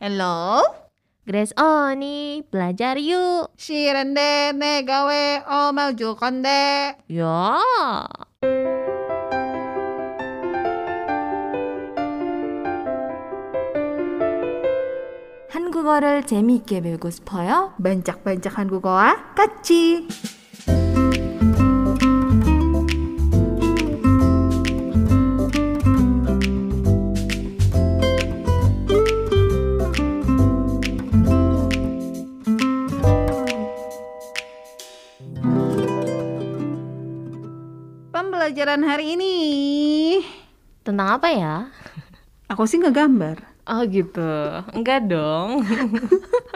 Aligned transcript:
Hello? 0.00 0.60
Grace 1.24 1.54
Oni, 1.56 2.42
belajar 2.50 2.98
yuk. 3.00 3.48
싫은데 3.56 4.52
내가 4.52 5.06
왜 5.06 5.42
엄마 5.46 5.94
줄 5.96 6.14
건데? 6.16 6.98
Ya. 7.08 7.56
한국어를 15.48 16.26
재미있게 16.26 16.80
배우고 16.80 17.10
싶어요? 17.10 17.72
반짝반짝 17.82 18.58
한국어와 18.58 19.34
같이. 19.34 20.06
Pembelajaran 38.62 38.86
hari 38.86 39.18
ini 39.18 39.34
Tentang 40.86 41.18
apa 41.18 41.34
ya? 41.34 41.66
aku 42.46 42.62
sih 42.62 42.78
nggak 42.78 42.94
gambar. 42.94 43.36
Oh 43.66 43.82
gitu, 43.82 44.22
enggak 44.70 45.10
dong. 45.10 45.66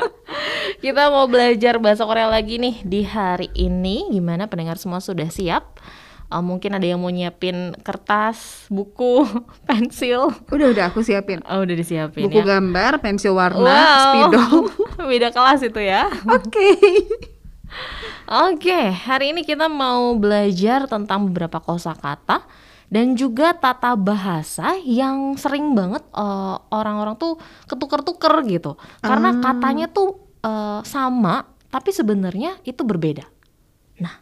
Kita 0.86 1.10
mau 1.10 1.26
belajar 1.26 1.82
bahasa 1.82 2.06
Korea 2.06 2.30
lagi 2.30 2.62
nih 2.62 2.86
di 2.86 3.02
hari 3.02 3.50
ini. 3.58 4.06
Gimana 4.14 4.46
pendengar 4.46 4.78
semua 4.78 5.02
sudah 5.02 5.26
siap? 5.26 5.82
Eh, 6.30 6.42
mungkin 6.46 6.78
ada 6.78 6.86
yang 6.86 7.02
mau 7.02 7.10
nyiapin 7.10 7.74
kertas, 7.82 8.70
buku, 8.70 9.26
pensil. 9.66 10.30
Udah 10.46 10.78
udah 10.78 10.84
aku 10.94 11.02
siapin. 11.02 11.42
Oh 11.42 11.66
udah 11.66 11.74
disiapin 11.74 12.30
Buku 12.30 12.38
ya. 12.38 12.54
gambar, 12.54 13.02
pensil 13.02 13.34
warna, 13.34 13.66
Wow. 13.66 13.98
spidol. 13.98 14.54
Beda 15.10 15.34
kelas 15.34 15.58
itu 15.58 15.82
ya. 15.82 16.06
Oke. 16.22 16.70
Oke, 18.26 18.74
hari 18.90 19.30
ini 19.30 19.46
kita 19.46 19.70
mau 19.70 20.18
belajar 20.18 20.90
tentang 20.90 21.30
beberapa 21.30 21.62
kosakata 21.62 22.42
dan 22.86 23.14
juga 23.14 23.54
tata 23.54 23.94
bahasa 23.94 24.74
yang 24.82 25.38
sering 25.38 25.74
banget 25.74 26.02
eh, 26.10 26.56
orang-orang 26.68 27.14
tuh 27.14 27.38
ketuker-tuker 27.64 28.34
gitu. 28.44 28.74
Karena 28.98 29.30
Ah. 29.30 29.38
katanya 29.40 29.86
tuh 29.86 30.18
eh, 30.42 30.80
sama, 30.82 31.42
tapi 31.68 31.90
sebenarnya 31.90 32.58
itu 32.62 32.82
berbeda. 32.82 33.26
Nah, 33.98 34.14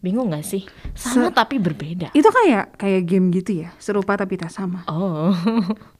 bingung 0.00 0.28
gak 0.28 0.44
sih? 0.44 0.64
Sama 0.92 1.28
Se- 1.28 1.34
tapi 1.34 1.56
berbeda. 1.56 2.12
Itu 2.12 2.28
kayak 2.28 2.76
kayak 2.76 3.02
game 3.04 3.28
gitu 3.30 3.64
ya, 3.64 3.72
serupa 3.76 4.16
tapi 4.16 4.36
tak 4.36 4.52
sama. 4.52 4.84
Oh. 4.84 5.32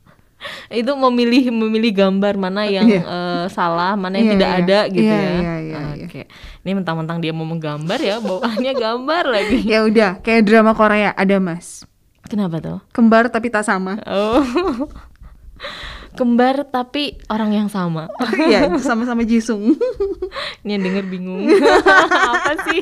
itu 0.68 0.92
memilih 0.92 1.48
memilih 1.50 1.92
gambar 1.96 2.34
mana 2.36 2.68
yang 2.68 2.84
Iya. 2.86 3.02
eh, 3.02 3.44
salah, 3.48 3.96
mana 3.96 4.20
yang 4.20 4.28
Iya, 4.28 4.34
tidak 4.36 4.48
iya. 4.48 4.58
ada 4.60 4.78
gitu 4.88 5.06
Iya, 5.06 5.16
ya. 5.16 5.30
iya, 5.32 5.54
iya, 5.58 5.80
iya. 5.94 6.04
Oke. 6.06 6.22
Ini 6.62 6.70
mentang-mentang 6.74 7.18
dia 7.18 7.32
mau 7.32 7.44
menggambar 7.44 7.98
ya, 7.98 8.16
bawaannya 8.20 8.72
gambar 8.74 9.24
lagi. 9.26 9.58
Ya 9.72 9.82
udah, 9.82 10.20
kayak 10.20 10.44
drama 10.44 10.72
Korea 10.72 11.10
ada 11.12 11.36
Mas. 11.38 11.82
Kenapa 12.26 12.58
tuh? 12.58 12.78
Kembar 12.90 13.30
tapi 13.30 13.48
tak 13.48 13.62
sama. 13.62 14.02
Oh. 14.04 14.42
Kembar 16.12 16.64
tapi 16.64 17.16
orang 17.26 17.54
yang 17.54 17.68
sama. 17.68 18.08
Iya, 18.48 18.66
itu 18.68 18.80
sama-sama 18.80 19.22
Jisung. 19.22 19.76
Ini 20.62 20.70
yang 20.74 20.82
denger 20.82 21.04
bingung. 21.06 21.46
Apa 22.34 22.52
sih? 22.66 22.80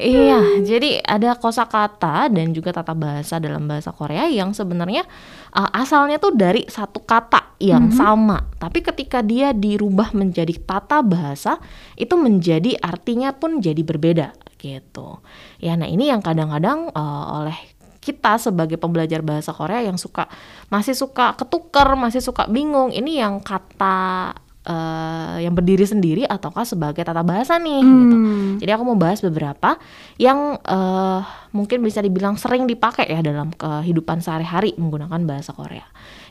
Iya, 0.00 0.40
jadi 0.64 1.04
ada 1.04 1.36
kosakata 1.36 2.32
dan 2.32 2.56
juga 2.56 2.72
tata 2.72 2.96
bahasa 2.96 3.36
dalam 3.36 3.68
bahasa 3.68 3.92
Korea 3.92 4.26
yang 4.26 4.56
sebenarnya 4.56 5.04
uh, 5.52 5.70
asalnya 5.76 6.16
tuh 6.16 6.32
dari 6.32 6.64
satu 6.64 7.04
kata 7.04 7.60
yang 7.60 7.92
sama, 7.92 8.48
tapi 8.56 8.80
ketika 8.80 9.20
dia 9.20 9.52
dirubah 9.52 10.16
menjadi 10.16 10.56
tata 10.64 11.04
bahasa 11.04 11.60
itu 12.00 12.16
menjadi 12.16 12.72
artinya 12.80 13.36
pun 13.36 13.60
jadi 13.60 13.84
berbeda 13.84 14.32
gitu. 14.56 15.20
Ya, 15.60 15.76
nah 15.76 15.84
ini 15.84 16.08
yang 16.08 16.24
kadang-kadang 16.24 16.88
uh, 16.96 17.44
oleh 17.44 17.56
kita 18.00 18.40
sebagai 18.40 18.80
pembelajar 18.80 19.20
bahasa 19.20 19.52
Korea 19.52 19.84
yang 19.84 20.00
suka 20.00 20.24
masih 20.72 20.96
suka 20.96 21.36
ketuker, 21.36 21.94
masih 22.00 22.24
suka 22.24 22.48
bingung. 22.48 22.96
Ini 22.96 23.28
yang 23.28 23.44
kata 23.44 24.32
eh, 24.66 25.36
yang 25.44 25.54
berdiri 25.56 25.86
sendiri 25.86 26.22
ataukah 26.28 26.68
sebagai 26.68 27.00
tata 27.00 27.24
bahasa 27.24 27.56
nih 27.56 27.80
gitu. 27.80 28.16
Hmm. 28.16 28.50
Jadi 28.60 28.70
aku 28.72 28.82
mau 28.84 28.98
bahas 28.98 29.20
beberapa 29.24 29.80
yang 30.20 30.60
eh, 30.60 31.20
mungkin 31.56 31.80
bisa 31.80 32.04
dibilang 32.04 32.36
sering 32.36 32.68
dipakai 32.68 33.08
ya 33.08 33.20
dalam 33.24 33.52
kehidupan 33.54 34.20
sehari-hari 34.20 34.76
menggunakan 34.76 35.20
bahasa 35.24 35.56
Korea. 35.56 35.86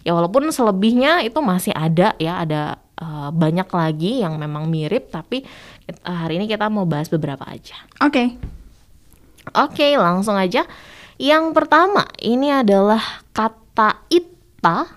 Ya 0.05 0.15
walaupun 0.15 0.47
selebihnya 0.49 1.25
itu 1.27 1.39
masih 1.41 1.73
ada 1.73 2.13
ya, 2.21 2.41
ada 2.43 2.77
eh, 3.01 3.29
banyak 3.33 3.69
lagi 3.69 4.21
yang 4.21 4.37
memang 4.37 4.69
mirip 4.69 5.09
tapi 5.09 5.41
eh, 5.89 5.95
hari 6.05 6.37
ini 6.37 6.45
kita 6.45 6.69
mau 6.69 6.85
bahas 6.85 7.09
beberapa 7.09 7.45
aja. 7.49 7.75
Oke. 8.03 8.37
Oke, 9.55 9.97
langsung 9.97 10.37
aja. 10.37 10.61
Yang 11.19 11.51
pertama, 11.51 12.07
ini 12.21 12.47
adalah 12.53 13.01
kata 13.35 14.07
ita, 14.07 14.87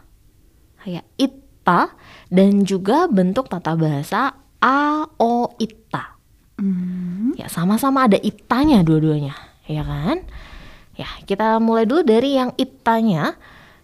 ya 0.86 1.02
ita, 1.18 1.90
dan 2.32 2.64
juga 2.64 3.04
bentuk 3.12 3.52
tata 3.52 3.76
bahasa 3.76 4.32
ao 4.56 5.52
ita. 5.60 6.16
Hmm. 6.56 7.36
Ya, 7.36 7.52
sama-sama 7.52 8.08
ada 8.08 8.16
itanya 8.16 8.80
dua-duanya, 8.80 9.36
ya 9.68 9.84
kan? 9.84 10.24
Ya, 10.96 11.08
kita 11.28 11.60
mulai 11.60 11.84
dulu 11.84 12.00
dari 12.00 12.40
yang 12.40 12.56
itanya. 12.56 13.36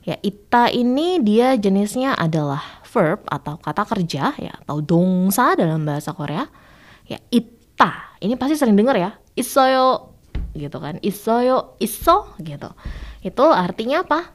Ya, 0.08 0.16
ita 0.24 0.72
ini 0.72 1.20
dia 1.20 1.60
jenisnya 1.60 2.16
adalah 2.16 2.80
verb 2.88 3.20
atau 3.28 3.60
kata 3.60 3.84
kerja 3.84 4.32
ya 4.40 4.52
atau 4.64 4.80
dongsa 4.80 5.52
dalam 5.52 5.84
bahasa 5.84 6.16
Korea. 6.16 6.48
Ya, 7.04 7.20
ita. 7.28 8.16
Ini 8.24 8.40
pasti 8.40 8.56
sering 8.56 8.80
dengar 8.80 8.96
ya. 8.96 9.12
Isoyo 9.36 10.16
gitu 10.56 10.80
kan. 10.80 10.96
Isoyo, 11.04 11.76
iso 11.84 12.32
gitu. 12.40 12.72
Itu 13.20 13.44
artinya 13.52 14.00
apa? 14.08 14.32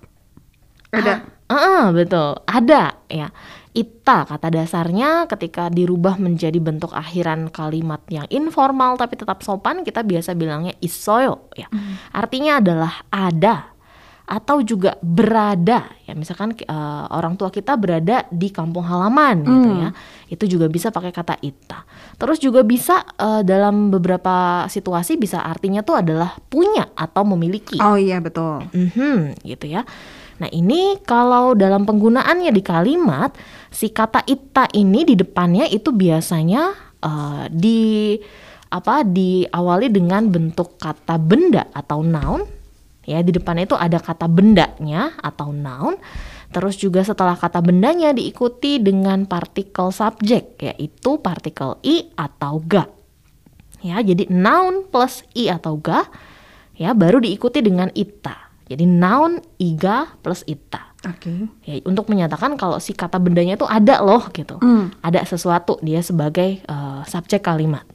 Ada. 0.93 1.25
Ah, 1.49 1.57
ah, 1.57 1.83
betul. 1.89 2.37
Ada 2.45 3.01
ya. 3.09 3.33
Ita 3.73 4.29
kata 4.29 4.53
dasarnya 4.53 5.25
ketika 5.25 5.65
dirubah 5.73 6.21
menjadi 6.21 6.61
bentuk 6.61 6.93
akhiran 6.93 7.49
kalimat 7.49 8.05
yang 8.05 8.29
informal 8.29 9.01
tapi 9.01 9.17
tetap 9.17 9.41
sopan 9.41 9.81
kita 9.81 10.05
biasa 10.05 10.37
bilangnya 10.37 10.77
isoyo 10.77 11.49
ya. 11.57 11.65
Artinya 12.13 12.61
adalah 12.61 13.01
ada 13.09 13.73
atau 14.23 14.63
juga 14.63 14.95
berada 15.03 15.83
ya 16.07 16.15
misalkan 16.15 16.55
eh, 16.55 17.05
orang 17.11 17.35
tua 17.35 17.51
kita 17.51 17.75
berada 17.75 18.23
di 18.31 18.53
kampung 18.53 18.85
halaman 18.85 19.41
gitu 19.41 19.69
ya. 19.81 19.89
Itu 20.29 20.45
juga 20.45 20.69
bisa 20.69 20.93
pakai 20.93 21.09
kata 21.09 21.41
ita. 21.41 21.83
Terus 22.21 22.37
juga 22.37 22.61
bisa 22.61 23.01
eh, 23.17 23.41
dalam 23.41 23.89
beberapa 23.89 24.69
situasi 24.69 25.17
bisa 25.17 25.41
artinya 25.41 25.81
tuh 25.81 25.97
adalah 25.97 26.37
punya 26.45 26.93
atau 26.93 27.25
memiliki. 27.25 27.81
Oh 27.81 27.97
iya 27.97 28.21
betul. 28.21 28.63
Mhm, 28.69 29.43
gitu 29.43 29.65
ya. 29.65 29.81
Nah 30.41 30.49
ini 30.49 30.97
kalau 31.05 31.53
dalam 31.53 31.85
penggunaannya 31.85 32.49
di 32.49 32.63
kalimat 32.65 33.35
si 33.69 33.93
kata 33.93 34.25
ita 34.25 34.65
ini 34.73 35.05
di 35.05 35.13
depannya 35.13 35.69
itu 35.69 35.93
biasanya 35.93 36.73
eh, 37.01 37.45
di 37.53 38.17
apa 38.73 39.05
diawali 39.05 39.93
dengan 39.93 40.33
bentuk 40.33 40.81
kata 40.81 41.21
benda 41.21 41.69
atau 41.69 42.01
noun. 42.01 42.41
Ya 43.03 43.19
di 43.19 43.35
depannya 43.35 43.67
itu 43.67 43.77
ada 43.77 43.99
kata 44.01 44.25
bendanya 44.25 45.13
atau 45.21 45.53
noun. 45.53 45.99
Terus 46.53 46.77
juga 46.77 47.01
setelah 47.01 47.37
kata 47.37 47.61
bendanya 47.61 48.13
diikuti 48.13 48.77
dengan 48.81 49.25
partikel 49.25 49.89
subjek 49.93 50.57
yaitu 50.61 51.21
partikel 51.21 51.77
i 51.85 52.09
atau 52.17 52.61
ga. 52.65 52.89
Ya 53.83 53.99
jadi 54.01 54.25
noun 54.31 54.89
plus 54.89 55.21
i 55.37 55.51
atau 55.51 55.77
ga 55.77 56.07
ya 56.73 56.97
baru 56.97 57.21
diikuti 57.21 57.61
dengan 57.61 57.93
ita 57.93 58.42
jadi 58.73 58.89
noun 58.89 59.37
iga 59.61 60.09
plus 60.25 60.41
ita. 60.49 60.89
Oke. 61.05 61.51
ya 61.67 61.77
untuk 61.85 62.09
menyatakan 62.09 62.57
kalau 62.57 62.81
si 62.81 62.97
kata 62.97 63.21
bendanya 63.21 63.53
itu 63.53 63.69
ada 63.69 64.01
loh 64.01 64.25
gitu. 64.33 64.57
Hmm. 64.57 64.89
ada 65.05 65.21
sesuatu 65.29 65.77
dia 65.85 66.01
sebagai 66.01 66.65
eh, 66.65 67.01
subjek 67.05 67.45
kalimat. 67.45 67.85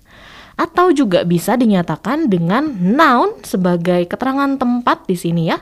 Atau 0.54 0.94
juga 0.94 1.26
bisa 1.26 1.58
dinyatakan 1.58 2.30
dengan 2.30 2.70
noun 2.70 3.42
sebagai 3.42 4.06
keterangan 4.06 4.54
tempat 4.54 5.10
di 5.10 5.18
sini 5.18 5.50
ya. 5.50 5.58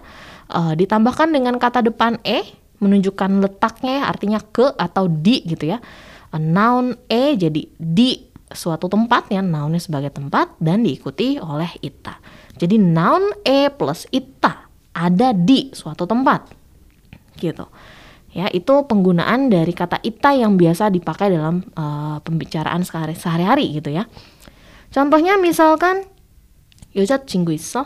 Eh, 0.53 0.75
ditambahkan 0.77 1.33
dengan 1.33 1.57
kata 1.57 1.81
depan 1.81 2.21
e 2.21 2.45
menunjukkan 2.77 3.41
letaknya 3.41 4.05
ya, 4.05 4.13
artinya 4.13 4.41
ke 4.45 4.77
atau 4.77 5.09
di 5.09 5.41
gitu 5.49 5.73
ya. 5.73 5.81
A 6.35 6.37
noun 6.37 6.93
e 7.09 7.41
jadi 7.41 7.63
di 7.73 8.21
suatu 8.53 8.93
tempat 8.93 9.33
ya 9.33 9.41
nounnya 9.41 9.81
sebagai 9.81 10.13
tempat 10.13 10.61
dan 10.61 10.85
diikuti 10.85 11.41
oleh 11.41 11.73
ita. 11.81 12.21
Jadi 12.59 12.77
noun 12.77 13.33
e 13.47 13.73
plus 13.73 14.05
ita 14.13 14.66
ada 14.97 15.37
di 15.37 15.69
suatu 15.77 16.09
tempat. 16.09 16.49
Gitu. 17.37 17.69
Ya 18.33 18.49
itu 18.53 18.75
penggunaan 18.89 19.53
dari 19.53 19.77
kata 19.77 20.01
ita 20.01 20.33
yang 20.33 20.57
biasa 20.57 20.89
dipakai 20.89 21.33
dalam 21.33 21.65
uh, 21.77 22.21
pembicaraan 22.25 22.81
sehari-hari 23.13 23.77
gitu 23.77 23.93
ya. 23.93 24.09
Contohnya 24.89 25.37
misalkan 25.37 26.09
yojat 26.97 27.29
cinguiso, 27.29 27.85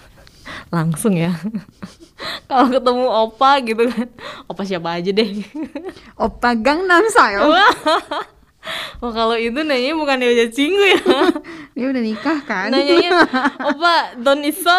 langsung 0.76 1.16
ya. 1.16 1.32
Kalau 2.48 2.72
ketemu 2.72 3.04
opa 3.08 3.60
gitu 3.64 3.84
kan. 3.88 4.08
Opa 4.48 4.62
siapa 4.64 4.96
aja 4.96 5.12
deh. 5.12 5.44
Opa 6.16 6.56
gang 6.56 6.88
nam 6.88 7.04
sayo 7.12 7.52
Oh 9.04 9.12
kalau 9.12 9.36
itu 9.36 9.60
nanya 9.62 9.92
bukan 9.92 10.16
dia 10.18 10.30
udah 10.32 10.48
Cinggu 10.50 10.84
ya? 10.84 11.02
Dia 11.76 11.86
udah 11.92 12.02
nikah 12.02 12.38
kan? 12.48 12.72
Nanya 12.72 13.28
Opa 13.68 14.16
Don 14.16 14.40
Iso. 14.40 14.78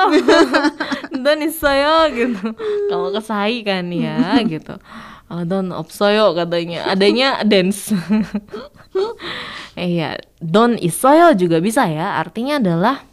Don 1.23 1.39
Isoyo 1.45 2.09
gitu. 2.09 2.57
Kalau 2.89 3.09
kesai 3.13 3.61
kan 3.61 3.85
ya 3.93 4.41
gitu. 4.43 4.81
Oh, 5.29 5.43
Don 5.45 5.69
opso 5.75 6.09
yo 6.09 6.33
katanya. 6.33 6.89
Adanya 6.89 7.45
dance. 7.45 7.93
Eh, 9.77 10.01
iya. 10.01 10.17
Don 10.41 10.73
Isoyo 10.81 11.37
juga 11.37 11.61
bisa 11.61 11.85
ya. 11.85 12.17
Artinya 12.17 12.57
adalah 12.57 13.05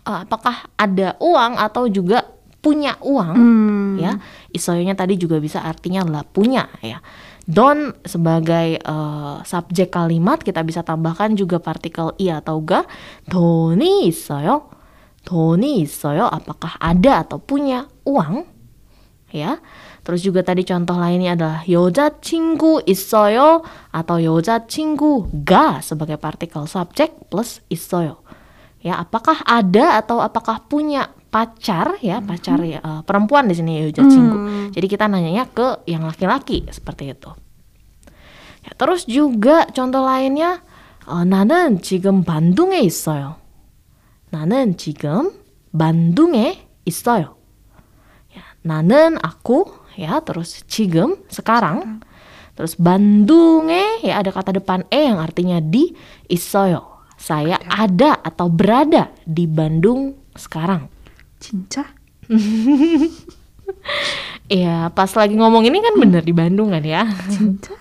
eh, 0.00 0.18
Apakah 0.24 0.72
ada 0.80 1.20
uang 1.20 1.60
atau 1.60 1.84
juga 1.92 2.24
punya 2.64 2.98
uang 2.98 3.36
hmm. 3.36 3.92
ya. 4.00 4.12
Isoyonya 4.50 4.98
tadi 4.98 5.14
juga 5.14 5.38
bisa 5.38 5.62
artinya 5.62 6.02
lah 6.02 6.24
punya 6.26 6.66
ya. 6.82 6.98
Don 7.46 7.94
sebagai 8.02 8.82
uh, 8.82 9.38
subjek 9.46 9.94
kalimat 9.94 10.42
kita 10.42 10.66
bisa 10.66 10.82
tambahkan 10.82 11.38
juga 11.38 11.62
partikel 11.62 12.10
i 12.18 12.26
atau 12.26 12.58
ga. 12.58 12.82
Doni 13.22 14.10
soyo, 14.10 14.66
Doni 15.22 15.86
soyo, 15.86 16.26
apakah 16.26 16.74
ada 16.82 17.22
atau 17.22 17.38
punya 17.38 17.86
uang? 18.02 18.42
Ya. 19.30 19.62
Terus 20.02 20.22
juga 20.22 20.42
tadi 20.46 20.62
contoh 20.62 20.94
lainnya 20.98 21.34
adalah 21.34 21.60
yoja 21.66 22.14
cinggu 22.22 22.86
isoyo 22.86 23.66
atau 23.90 24.22
yoja 24.22 24.62
chingu 24.62 25.26
ga 25.42 25.82
sebagai 25.82 26.14
partikel 26.14 26.66
subjek 26.70 27.30
plus 27.30 27.58
isoyo. 27.66 28.22
Ya, 28.82 29.02
apakah 29.02 29.42
ada 29.42 29.98
atau 29.98 30.22
apakah 30.22 30.62
punya 30.70 31.10
pacar 31.35 31.99
ya, 32.03 32.19
pacar 32.19 32.59
ya 32.63 32.79
eh, 32.79 33.01
perempuan 33.07 33.47
di 33.47 33.55
sini 33.55 33.83
여자친구. 33.87 34.71
Jadi 34.75 34.87
kita 34.87 35.07
nanyanya 35.07 35.47
ke 35.51 35.83
yang 35.87 36.03
laki-laki 36.07 36.67
seperti 36.71 37.11
itu. 37.13 37.31
Ya, 38.61 38.71
terus 38.77 39.09
juga 39.09 39.65
contoh 39.73 40.05
lainnya 40.05 40.61
어, 41.09 41.25
나는 41.25 41.81
지금 41.81 42.23
반둥에 42.23 42.79
있어요. 42.81 43.41
나는 44.29 44.77
지금 44.77 45.33
반둥에 45.73 46.67
있어요. 46.85 47.35
Ya, 48.31 48.45
나는 48.61 49.17
aku 49.17 49.65
ya, 49.97 50.21
terus 50.21 50.63
지금 50.69 51.17
sekarang. 51.27 52.05
Terus 52.55 52.77
Bandung에 52.77 54.05
ya 54.05 54.21
ada 54.21 54.29
kata 54.29 54.53
depan 54.53 54.85
e 54.91 55.07
yang 55.07 55.17
artinya 55.17 55.57
di 55.63 55.95
있어요. 56.29 57.01
Saya 57.17 57.57
ada 57.69 58.21
atau 58.21 58.53
berada 58.53 59.09
di 59.25 59.49
Bandung 59.49 60.13
sekarang. 60.37 60.89
진짜? 61.41 61.89
Iya, 64.51 64.91
pas 64.91 65.09
lagi 65.15 65.39
ngomong 65.39 65.63
ini 65.63 65.79
kan 65.79 65.95
bener 65.95 66.21
di 66.21 66.35
Bandung 66.35 66.75
kan 66.75 66.83
ya. 66.83 67.07
진짜? 67.31 67.73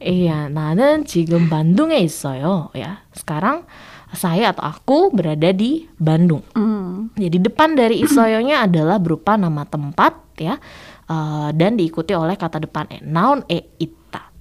Iya, 0.00 0.48
나는 0.48 1.04
지금 1.04 1.52
반둥에 1.52 2.00
있어요. 2.00 2.72
Ya, 2.72 3.04
sekarang 3.12 3.68
saya 4.16 4.56
atau 4.56 4.64
aku 4.64 4.98
berada 5.12 5.52
di 5.52 5.86
Bandung. 6.00 6.40
Hmm. 6.56 7.12
Jadi 7.20 7.36
depan 7.36 7.76
dari 7.76 8.00
isoyonya 8.00 8.64
adalah 8.64 8.96
berupa 8.96 9.36
nama 9.36 9.68
tempat 9.68 10.40
ya, 10.40 10.56
eh, 11.04 11.48
dan 11.52 11.76
diikuti 11.76 12.16
oleh 12.16 12.34
kata 12.34 12.64
depan 12.64 12.88
e, 12.88 12.98
noun 13.04 13.44
e 13.44 13.76
ita. 13.76 14.32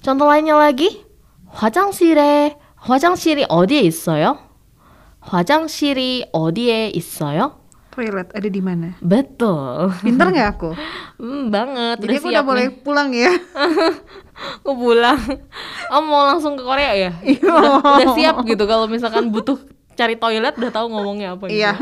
Contoh 0.00 0.24
lainnya 0.24 0.56
lagi, 0.56 1.04
화장실에 1.50 2.56
화장실이 2.76 3.46
어디에 3.48 3.80
있어요? 3.80 4.43
화장실이 5.24 6.30
어디에 6.32 6.88
있어요? 6.94 7.60
Toilet 7.90 8.30
ada 8.30 8.46
di 8.46 8.62
mana? 8.62 8.94
Betul, 9.02 9.90
Pinter 9.98 10.30
nggak 10.30 10.48
aku? 10.54 10.70
hmm, 11.18 11.50
banget. 11.50 11.96
Jadi 11.98 12.16
aku 12.22 12.28
udah 12.30 12.38
siap 12.38 12.46
boleh 12.46 12.66
nih. 12.70 12.78
pulang 12.86 13.08
ya? 13.10 13.32
Aku 14.62 14.72
pulang. 14.78 15.18
Oh 15.90 16.00
mau 16.06 16.22
langsung 16.22 16.54
ke 16.54 16.62
Korea 16.62 16.94
ya? 16.94 17.10
Iya. 17.20 17.50
udah, 17.50 17.82
udah 17.82 18.08
siap 18.14 18.36
gitu 18.46 18.64
kalau 18.70 18.86
misalkan 18.86 19.28
butuh 19.34 19.58
cari 19.98 20.14
toilet 20.16 20.54
udah 20.56 20.70
tahu 20.72 20.86
ngomongnya 20.86 21.34
apa 21.34 21.50
gitu. 21.50 21.60
Iya. 21.60 21.74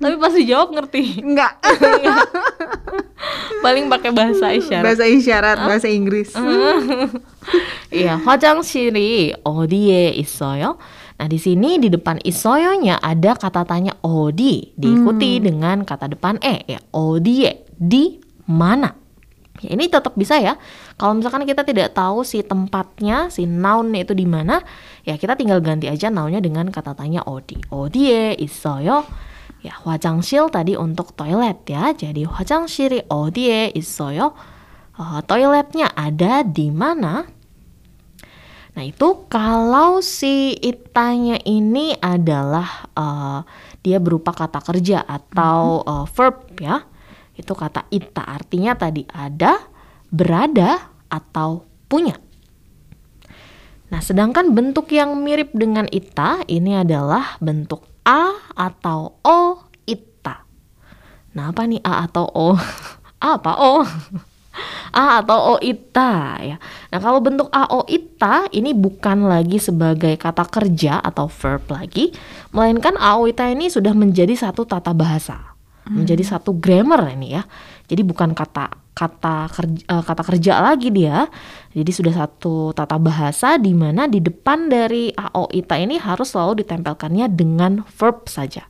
Tapi 0.00 0.16
pasti 0.16 0.48
jawab 0.48 0.72
ngerti. 0.72 1.22
Enggak. 1.22 1.60
Paling 3.60 3.92
pakai 3.92 4.10
bahasa 4.16 4.48
isyarat. 4.56 4.82
Bahasa 4.82 5.04
isyarat, 5.04 5.58
bahasa 5.60 5.86
Inggris. 5.92 6.32
Iya, 7.92 8.16
화장실이 8.24 9.34
어디에 9.44 10.16
있어요? 10.16 10.80
Nah, 11.15 11.27
di 11.31 11.39
sini 11.39 11.79
di 11.79 11.87
depan 11.87 12.19
isoyonya 12.19 12.99
ada 12.99 13.39
kata 13.39 13.63
tanya 13.63 13.95
odi 14.03 14.75
diikuti 14.75 15.39
hmm. 15.39 15.43
dengan 15.47 15.77
kata 15.87 16.11
depan 16.11 16.35
e 16.43 16.67
ya 16.67 16.79
odie 16.91 17.47
ya, 17.47 17.51
di 17.79 18.19
mana. 18.51 18.91
Ya, 19.63 19.71
ini 19.71 19.87
tetap 19.87 20.19
bisa 20.19 20.35
ya. 20.35 20.59
Kalau 20.99 21.15
misalkan 21.15 21.47
kita 21.47 21.63
tidak 21.63 21.95
tahu 21.95 22.27
si 22.27 22.43
tempatnya, 22.43 23.31
si 23.31 23.47
noun 23.47 23.95
itu 23.95 24.11
di 24.11 24.27
mana, 24.27 24.59
ya 25.07 25.15
kita 25.15 25.39
tinggal 25.39 25.63
ganti 25.63 25.87
aja 25.87 26.11
nounnya 26.11 26.43
dengan 26.43 26.67
kata 26.67 26.91
tanya 26.91 27.23
odi. 27.23 27.63
Odie 27.71 28.35
ya, 28.35 28.35
isoyo 28.35 29.07
ya 29.63 29.79
wajangshil 29.87 30.51
tadi 30.51 30.75
untuk 30.75 31.15
toilet 31.15 31.63
ya. 31.71 31.95
Jadi 31.95 32.27
wajangshiri 32.27 33.07
odie 33.07 33.47
ya, 33.47 33.63
isoyo 33.71 34.35
uh, 34.99 35.19
toiletnya 35.23 35.95
ada 35.95 36.43
di 36.43 36.67
mana? 36.75 37.23
Nah 38.75 38.83
itu 38.83 39.23
kalau 39.31 40.03
si 40.03 40.51
itanya 40.59 41.39
ini 41.47 41.95
adalah 41.95 42.91
eh, 42.91 43.39
dia 43.79 43.97
berupa 44.03 44.35
kata 44.35 44.59
kerja 44.59 45.07
atau 45.07 45.81
eh, 45.81 46.05
verb 46.11 46.37
ya. 46.59 46.83
Itu 47.35 47.55
kata 47.55 47.87
ita 47.91 48.23
artinya 48.23 48.75
tadi 48.75 49.07
ada, 49.11 49.59
berada 50.11 50.91
atau 51.07 51.63
punya. 51.87 52.19
Nah 53.91 54.01
sedangkan 54.03 54.51
bentuk 54.51 54.91
yang 54.91 55.15
mirip 55.23 55.55
dengan 55.55 55.87
ita 55.87 56.43
ini 56.51 56.75
adalah 56.75 57.39
bentuk 57.39 57.87
a 58.03 58.35
atau 58.59 59.19
o 59.23 59.39
ita. 59.87 60.43
Nah 61.31 61.51
apa 61.51 61.63
nih 61.63 61.79
a 61.79 62.03
atau 62.07 62.27
o? 62.27 62.49
A 63.23 63.39
apa 63.39 63.57
o? 63.57 63.81
A 64.95 65.19
atau 65.19 65.53
O 65.53 65.55
ita 65.59 66.39
ya. 66.39 66.57
Nah, 66.89 66.99
kalau 67.03 67.19
bentuk 67.19 67.51
A 67.51 67.67
O 67.71 67.83
ita 67.85 68.47
ini 68.55 68.71
bukan 68.71 69.27
lagi 69.27 69.59
sebagai 69.59 70.15
kata 70.15 70.47
kerja 70.47 71.03
atau 71.03 71.27
verb 71.27 71.67
lagi, 71.71 72.15
melainkan 72.55 72.95
A 72.95 73.19
O 73.19 73.27
ita 73.27 73.45
ini 73.51 73.67
sudah 73.67 73.91
menjadi 73.91 74.31
satu 74.35 74.63
tata 74.63 74.95
bahasa. 74.95 75.55
Menjadi 75.85 76.25
satu 76.25 76.57
grammar 76.57 77.13
ini 77.13 77.37
ya. 77.37 77.45
Jadi 77.85 78.01
bukan 78.01 78.33
kata 78.33 78.73
kata 78.97 79.53
kerja, 79.53 79.83
eh, 79.85 80.03
kata 80.07 80.23
kerja 80.25 80.53
lagi 80.57 80.89
dia. 80.89 81.29
Jadi 81.77 81.91
sudah 81.93 82.25
satu 82.25 82.73
tata 82.73 82.97
bahasa 82.97 83.61
di 83.61 83.69
mana 83.69 84.09
di 84.09 84.17
depan 84.17 84.65
dari 84.65 85.13
A 85.13 85.29
O 85.37 85.45
ita 85.53 85.77
ini 85.77 86.01
harus 86.01 86.33
selalu 86.33 86.65
ditempelkannya 86.65 87.29
dengan 87.29 87.85
verb 87.85 88.25
saja. 88.25 88.65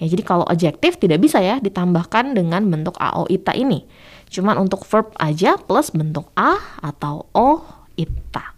Ya, 0.00 0.08
jadi 0.08 0.24
kalau 0.24 0.48
adjektif 0.48 0.96
tidak 0.96 1.20
bisa 1.20 1.44
ya 1.44 1.60
ditambahkan 1.60 2.32
dengan 2.32 2.64
bentuk 2.72 2.96
A 2.96 3.20
O 3.20 3.28
ita 3.28 3.52
ini. 3.52 3.84
Cuman 4.30 4.62
untuk 4.62 4.86
verb 4.86 5.10
aja 5.18 5.58
plus 5.58 5.90
bentuk 5.90 6.30
a 6.38 6.54
atau 6.78 7.26
o 7.34 7.66
ita. 7.98 8.54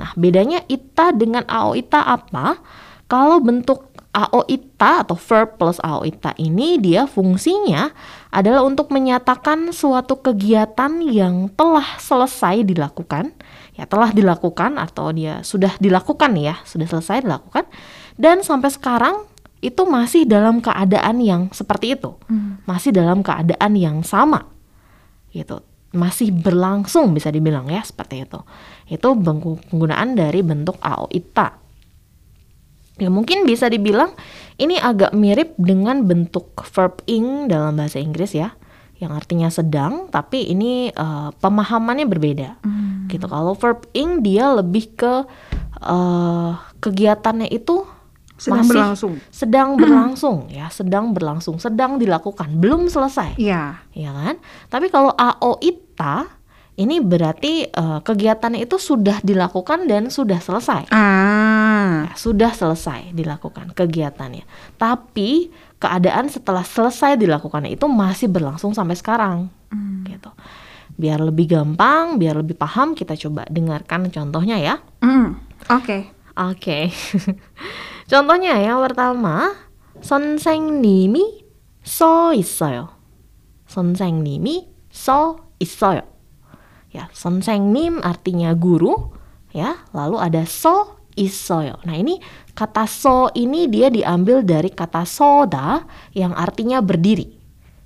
Nah, 0.00 0.10
bedanya 0.16 0.64
ita 0.64 1.12
dengan 1.12 1.44
ao 1.44 1.76
ita 1.76 2.00
apa? 2.00 2.56
Kalau 3.04 3.36
bentuk 3.44 3.90
ao 4.10 4.42
ita 4.50 5.06
atau 5.06 5.14
verb 5.14 5.54
plus 5.60 5.78
ao 5.84 6.02
ita 6.02 6.34
ini 6.40 6.80
dia 6.82 7.06
fungsinya 7.06 7.94
adalah 8.34 8.66
untuk 8.66 8.90
menyatakan 8.90 9.70
suatu 9.70 10.18
kegiatan 10.18 10.98
yang 11.04 11.52
telah 11.54 11.86
selesai 12.00 12.66
dilakukan, 12.66 13.30
ya 13.78 13.86
telah 13.86 14.10
dilakukan 14.10 14.80
atau 14.80 15.14
dia 15.14 15.44
sudah 15.46 15.76
dilakukan 15.78 16.34
ya, 16.34 16.58
sudah 16.66 16.88
selesai 16.90 17.22
dilakukan 17.22 17.68
dan 18.18 18.42
sampai 18.42 18.72
sekarang 18.72 19.29
itu 19.60 19.84
masih 19.84 20.24
dalam 20.24 20.64
keadaan 20.64 21.20
yang 21.20 21.52
seperti 21.52 21.92
itu. 21.92 22.16
Masih 22.64 22.96
dalam 22.96 23.20
keadaan 23.20 23.76
yang 23.76 24.00
sama. 24.00 24.48
Gitu. 25.36 25.60
Masih 25.92 26.32
berlangsung 26.32 27.12
bisa 27.12 27.28
dibilang 27.28 27.68
ya 27.68 27.84
seperti 27.84 28.24
itu. 28.24 28.40
Itu 28.88 29.12
penggunaan 29.20 30.16
dari 30.16 30.40
bentuk 30.40 30.80
ao 30.80 31.12
ita. 31.12 31.60
Ya 33.00 33.08
mungkin 33.08 33.48
bisa 33.48 33.68
dibilang 33.68 34.12
ini 34.60 34.76
agak 34.76 35.16
mirip 35.16 35.56
dengan 35.56 36.04
bentuk 36.04 36.52
verb 36.72 37.00
ing 37.08 37.48
dalam 37.48 37.76
bahasa 37.76 38.00
Inggris 38.00 38.32
ya. 38.32 38.56
Yang 39.00 39.12
artinya 39.24 39.48
sedang, 39.48 39.92
tapi 40.12 40.52
ini 40.52 40.92
eh, 40.92 41.28
pemahamannya 41.36 42.08
berbeda. 42.08 42.50
Gitu. 43.12 43.24
Kalau 43.28 43.52
verb 43.56 43.84
ing 43.92 44.24
dia 44.24 44.56
lebih 44.56 44.96
ke 44.96 45.24
eh, 45.84 46.50
kegiatannya 46.80 47.48
itu 47.52 47.99
Sedang 48.40 48.64
masih 48.64 48.72
berlangsung. 48.72 49.12
sedang 49.28 49.68
berlangsung 49.76 50.38
ya, 50.56 50.72
sedang 50.72 51.12
berlangsung, 51.12 51.60
sedang 51.60 52.00
dilakukan, 52.00 52.56
belum 52.56 52.88
selesai 52.88 53.36
Iya. 53.36 53.84
ya 53.92 54.10
kan? 54.10 54.40
Tapi 54.66 54.88
kalau 54.88 55.12
AO 55.12 55.60
ita 55.60 56.24
ini 56.74 56.96
berarti 56.96 57.68
eh, 57.68 58.00
kegiatannya 58.00 58.64
itu 58.64 58.80
sudah 58.80 59.20
dilakukan 59.20 59.84
dan 59.84 60.08
sudah 60.08 60.40
selesai. 60.40 60.88
Ah. 60.88 62.08
Ya, 62.08 62.14
sudah 62.16 62.56
selesai 62.56 63.12
dilakukan 63.12 63.76
kegiatannya. 63.76 64.48
Tapi 64.80 65.52
keadaan 65.76 66.32
setelah 66.32 66.64
selesai 66.64 67.20
dilakukannya 67.20 67.76
itu 67.76 67.84
masih 67.84 68.32
berlangsung 68.32 68.72
sampai 68.72 68.96
sekarang. 68.96 69.52
Gitu. 70.08 70.32
Biar 70.96 71.20
lebih 71.20 71.52
gampang, 71.52 72.16
biar 72.16 72.40
lebih 72.40 72.56
paham, 72.56 72.96
kita 72.96 73.12
coba 73.16 73.44
dengarkan 73.52 74.08
contohnya 74.08 74.56
ya. 74.56 74.74
Hmm. 75.04 75.36
Oke. 75.68 76.08
Oke. 76.34 76.88
Contohnya 78.09 78.57
yang 78.61 78.81
pertama, 78.85 79.55
선생님이 80.01 81.45
써 81.83 82.33
있어요. 82.33 82.89
선생님이 83.67 84.69
써 84.91 85.37
있어요. 85.59 86.01
Ya, 86.95 87.11
선생님 87.11 87.99
artinya 88.05 88.55
guru, 88.55 89.11
ya. 89.51 89.83
Lalu 89.91 90.15
ada 90.21 90.43
써 90.47 90.95
있어요. 91.19 91.79
Nah, 91.83 91.95
ini 91.95 92.19
kata 92.55 92.87
써 92.87 93.31
ini 93.35 93.67
dia 93.67 93.91
diambil 93.91 94.43
dari 94.43 94.71
kata 94.71 95.03
soda 95.07 95.83
yang 96.15 96.31
artinya 96.35 96.79
berdiri. 96.79 97.35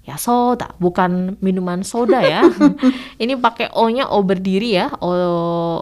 Ya, 0.06 0.18
soda, 0.18 0.74
bukan 0.82 1.38
minuman 1.38 1.86
soda 1.86 2.26
ya. 2.26 2.42
ini 3.22 3.38
pakai 3.38 3.70
O-nya 3.78 4.10
O 4.10 4.26
berdiri 4.26 4.74
ya, 4.74 4.90
O 4.98 5.14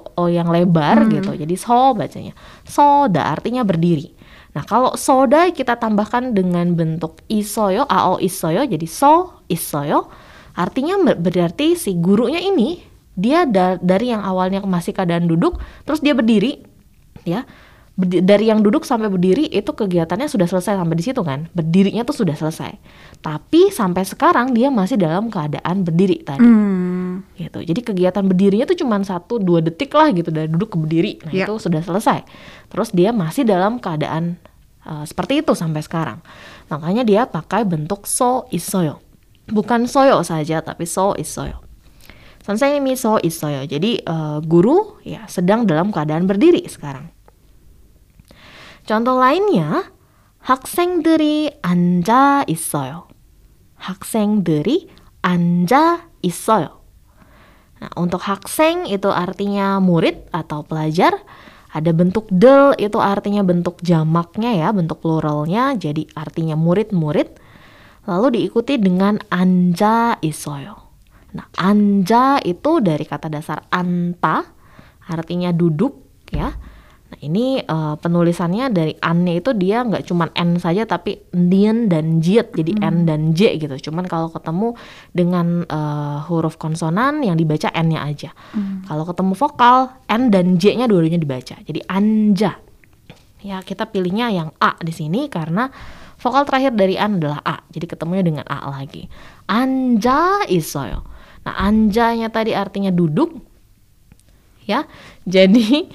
O 0.04 0.24
yang 0.28 0.52
lebar 0.52 1.08
gitu. 1.08 1.32
Jadi 1.32 1.56
so 1.56 1.96
bacanya. 1.96 2.36
Soda 2.68 3.32
artinya 3.32 3.64
berdiri. 3.64 4.11
Nah, 4.53 4.65
kalau 4.69 4.93
soda 4.95 5.49
kita 5.49 5.81
tambahkan 5.81 6.37
dengan 6.37 6.77
bentuk 6.77 7.25
isoyo, 7.27 7.89
AO 7.89 8.21
isoyo, 8.21 8.69
jadi 8.69 8.85
so 8.85 9.41
isoyo, 9.49 10.13
artinya 10.53 11.01
ber- 11.01 11.17
berarti 11.19 11.73
si 11.73 11.97
gurunya 11.97 12.37
ini 12.37 12.85
dia 13.17 13.49
da- 13.49 13.81
dari 13.81 14.13
yang 14.13 14.21
awalnya 14.21 14.61
masih 14.61 14.93
keadaan 14.93 15.25
duduk, 15.25 15.57
terus 15.89 16.05
dia 16.05 16.13
berdiri, 16.13 16.61
ya. 17.25 17.49
Dari 18.01 18.49
yang 18.49 18.65
duduk 18.65 18.89
sampai 18.89 19.13
berdiri 19.13 19.53
itu 19.53 19.69
kegiatannya 19.69 20.25
sudah 20.25 20.49
selesai 20.49 20.81
sampai 20.81 20.97
di 20.97 21.05
situ 21.05 21.21
kan, 21.21 21.49
berdirinya 21.53 22.09
tuh 22.09 22.25
sudah 22.25 22.33
selesai. 22.33 22.73
Tapi 23.21 23.69
sampai 23.69 24.09
sekarang 24.09 24.57
dia 24.57 24.73
masih 24.73 24.97
dalam 24.97 25.29
keadaan 25.29 25.85
berdiri 25.85 26.25
tadi 26.25 26.41
Hmm. 26.41 27.02
gitu. 27.36 27.60
Jadi 27.64 27.82
kegiatan 27.82 28.24
berdirinya 28.26 28.66
tuh 28.68 28.78
cuma 28.78 29.00
satu 29.02 29.40
dua 29.42 29.60
detik 29.64 29.94
lah 29.94 30.12
gitu 30.14 30.30
dari 30.30 30.48
duduk 30.52 30.74
ke 30.74 30.78
berdiri. 30.78 31.12
Nah 31.26 31.32
Ya. 31.34 31.46
itu 31.48 31.58
sudah 31.58 31.82
selesai. 31.82 32.24
Terus 32.70 32.90
dia 32.94 33.10
masih 33.16 33.44
dalam 33.48 33.80
keadaan 33.82 34.38
uh, 34.86 35.04
seperti 35.08 35.42
itu 35.42 35.54
sampai 35.58 35.82
sekarang. 35.82 36.20
Makanya 36.70 37.04
dia 37.08 37.22
pakai 37.26 37.64
bentuk 37.64 38.06
so 38.06 38.46
isoyo. 38.52 39.00
Bukan 39.48 39.88
soyo 39.88 40.20
saja 40.22 40.60
tapi 40.62 40.84
so 40.84 41.16
isoyo. 41.16 41.64
선생님이 42.48 42.96
so 42.96 43.20
isoyo. 43.20 43.68
Jadi 43.68 44.00
uh, 44.08 44.40
guru 44.40 44.96
ya 45.04 45.28
sedang 45.28 45.68
dalam 45.68 45.92
keadaan 45.92 46.24
berdiri 46.32 46.64
sekarang. 46.68 47.12
Contoh 48.88 49.20
lainnya 49.20 49.92
학생들이 50.48 51.60
앉아 51.60 52.46
있어요. 52.48 53.12
학생들이 53.76 54.88
앉아 55.22 56.08
있어요. 56.24 56.80
Nah, 57.83 57.91
untuk 57.99 58.23
hakseng 58.23 58.87
itu 58.87 59.11
artinya 59.11 59.83
murid 59.83 60.31
atau 60.31 60.63
pelajar. 60.63 61.19
Ada 61.75 61.91
bentuk 61.91 62.31
del 62.31 62.79
itu 62.79 63.03
artinya 63.03 63.43
bentuk 63.43 63.83
jamaknya 63.83 64.55
ya, 64.55 64.69
bentuk 64.71 65.03
pluralnya. 65.03 65.75
Jadi 65.75 66.07
artinya 66.15 66.55
murid-murid. 66.55 67.43
Lalu 68.07 68.39
diikuti 68.39 68.79
dengan 68.79 69.19
anja 69.35 70.15
isoyo. 70.23 70.79
Nah, 71.35 71.51
anja 71.59 72.39
itu 72.45 72.79
dari 72.79 73.03
kata 73.03 73.27
dasar 73.27 73.67
anta, 73.75 74.47
artinya 75.11 75.51
duduk 75.51 76.23
ya. 76.31 76.55
Nah, 77.13 77.21
ini 77.21 77.61
eh, 77.61 77.95
penulisannya 78.01 78.73
dari 78.73 78.97
an-nya 78.97 79.37
itu 79.37 79.53
dia 79.53 79.85
nggak 79.85 80.09
cuman 80.09 80.33
n 80.33 80.57
saja 80.57 80.89
tapi 80.89 81.21
ndien 81.37 81.93
dan 81.93 82.25
jiet 82.25 82.57
jadi 82.57 82.73
n 82.81 83.05
dan 83.05 83.37
j 83.37 83.61
gitu. 83.61 83.93
Cuman 83.93 84.09
kalau 84.09 84.33
ketemu 84.33 84.73
dengan 85.13 85.69
eh, 85.69 86.19
huruf 86.25 86.57
konsonan 86.57 87.21
yang 87.21 87.37
dibaca 87.37 87.69
n-nya 87.69 88.01
aja. 88.01 88.33
Kalau 88.89 89.05
ketemu 89.05 89.37
vokal 89.37 89.93
n 90.09 90.33
dan 90.33 90.57
j-nya 90.57 90.89
dua-duanya 90.89 91.21
dibaca. 91.21 91.61
Jadi 91.61 91.85
anja. 91.85 92.57
Ya, 93.45 93.61
kita 93.61 93.93
pilihnya 93.93 94.33
yang 94.33 94.49
a 94.57 94.79
di 94.81 94.95
sini 94.95 95.29
karena 95.29 95.69
vokal 96.17 96.49
terakhir 96.49 96.73
dari 96.73 96.97
an 96.97 97.21
adalah 97.21 97.45
a. 97.45 97.61
Jadi 97.69 97.93
ketemunya 97.93 98.25
dengan 98.25 98.49
a 98.49 98.73
lagi. 98.73 99.05
Anja 99.53 100.49
isoyo. 100.49 101.05
Nah, 101.45 101.55
anjanya 101.61 102.33
tadi 102.33 102.57
artinya 102.57 102.89
duduk 102.89 103.52
ya. 104.69 104.89
Jadi 105.27 105.91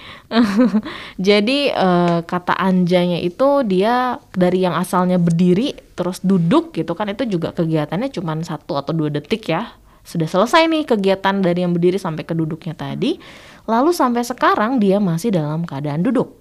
jadi 1.27 1.59
eh, 1.71 2.19
kata 2.23 2.55
anjanya 2.55 3.19
itu 3.19 3.63
dia 3.67 4.21
dari 4.35 4.63
yang 4.63 4.75
asalnya 4.75 5.19
berdiri 5.19 5.75
terus 5.97 6.21
duduk 6.21 6.75
gitu 6.77 6.93
kan 6.93 7.09
itu 7.09 7.25
juga 7.25 7.51
kegiatannya 7.51 8.13
cuma 8.13 8.37
satu 8.43 8.79
atau 8.79 8.93
dua 8.93 9.09
detik 9.11 9.49
ya. 9.51 9.75
Sudah 10.07 10.27
selesai 10.27 10.71
nih 10.71 10.87
kegiatan 10.87 11.43
dari 11.43 11.67
yang 11.67 11.75
berdiri 11.75 11.99
sampai 11.99 12.23
ke 12.23 12.31
duduknya 12.31 12.71
tadi. 12.77 13.19
Lalu 13.67 13.91
sampai 13.91 14.23
sekarang 14.23 14.79
dia 14.79 15.03
masih 15.03 15.35
dalam 15.35 15.67
keadaan 15.67 15.99
duduk. 15.99 16.31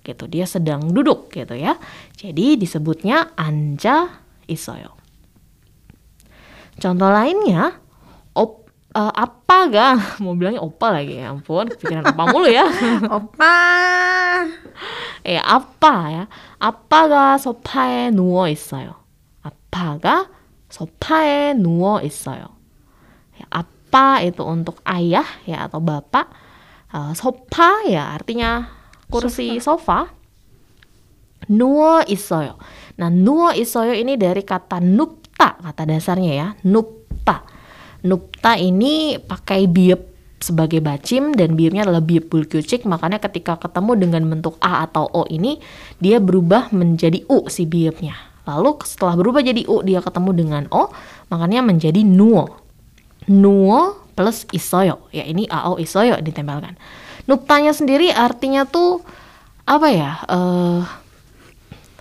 Gitu 0.00 0.24
dia 0.30 0.48
sedang 0.48 0.88
duduk 0.94 1.28
gitu 1.34 1.52
ya. 1.52 1.76
Jadi 2.16 2.56
disebutnya 2.56 3.36
anja 3.36 4.24
isoyo 4.48 4.96
contoh 6.80 7.08
lainnya 7.08 7.80
op, 8.95 8.99
eh, 8.99 9.13
apa 9.15 9.57
ga 9.71 9.87
mau 10.19 10.35
bilangnya 10.35 10.59
opa 10.59 10.91
lagi 10.91 11.23
ya 11.23 11.31
ampun 11.31 11.71
pikiran 11.71 12.11
apa 12.11 12.23
mulu 12.27 12.47
ya 12.51 12.67
오빠. 13.07 13.41
예, 15.25 15.37
아빠, 15.37 16.27
아빠가 16.59 17.37
소파에 17.37 18.09
누워 18.09 18.49
있어요. 18.49 18.95
아빠가 19.43 20.29
소파에 20.69 21.53
누워 21.53 22.01
있어요. 22.01 22.57
Ya, 23.37 23.45
apa 23.49 24.25
itu 24.25 24.41
untuk 24.41 24.81
ayah 24.85 25.27
ya 25.45 25.69
atau 25.69 25.77
bapak. 25.77 26.25
Eh, 26.89 27.13
sofa 27.13 27.85
ya 27.85 28.17
artinya 28.17 28.65
kursi 29.13 29.61
sofa. 29.61 30.09
누워 31.49 32.01
있어요. 32.05 32.57
Nah, 32.97 33.09
누워 33.09 33.51
있어요 33.53 33.97
ini 33.97 34.13
dari 34.15 34.45
kata 34.45 34.77
nupta, 34.77 35.57
kata 35.57 35.83
dasarnya 35.89 36.31
ya, 36.33 36.47
nupta. 36.63 37.41
Nupta 38.06 38.54
ini 38.54 39.18
pakai 39.18 39.66
biep 39.66 40.14
sebagai 40.38 40.78
bacim 40.78 41.34
dan 41.34 41.58
biepnya 41.58 41.82
adalah 41.82 42.04
biep 42.04 42.30
bulkyucik, 42.30 42.86
makanya 42.86 43.18
ketika 43.18 43.58
ketemu 43.58 43.92
dengan 43.98 44.22
bentuk 44.30 44.54
A 44.62 44.86
atau 44.86 45.10
O 45.10 45.26
ini, 45.26 45.58
dia 45.98 46.22
berubah 46.22 46.70
menjadi 46.70 47.26
U 47.26 47.50
si 47.50 47.66
biepnya. 47.66 48.14
Lalu 48.46 48.78
setelah 48.86 49.18
berubah 49.18 49.42
jadi 49.42 49.66
U, 49.66 49.82
dia 49.82 49.98
ketemu 49.98 50.30
dengan 50.36 50.62
O, 50.70 50.92
makanya 51.32 51.66
menjadi 51.66 52.06
nuo. 52.06 52.62
Nuo 53.26 54.06
plus 54.14 54.46
isoyo. 54.54 55.10
Ya 55.10 55.26
ini 55.26 55.50
AO 55.50 55.82
isoyo 55.82 56.22
ditempelkan. 56.22 56.78
Nuptanya 57.26 57.74
sendiri 57.74 58.14
artinya 58.14 58.62
tuh 58.64 59.02
apa 59.66 59.88
ya? 59.90 60.10
eh 60.30 61.05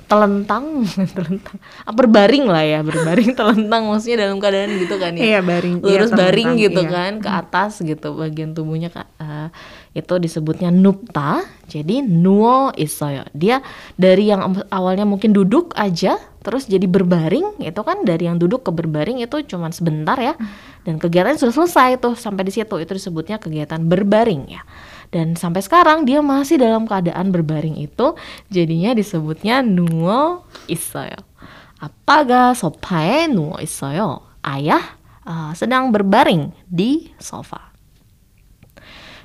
telentang, 0.06 0.86
telentang, 1.18 1.58
ah, 1.86 1.94
berbaring 1.94 2.46
lah 2.46 2.64
ya, 2.64 2.80
berbaring 2.86 3.34
telentang 3.40 3.90
maksudnya 3.90 4.28
dalam 4.28 4.38
keadaan 4.38 4.78
gitu 4.78 4.96
kan 5.02 5.12
ya. 5.18 5.24
Iya, 5.24 5.40
baring. 5.42 5.82
Lurus 5.82 6.12
Iya, 6.14 6.18
baring 6.18 6.50
gitu 6.62 6.82
iya. 6.86 6.92
kan 6.94 7.12
ke 7.22 7.30
atas 7.30 7.72
gitu 7.82 8.08
bagian 8.14 8.54
tubuhnya 8.54 8.94
Kak. 8.94 9.08
Eh, 9.18 9.48
itu 9.98 10.14
disebutnya 10.22 10.70
nupta. 10.70 11.42
Jadi 11.66 12.06
nuo 12.06 12.70
isoyo. 12.78 13.26
Dia 13.34 13.60
dari 13.98 14.30
yang 14.30 14.46
awalnya 14.70 15.04
mungkin 15.04 15.34
duduk 15.34 15.74
aja 15.74 16.22
terus 16.46 16.70
jadi 16.70 16.86
berbaring 16.86 17.58
itu 17.66 17.82
kan 17.82 18.06
dari 18.06 18.30
yang 18.30 18.38
duduk 18.38 18.70
ke 18.70 18.70
berbaring 18.70 19.18
itu 19.18 19.42
cuman 19.50 19.74
sebentar 19.74 20.14
ya 20.22 20.38
dan 20.86 21.02
kegiatan 21.02 21.34
sudah 21.42 21.66
selesai 21.66 21.98
tuh 21.98 22.14
sampai 22.14 22.46
di 22.46 22.54
situ 22.54 22.78
itu 22.78 22.94
disebutnya 22.94 23.42
kegiatan 23.42 23.82
berbaring 23.82 24.46
ya 24.54 24.62
dan 25.10 25.38
sampai 25.38 25.62
sekarang 25.62 26.06
dia 26.08 26.24
masih 26.24 26.58
dalam 26.62 26.90
keadaan 26.90 27.30
berbaring 27.30 27.78
itu 27.78 28.14
jadinya 28.50 28.94
disebutnya 28.96 29.62
nuo 29.66 30.46
isoyo. 30.66 31.22
Apaga 31.82 32.56
sopae 32.56 33.28
nuo 33.30 33.60
isoyo? 33.62 34.26
Ayah 34.46 34.98
uh, 35.26 35.52
sedang 35.58 35.90
berbaring 35.90 36.54
di 36.70 37.12
sofa. 37.18 37.76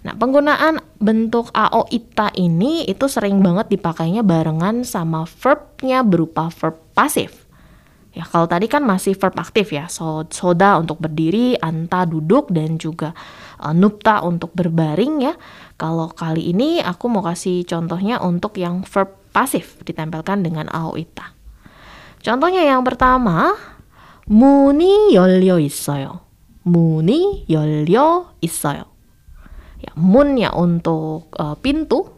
Nah, 0.01 0.17
penggunaan 0.17 0.81
bentuk 0.97 1.53
AO 1.53 1.85
ita 1.93 2.33
ini 2.33 2.89
itu 2.89 3.05
sering 3.05 3.45
banget 3.45 3.69
dipakainya 3.69 4.25
barengan 4.25 4.81
sama 4.81 5.29
verbnya 5.29 6.01
berupa 6.01 6.49
verb 6.49 6.81
pasif. 6.97 7.45
Ya, 8.11 8.27
kalau 8.27 8.49
tadi 8.51 8.67
kan 8.67 8.83
masih 8.83 9.15
verb 9.15 9.37
aktif 9.39 9.71
ya, 9.71 9.87
so, 9.87 10.27
soda 10.35 10.81
untuk 10.83 10.99
berdiri, 10.99 11.55
anta 11.63 12.09
duduk, 12.09 12.51
dan 12.51 12.75
juga 12.75 13.15
eh, 13.62 13.74
nupta 13.76 14.22
untuk 14.26 14.52
berbaring 14.56 15.24
ya. 15.24 15.34
Kalau 15.76 16.12
kali 16.12 16.56
ini 16.56 16.80
aku 16.80 17.12
mau 17.12 17.24
kasih 17.24 17.68
contohnya 17.68 18.24
untuk 18.24 18.56
yang 18.56 18.88
verb 18.88 19.12
pasif 19.36 19.84
ditempelkan 19.84 20.48
dengan 20.48 20.72
AO 20.72 20.96
ita. 20.96 21.36
Contohnya 22.24 22.64
yang 22.64 22.82
pertama, 22.82 23.54
문이 24.26 25.14
열려 25.14 25.60
있어요. 25.60 26.26
문이 26.66 27.46
열려 27.50 28.34
있어요. 28.42 28.90
Ya, 29.78 29.92
문 29.94 30.42
ya 30.42 30.50
untuk 30.50 31.30
uh, 31.38 31.54
pintu, 31.62 32.10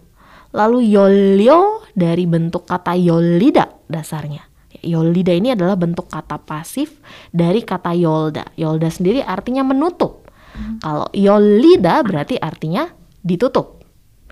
lalu 0.56 0.96
열려 0.96 1.84
dari 1.91 2.24
bentuk 2.24 2.63
kata 2.63 2.96
열리다 2.96 3.91
dasarnya. 3.91 4.48
Ya, 4.72 4.82
열리다 4.96 5.36
ini 5.36 5.51
adalah 5.51 5.75
bentuk 5.75 6.08
kata 6.08 6.39
pasif 6.39 7.03
dari 7.36 7.67
kata 7.67 7.91
yolda. 7.91 8.48
Yolda 8.56 8.88
sendiri 8.88 9.20
artinya 9.20 9.67
menutup. 9.67 10.21
Hmm. 10.52 10.76
Kalau 10.80 11.06
yolida 11.16 12.04
berarti 12.04 12.37
artinya 12.37 12.88
ditutup 13.23 13.82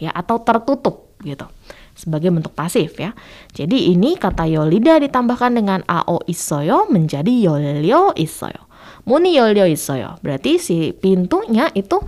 ya 0.01 0.13
atau 0.13 0.41
tertutup 0.41 1.17
gitu 1.21 1.45
sebagai 1.95 2.33
bentuk 2.33 2.57
pasif 2.57 2.97
ya. 2.97 3.13
Jadi 3.53 3.93
ini 3.93 4.17
kata 4.17 4.49
yolida 4.49 4.97
ditambahkan 4.97 5.53
dengan 5.53 5.81
ao 5.85 6.25
isoyo 6.25 6.89
menjadi 6.89 7.29
yolio 7.29 8.17
isoyo. 8.17 8.69
Muni 9.05 9.37
yolio 9.37 9.69
isoyo 9.69 10.17
berarti 10.25 10.57
si 10.57 10.97
pintunya 10.97 11.69
itu 11.77 12.01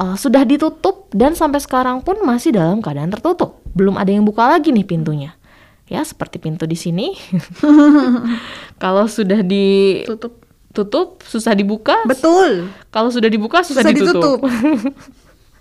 uh, 0.00 0.16
sudah 0.16 0.48
ditutup 0.48 1.12
dan 1.12 1.36
sampai 1.36 1.60
sekarang 1.60 2.00
pun 2.00 2.20
masih 2.24 2.56
dalam 2.56 2.80
keadaan 2.80 3.12
tertutup. 3.12 3.60
Belum 3.76 4.00
ada 4.00 4.08
yang 4.08 4.24
buka 4.24 4.48
lagi 4.48 4.72
nih 4.72 4.86
pintunya. 4.86 5.36
Ya, 5.84 6.00
seperti 6.00 6.40
pintu 6.40 6.64
di 6.64 6.80
sini. 6.80 7.12
Kalau 8.82 9.04
sudah 9.04 9.44
ditutup 9.44 10.43
tutup 10.74 11.22
susah 11.22 11.54
dibuka. 11.54 12.02
Betul. 12.04 12.68
Kalau 12.90 13.08
sudah 13.14 13.30
dibuka 13.30 13.62
susah, 13.62 13.86
susah 13.86 13.94
ditutup. 13.94 14.42
ditutup. 14.42 14.92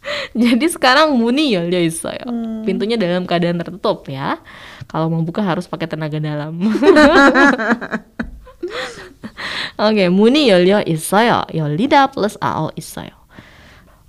Jadi 0.44 0.68
sekarang 0.68 1.16
muni 1.16 1.56
ya, 1.56 1.64
ya 1.64 1.80
Lisa 1.80 2.12
ya. 2.12 2.28
Hmm. 2.28 2.68
Pintunya 2.68 3.00
dalam 3.00 3.24
keadaan 3.24 3.62
tertutup 3.62 4.04
ya. 4.12 4.42
Kalau 4.92 5.08
mau 5.08 5.24
buka 5.24 5.40
harus 5.40 5.64
pakai 5.70 5.88
tenaga 5.88 6.20
dalam. 6.20 6.60
Oke, 9.74 10.06
okay, 10.06 10.08
muni 10.12 10.52
ya, 10.52 10.60
ya, 10.60 10.80
yolio 10.80 10.80
isayo, 10.86 11.48
yolida 11.50 12.12
plus 12.12 12.38
ao 12.44 12.70
isayo. 12.76 13.16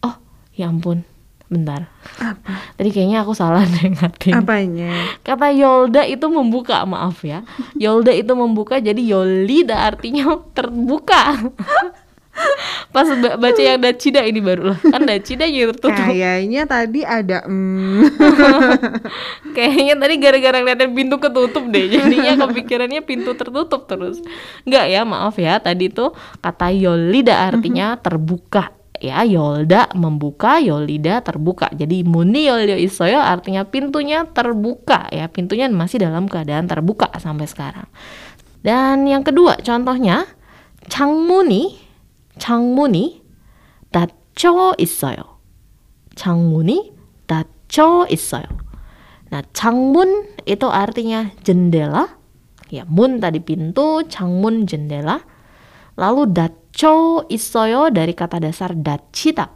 Oh, 0.05 0.19
ya 0.55 0.69
ampun. 0.69 1.07
Bentar. 1.55 1.87
Tadi 2.77 2.91
kayaknya 2.91 3.23
aku 3.23 3.31
salah 3.31 3.63
deh 3.79 3.95
ngatin. 3.95 4.35
Apanya? 4.35 4.91
Kata 5.23 5.55
Yolda 5.55 6.03
itu 6.03 6.27
membuka, 6.27 6.83
maaf 6.83 7.23
ya. 7.23 7.47
Yolda 7.83 8.11
itu 8.11 8.35
membuka 8.35 8.83
jadi 8.83 8.99
Yolida 8.99 9.87
artinya 9.87 10.35
terbuka. 10.51 11.39
Pas 12.91 13.07
ba- 13.07 13.39
baca 13.39 13.63
yang 13.63 13.79
Dacida 13.79 14.27
ini 14.27 14.43
baru 14.43 14.75
lah. 14.75 14.79
Kan 14.83 15.07
Dacida 15.07 15.47
yang 15.47 15.71
tertutup. 15.71 15.95
Kayaknya 15.95 16.67
tadi 16.67 17.07
ada 17.07 17.47
mm, 17.47 18.11
Kayaknya 19.55 19.95
tadi 19.95 20.15
gara-gara 20.19 20.59
ngeliatin 20.59 20.91
pintu 20.99 21.23
ketutup 21.23 21.63
deh 21.71 21.87
Jadinya 21.87 22.35
kepikirannya 22.43 23.07
pintu 23.07 23.39
tertutup 23.39 23.87
terus 23.87 24.19
Enggak 24.67 24.87
ya 24.91 25.07
maaf 25.07 25.39
ya 25.39 25.63
Tadi 25.63 25.95
tuh 25.95 26.11
kata 26.43 26.75
Yolida 26.75 27.55
artinya 27.55 27.95
terbuka 28.03 28.75
ya 29.03 29.27
Yolda 29.27 29.91
membuka, 29.95 30.63
Yolida 30.63 31.23
terbuka. 31.25 31.71
Jadi 31.75 32.03
muni 32.07 32.47
Yolio 32.47 32.79
isoyo 32.79 33.19
artinya 33.19 33.67
pintunya 33.67 34.27
terbuka 34.29 35.11
ya, 35.11 35.27
pintunya 35.31 35.67
masih 35.71 36.03
dalam 36.03 36.31
keadaan 36.31 36.71
terbuka 36.71 37.11
sampai 37.19 37.47
sekarang. 37.47 37.89
Dan 38.65 39.05
yang 39.05 39.27
kedua 39.27 39.61
contohnya 39.61 40.25
Changmuni, 40.89 41.81
Changmuni 42.37 43.21
dacho 43.89 44.77
isoyo. 44.77 45.41
Changmuni 46.15 46.93
tacho 47.25 48.05
isoyo. 48.07 48.65
Nah, 49.35 49.43
Changmun 49.51 50.39
itu 50.47 50.69
artinya 50.71 51.33
jendela. 51.43 52.07
Ya, 52.71 52.87
mun 52.87 53.19
tadi 53.19 53.43
pintu, 53.43 54.07
Changmun 54.07 54.63
jendela. 54.63 55.27
Lalu 56.00 56.32
닫혀 56.32 57.26
있어요 57.28 57.92
dari 57.92 58.16
kata 58.16 58.40
dasar 58.40 58.72
닫히다. 58.74 59.52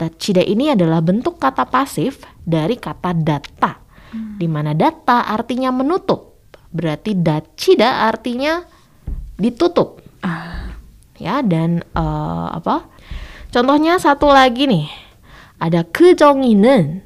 닫히다 0.00 0.40
ini 0.46 0.72
adalah 0.72 1.04
bentuk 1.04 1.36
kata 1.36 1.68
pasif 1.68 2.24
dari 2.40 2.80
kata 2.80 3.12
data. 3.12 3.84
Di 4.12 4.48
mana 4.48 4.72
data 4.72 5.28
artinya 5.28 5.68
menutup. 5.68 6.40
Berarti 6.72 7.12
닫히다 7.12 8.08
artinya 8.08 8.64
ditutup. 9.36 10.00
Ya, 11.18 11.42
dan 11.42 11.82
eh, 11.82 12.48
apa? 12.54 12.86
Contohnya 13.50 13.98
satu 13.98 14.30
lagi 14.30 14.70
nih. 14.70 14.86
Ada 15.58 15.82
그정이는 15.90 17.02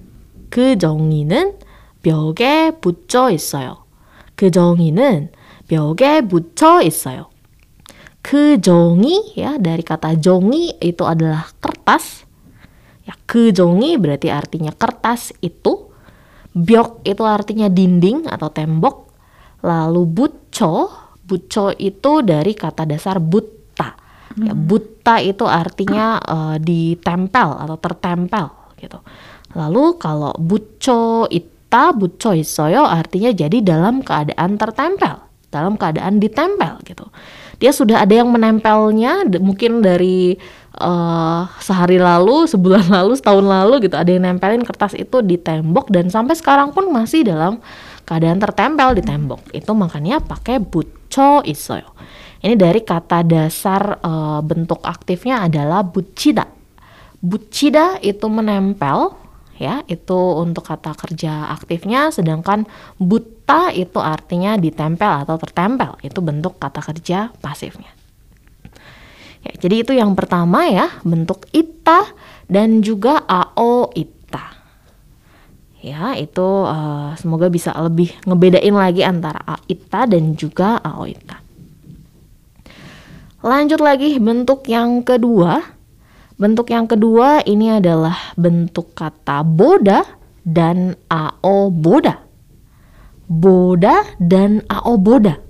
그정이는 0.53 1.57
벽에 2.05 2.77
붙여 2.77 3.31
있어요. 3.33 3.89
그정이는 4.37 5.33
벽에 5.69 6.21
붙여 6.29 6.83
있어요. 6.83 7.33
kejongi 8.28 9.40
ya 9.40 9.56
dari 9.56 9.80
kata 9.80 10.20
jongi 10.20 10.76
itu 10.84 11.08
adalah 11.08 11.48
kertas. 11.64 12.28
Ya 13.08 13.16
kejongi 13.24 13.96
berarti 13.96 14.28
artinya 14.28 14.76
kertas 14.76 15.32
itu. 15.40 15.88
biok 16.58 17.06
itu 17.06 17.22
artinya 17.22 17.70
dinding 17.70 18.26
atau 18.26 18.50
tembok. 18.50 19.14
Lalu 19.62 20.10
butco, 20.10 20.90
butco 21.22 21.70
itu 21.78 22.26
dari 22.26 22.58
kata 22.58 22.82
dasar 22.90 23.22
buta 23.22 23.68
Ya, 24.38 24.54
hmm. 24.54 24.70
buta 24.70 25.16
itu 25.18 25.46
artinya 25.50 26.22
uh, 26.22 26.58
ditempel 26.62 27.58
atau 27.58 27.78
tertempel 27.82 28.46
gitu. 28.78 29.02
Lalu 29.58 29.98
kalau 29.98 30.30
butco 30.38 31.26
ita 31.26 31.90
butco 31.90 32.38
isoyo 32.38 32.86
artinya 32.86 33.34
jadi 33.34 33.58
dalam 33.66 34.06
keadaan 34.06 34.62
tertempel, 34.62 35.26
dalam 35.50 35.74
keadaan 35.74 36.22
ditempel 36.22 36.86
gitu. 36.86 37.10
Dia 37.58 37.74
sudah 37.74 38.06
ada 38.06 38.14
yang 38.14 38.30
menempelnya, 38.30 39.26
mungkin 39.42 39.82
dari 39.82 40.38
eh, 40.78 41.42
sehari 41.62 41.98
lalu, 41.98 42.46
sebulan 42.46 42.90
lalu, 42.96 43.18
setahun 43.18 43.46
lalu 43.46 43.90
gitu. 43.90 43.96
Ada 43.98 44.10
yang 44.14 44.24
nempelin 44.30 44.62
kertas 44.62 44.94
itu 44.94 45.26
di 45.26 45.42
tembok 45.42 45.90
dan 45.90 46.10
sampai 46.14 46.38
sekarang 46.38 46.72
pun 46.72 46.90
masih 46.94 47.26
dalam 47.26 47.58
keadaan 48.06 48.38
tertempel 48.38 48.94
di 48.94 49.04
tembok. 49.04 49.42
Itu 49.52 49.74
makanya 49.74 50.22
pakai 50.22 50.62
buco 50.62 51.42
isoyo. 51.44 51.98
Ini 52.38 52.54
dari 52.54 52.86
kata 52.86 53.26
dasar 53.26 54.00
eh, 54.00 54.40
bentuk 54.46 54.86
aktifnya 54.86 55.50
adalah 55.50 55.82
bucida. 55.82 56.46
Bucida 57.18 57.98
itu 58.06 58.30
menempel 58.30 59.27
ya, 59.58 59.86
itu 59.90 60.18
untuk 60.38 60.66
kata 60.66 60.94
kerja 60.94 61.54
aktifnya 61.54 62.10
sedangkan 62.14 62.66
buta 62.98 63.74
itu 63.74 63.98
artinya 64.02 64.56
ditempel 64.56 65.28
atau 65.28 65.36
tertempel. 65.38 65.98
Itu 66.02 66.22
bentuk 66.22 66.58
kata 66.62 66.82
kerja 66.82 67.34
pasifnya. 67.42 67.92
Ya, 69.46 69.52
jadi 69.58 69.86
itu 69.86 69.92
yang 69.94 70.18
pertama 70.18 70.66
ya, 70.66 70.90
bentuk 71.06 71.46
ita 71.54 72.10
dan 72.50 72.82
juga 72.82 73.22
ao 73.28 73.94
ita. 73.94 74.58
Ya, 75.84 76.18
itu 76.18 76.48
eh, 76.66 77.10
semoga 77.22 77.48
bisa 77.48 77.72
lebih 77.78 78.12
ngebedain 78.26 78.74
lagi 78.74 79.06
antara 79.06 79.62
ita 79.70 80.10
dan 80.10 80.34
juga 80.34 80.82
ao 80.82 81.06
ita. 81.06 81.40
Lanjut 83.46 83.80
lagi 83.80 84.18
bentuk 84.18 84.66
yang 84.66 85.06
kedua. 85.06 85.77
Bentuk 86.38 86.70
yang 86.70 86.86
kedua 86.86 87.42
ini 87.50 87.82
adalah 87.82 88.14
bentuk 88.38 88.94
kata 88.94 89.42
boda 89.42 90.06
dan 90.46 90.94
ao 91.10 91.74
boda. 91.74 92.22
Boda 93.26 94.06
dan 94.22 94.62
ao 94.70 95.02
boda. 95.02 95.42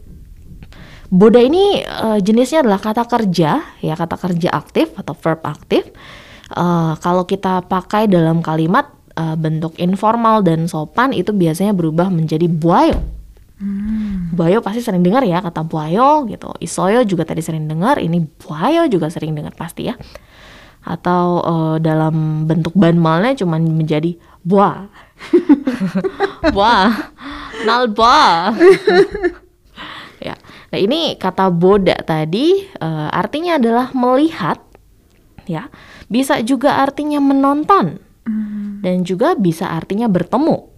Boda 1.12 1.44
ini 1.44 1.84
eh, 1.84 2.20
jenisnya 2.24 2.64
adalah 2.64 2.80
kata 2.80 3.04
kerja, 3.04 3.68
ya 3.84 3.94
kata 4.00 4.16
kerja 4.16 4.48
aktif 4.56 4.96
atau 4.96 5.12
verb 5.12 5.44
aktif. 5.44 5.92
Eh, 6.56 6.94
kalau 7.04 7.28
kita 7.28 7.68
pakai 7.68 8.08
dalam 8.08 8.40
kalimat 8.40 8.88
eh, 9.20 9.36
bentuk 9.36 9.76
informal 9.84 10.40
dan 10.40 10.72
sopan 10.72 11.12
itu 11.12 11.36
biasanya 11.36 11.76
berubah 11.76 12.08
menjadi 12.08 12.48
buayo. 12.48 12.96
Buayo 14.38 14.62
pasti 14.62 14.86
sering 14.86 15.04
dengar 15.04 15.26
ya 15.28 15.44
kata 15.44 15.68
buayo 15.68 16.24
gitu. 16.32 16.48
Isoyo 16.64 17.04
juga 17.04 17.28
tadi 17.28 17.44
sering 17.44 17.68
dengar, 17.68 18.00
ini 18.00 18.24
buayo 18.24 18.88
juga 18.88 19.12
sering 19.12 19.36
dengar 19.36 19.52
pasti 19.52 19.92
ya. 19.92 20.00
Atau 20.88 21.44
eh, 21.44 21.76
dalam 21.84 22.48
bentuk 22.48 22.72
banmalnya 22.72 23.36
cuman 23.36 23.68
menjadi 23.68 24.16
buah. 24.48 24.88
buah. 26.56 26.90
Nalba. 27.68 28.56
ya. 30.28 30.36
Nah, 30.72 30.80
ini 30.80 31.20
kata 31.20 31.52
boda 31.52 32.00
tadi 32.08 32.64
eh, 32.64 33.10
artinya 33.12 33.60
adalah 33.60 33.92
melihat 33.92 34.64
ya. 35.44 35.68
Bisa 36.08 36.40
juga 36.40 36.80
artinya 36.80 37.20
menonton. 37.20 38.00
Dan 38.78 39.08
juga 39.08 39.36
bisa 39.40 39.72
artinya 39.72 40.08
bertemu. 40.08 40.78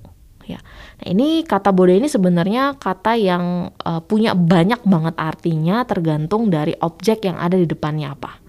Ya. 0.50 0.58
Nah, 1.00 1.08
ini 1.14 1.46
kata 1.46 1.70
boda 1.70 1.94
ini 1.94 2.10
sebenarnya 2.10 2.82
kata 2.82 3.14
yang 3.14 3.70
eh, 3.70 4.02
punya 4.02 4.34
banyak 4.34 4.82
banget 4.82 5.16
artinya 5.22 5.86
tergantung 5.86 6.50
dari 6.50 6.74
objek 6.82 7.30
yang 7.30 7.38
ada 7.38 7.54
di 7.54 7.70
depannya 7.70 8.18
apa. 8.18 8.49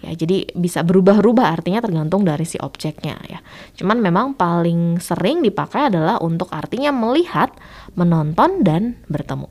Ya, 0.00 0.16
jadi 0.16 0.48
bisa 0.56 0.80
berubah-ubah 0.80 1.60
artinya 1.60 1.84
tergantung 1.84 2.24
dari 2.24 2.48
si 2.48 2.56
objeknya 2.56 3.20
ya. 3.28 3.44
Cuman 3.76 4.00
memang 4.00 4.32
paling 4.32 4.96
sering 4.96 5.44
dipakai 5.44 5.92
adalah 5.92 6.16
untuk 6.24 6.48
artinya 6.56 6.88
melihat, 6.88 7.52
menonton 8.00 8.64
dan 8.64 8.96
bertemu. 9.12 9.48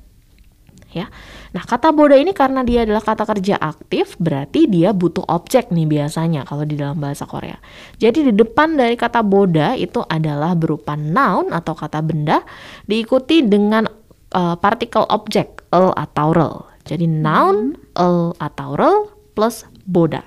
ya. 0.90 1.06
Nah, 1.54 1.62
kata 1.62 1.94
boda 1.94 2.18
ini 2.18 2.34
karena 2.34 2.66
dia 2.66 2.82
adalah 2.82 3.06
kata 3.06 3.30
kerja 3.30 3.62
aktif, 3.62 4.18
berarti 4.18 4.66
dia 4.66 4.90
butuh 4.90 5.22
objek 5.30 5.70
nih 5.70 5.86
biasanya 5.86 6.46
kalau 6.50 6.66
di 6.66 6.78
dalam 6.78 6.98
bahasa 6.98 7.30
Korea. 7.30 7.58
Jadi 8.02 8.30
di 8.30 8.34
depan 8.34 8.74
dari 8.74 8.98
kata 8.98 9.22
boda 9.22 9.78
itu 9.78 10.02
adalah 10.02 10.58
berupa 10.58 10.98
noun 10.98 11.54
atau 11.54 11.78
kata 11.78 12.02
benda 12.02 12.42
diikuti 12.90 13.46
dengan 13.46 13.86
uh, 14.34 14.58
partikel 14.58 15.06
objek 15.14 15.62
el 15.70 15.94
atau 15.94 16.34
rel. 16.34 16.56
Jadi 16.90 17.06
noun, 17.06 17.78
el 17.94 18.34
atau 18.42 18.74
rel 18.74 18.98
plus 19.38 19.66
boda 19.86 20.26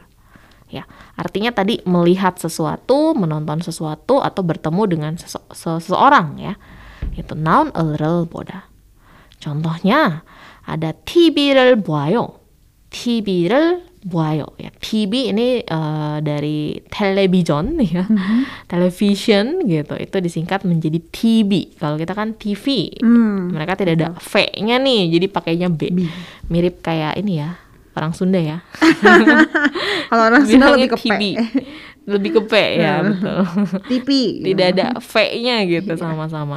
Ya, 0.71 0.84
artinya 1.15 1.56
tadi 1.56 1.80
melihat 1.88 2.36
sesuatu, 2.36 3.15
menonton 3.15 3.63
sesuatu 3.63 4.19
atau 4.19 4.43
bertemu 4.43 4.84
dengan 4.84 5.13
sese 5.15 5.39
seseorang 5.56 6.36
ya. 6.36 6.53
Itu 7.15 7.39
noun, 7.39 7.71
el, 7.71 7.95
rel, 7.95 8.27
boda. 8.27 8.67
Contohnya 9.39 10.27
ada 10.67 10.91
TV를 10.91 11.80
보아요. 11.80 12.43
TV를 12.91 13.88
보아요. 14.08 14.47
Ya, 14.60 14.71
TV 14.80 15.32
ini 15.36 15.63
uh, 15.67 16.19
dari 16.23 16.80
television 16.88 17.80
ya. 17.80 18.08
Mm-hmm. 18.08 18.41
Television 18.67 19.45
gitu. 19.67 19.95
Itu 19.99 20.17
disingkat 20.23 20.63
menjadi 20.63 20.99
TV. 21.12 21.75
Kalau 21.75 21.99
kita 21.99 22.15
kan 22.15 22.36
TV. 22.36 22.95
Mm. 23.03 23.56
Mereka 23.56 23.80
tidak 23.80 23.93
ada 23.99 24.10
V-nya 24.19 24.80
nih, 24.80 25.15
jadi 25.15 25.25
pakainya 25.32 25.67
B. 25.71 25.91
B. 25.91 25.99
Mirip 26.47 26.80
kayak 26.84 27.19
ini 27.19 27.43
ya, 27.43 27.60
orang 27.92 28.12
Sunda 28.16 28.40
ya. 28.40 28.59
Kalau 30.11 30.22
orang 30.33 30.44
Sunda 30.48 30.72
lebih 30.72 30.96
ke 30.96 30.98
P. 30.98 31.11
Lebih 32.09 32.31
ke 32.35 32.42
P 32.48 32.55
ya, 32.81 33.00
betul. 33.07 33.38
Tipi. 33.87 34.42
Tidak 34.42 34.66
ada 34.76 34.87
V-nya 34.98 35.57
gitu 35.68 35.92
iya. 35.94 36.00
sama-sama. 36.00 36.57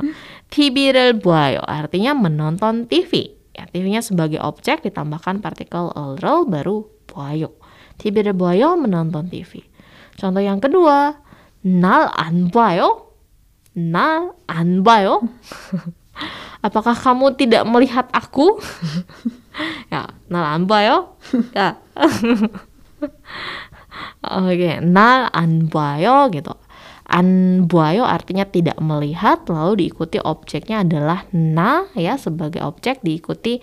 Tibirel 0.49 1.17
buayo 1.17 1.61
artinya 1.65 2.15
menonton 2.15 2.87
TV. 2.87 3.35
Ya, 3.55 3.67
TV-nya 3.71 4.03
sebagai 4.03 4.39
objek 4.43 4.83
ditambahkan 4.83 5.39
partikel 5.39 5.91
oral 5.95 6.43
baru 6.47 6.87
buayo. 7.07 7.55
Tibirel 7.95 8.35
buayo 8.35 8.75
menonton 8.75 9.31
TV. 9.31 9.63
Contoh 10.15 10.43
yang 10.43 10.59
kedua, 10.63 11.19
nal 11.63 12.11
anbayo. 12.15 13.15
Nal 13.75 14.39
anbayo. 14.47 15.27
Apakah 16.65 16.95
kamu 16.97 17.35
tidak 17.37 17.67
melihat 17.67 18.07
aku? 18.09 18.57
ya, 19.92 20.06
날안 20.28 20.66
봐요? 20.66 21.16
ya. 21.56 21.78
Oke, 24.20 24.54
okay, 24.54 24.74
날안 24.84 25.68
봐요 25.72 26.28
gitu. 26.30 26.52
An 27.10 27.66
buayo 27.66 28.06
artinya 28.06 28.46
tidak 28.46 28.78
melihat, 28.78 29.42
lalu 29.50 29.82
diikuti 29.82 30.22
objeknya 30.22 30.86
adalah 30.86 31.26
na 31.34 31.90
ya 31.98 32.14
sebagai 32.14 32.62
objek 32.62 33.02
diikuti 33.02 33.58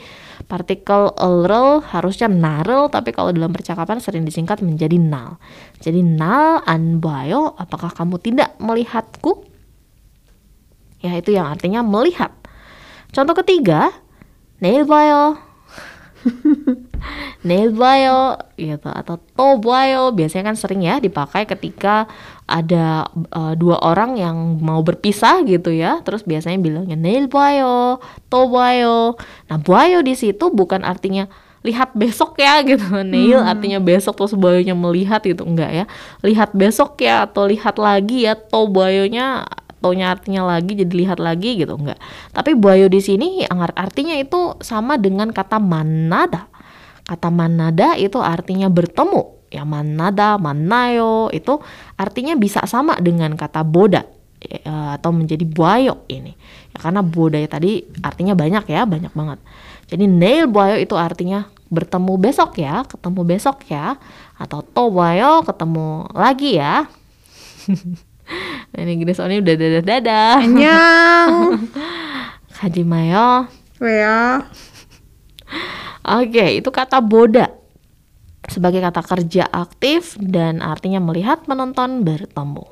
partikel 0.52 1.16
elrel 1.16 1.80
harusnya 1.80 2.28
narel 2.28 2.92
tapi 2.92 3.16
kalau 3.16 3.32
dalam 3.32 3.56
percakapan 3.56 4.04
sering 4.04 4.28
disingkat 4.28 4.60
menjadi 4.60 5.00
nal. 5.00 5.40
Jadi 5.80 6.04
nal 6.04 6.60
an 6.68 7.00
buayo 7.00 7.56
apakah 7.56 7.96
kamu 7.96 8.20
tidak 8.20 8.52
melihatku? 8.60 9.48
Ya 11.00 11.16
itu 11.16 11.32
yang 11.32 11.48
artinya 11.48 11.80
melihat. 11.88 12.36
Contoh 13.16 13.32
ketiga, 13.32 13.96
neil 14.60 14.84
buayo 14.84 15.40
bio 17.79 18.21
gitu 18.55 18.89
atau 18.89 19.19
to 19.19 19.49
bio 19.59 20.15
biasanya 20.15 20.55
kan 20.55 20.57
sering 20.57 20.87
ya 20.87 21.03
dipakai 21.03 21.47
ketika 21.47 22.07
ada 22.47 23.11
uh, 23.35 23.55
dua 23.59 23.81
orang 23.83 24.15
yang 24.19 24.63
mau 24.63 24.81
berpisah 24.83 25.43
gitu 25.43 25.75
ya. 25.75 26.01
Terus 26.07 26.23
biasanya 26.23 26.59
bilangnya 26.63 26.95
nail 26.99 27.27
bio 27.27 27.99
to 28.31 28.41
bio 28.47 29.19
nah 29.51 29.59
bio 29.59 29.99
di 30.01 30.15
situ 30.15 30.51
bukan 30.55 30.87
artinya 30.87 31.27
lihat 31.63 31.95
besok 31.95 32.39
ya 32.43 32.61
gitu. 32.67 32.83
Nail 33.07 33.39
hmm. 33.39 33.51
artinya 33.51 33.79
besok 33.79 34.19
terus 34.19 34.35
bionya 34.35 34.75
melihat 34.75 35.23
gitu. 35.23 35.47
Enggak 35.47 35.71
ya. 35.71 35.85
Lihat 36.27 36.51
besok 36.53 36.99
ya 36.99 37.25
atau 37.27 37.47
lihat 37.47 37.79
lagi 37.79 38.27
ya 38.27 38.35
to 38.35 38.67
tonya 39.83 40.15
artinya 40.15 40.47
lagi 40.47 40.79
jadi 40.79 40.95
lihat 40.95 41.19
lagi 41.19 41.59
gitu 41.59 41.75
enggak. 41.75 41.99
Tapi 42.31 42.55
buayo 42.55 42.87
di 42.87 43.03
sini 43.03 43.43
artinya 43.51 44.15
itu 44.15 44.57
sama 44.63 44.95
dengan 44.97 45.35
kata 45.35 45.59
manada. 45.59 46.47
Kata 47.03 47.29
manada 47.35 47.99
itu 47.99 48.23
artinya 48.23 48.71
bertemu. 48.71 49.51
Ya 49.51 49.67
manada 49.67 50.39
manayo 50.39 51.29
itu 51.35 51.59
artinya 51.99 52.39
bisa 52.39 52.65
sama 52.65 52.97
dengan 53.03 53.37
kata 53.37 53.61
boda 53.67 54.07
ya, 54.41 54.97
atau 54.97 55.11
menjadi 55.13 55.45
buayo 55.45 56.07
ini. 56.09 56.33
Ya 56.73 56.79
karena 56.81 57.03
boda 57.03 57.37
ya 57.37 57.51
tadi 57.51 57.85
artinya 58.01 58.33
banyak 58.33 58.65
ya 58.71 58.87
banyak 58.87 59.13
banget. 59.13 59.43
Jadi 59.93 60.09
nail 60.09 60.49
buayo 60.49 60.81
itu 60.81 60.97
artinya 60.97 61.51
bertemu 61.73 62.21
besok 62.21 62.61
ya 62.61 62.85
ketemu 62.85 63.21
besok 63.25 63.65
ya 63.73 63.97
atau 64.37 64.61
to 64.61 64.93
buayo 64.93 65.41
ketemu 65.41 66.05
lagi 66.13 66.61
ya 66.61 66.85
ini 68.81 68.93
gini 69.01 69.13
soalnya 69.13 69.43
udah 69.45 69.55
dadah 69.57 69.83
dadah. 69.85 70.37
Annyeong. 70.43 71.37
Hajimayo. 72.63 73.51
Ya. 73.83 74.47
Oke, 76.23 76.63
itu 76.63 76.71
kata 76.71 77.03
boda 77.03 77.51
sebagai 78.47 78.83
kata 78.83 79.03
kerja 79.07 79.47
aktif 79.47 80.19
dan 80.19 80.59
artinya 80.61 80.99
melihat, 80.99 81.47
menonton, 81.47 82.03
bertemu. 82.03 82.67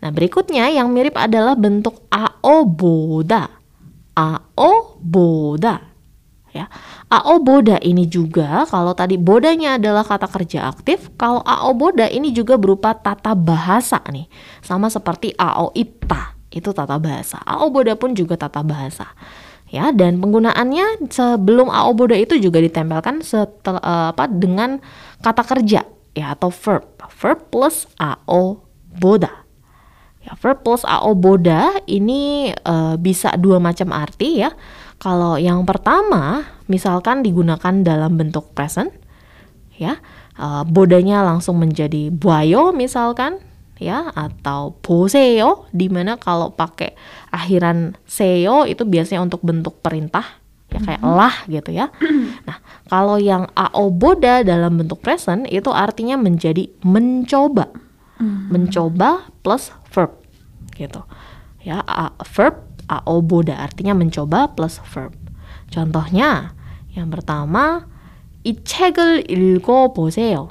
Nah, 0.00 0.10
berikutnya 0.14 0.70
yang 0.70 0.94
mirip 0.94 1.18
adalah 1.18 1.58
bentuk 1.58 2.06
ao 2.12 2.62
boda. 2.66 3.50
Ao 4.14 4.74
boda 5.02 5.94
ya. 6.54 6.70
AO 7.14 7.38
boda 7.38 7.78
ini 7.78 8.10
juga 8.10 8.66
kalau 8.66 8.90
tadi 8.90 9.14
bodanya 9.14 9.78
adalah 9.78 10.02
kata 10.02 10.26
kerja 10.26 10.66
aktif, 10.66 11.14
kalau 11.14 11.46
AO 11.46 11.70
boda 11.70 12.10
ini 12.10 12.34
juga 12.34 12.58
berupa 12.58 12.90
tata 12.90 13.38
bahasa 13.38 14.02
nih. 14.10 14.26
Sama 14.58 14.90
seperti 14.90 15.30
AO 15.38 15.70
ita, 15.78 16.34
itu 16.50 16.74
tata 16.74 16.98
bahasa. 16.98 17.38
AO 17.46 17.70
boda 17.70 17.94
pun 17.94 18.18
juga 18.18 18.34
tata 18.34 18.66
bahasa. 18.66 19.14
Ya, 19.70 19.94
dan 19.94 20.18
penggunaannya 20.18 21.06
sebelum 21.06 21.70
AO 21.70 21.94
boda 21.94 22.18
itu 22.18 22.34
juga 22.42 22.58
ditempelkan 22.58 23.22
setel, 23.22 23.78
uh, 23.78 24.10
apa 24.10 24.26
dengan 24.26 24.82
kata 25.22 25.46
kerja 25.46 25.86
ya 26.18 26.26
atau 26.34 26.50
verb. 26.50 26.82
Verb 27.14 27.38
plus 27.54 27.86
AO 28.02 28.58
boda. 28.90 29.30
Ya, 30.24 30.34
verb 30.40 30.66
plus 30.66 30.82
AO 30.82 31.14
boda 31.14 31.78
ini 31.86 32.50
uh, 32.66 32.98
bisa 32.98 33.38
dua 33.38 33.62
macam 33.62 33.94
arti 33.94 34.42
ya. 34.42 34.50
Kalau 35.04 35.36
yang 35.36 35.68
pertama, 35.68 36.48
misalkan 36.64 37.20
digunakan 37.20 37.84
dalam 37.84 38.16
bentuk 38.16 38.56
present, 38.56 38.88
ya, 39.76 40.00
uh, 40.40 40.64
bodanya 40.64 41.20
langsung 41.20 41.60
menjadi 41.60 42.08
buayo 42.08 42.72
misalkan, 42.72 43.36
ya, 43.76 44.08
atau 44.16 44.80
poseo, 44.80 45.68
di 45.76 45.92
mana 45.92 46.16
kalau 46.16 46.56
pakai 46.56 46.96
akhiran 47.28 48.00
seo 48.08 48.64
itu 48.64 48.88
biasanya 48.88 49.20
untuk 49.20 49.44
bentuk 49.44 49.76
perintah, 49.84 50.40
ya 50.72 50.80
kayak 50.80 51.04
mm 51.04 51.12
-hmm. 51.12 51.20
lah 51.20 51.36
gitu 51.52 51.70
ya. 51.76 51.92
Nah, 52.48 52.64
kalau 52.88 53.20
yang 53.20 53.44
ao 53.52 53.92
boda 53.92 54.40
dalam 54.40 54.80
bentuk 54.80 55.04
present 55.04 55.44
itu 55.52 55.68
artinya 55.68 56.16
menjadi 56.16 56.64
mencoba, 56.80 57.68
mm 57.76 58.24
-hmm. 58.24 58.40
mencoba 58.48 59.28
plus 59.44 59.68
verb, 59.92 60.16
gitu, 60.80 61.04
ya, 61.60 61.84
uh, 61.84 62.16
verb 62.24 62.73
aoboda 62.89 63.59
artinya 63.61 63.93
mencoba 63.93 64.55
plus 64.57 64.81
verb. 64.89 65.13
Contohnya 65.69 66.57
yang 66.93 67.13
pertama 67.13 67.85
이 68.43 68.55
책을 68.63 69.29
읽어보세요. 69.29 70.49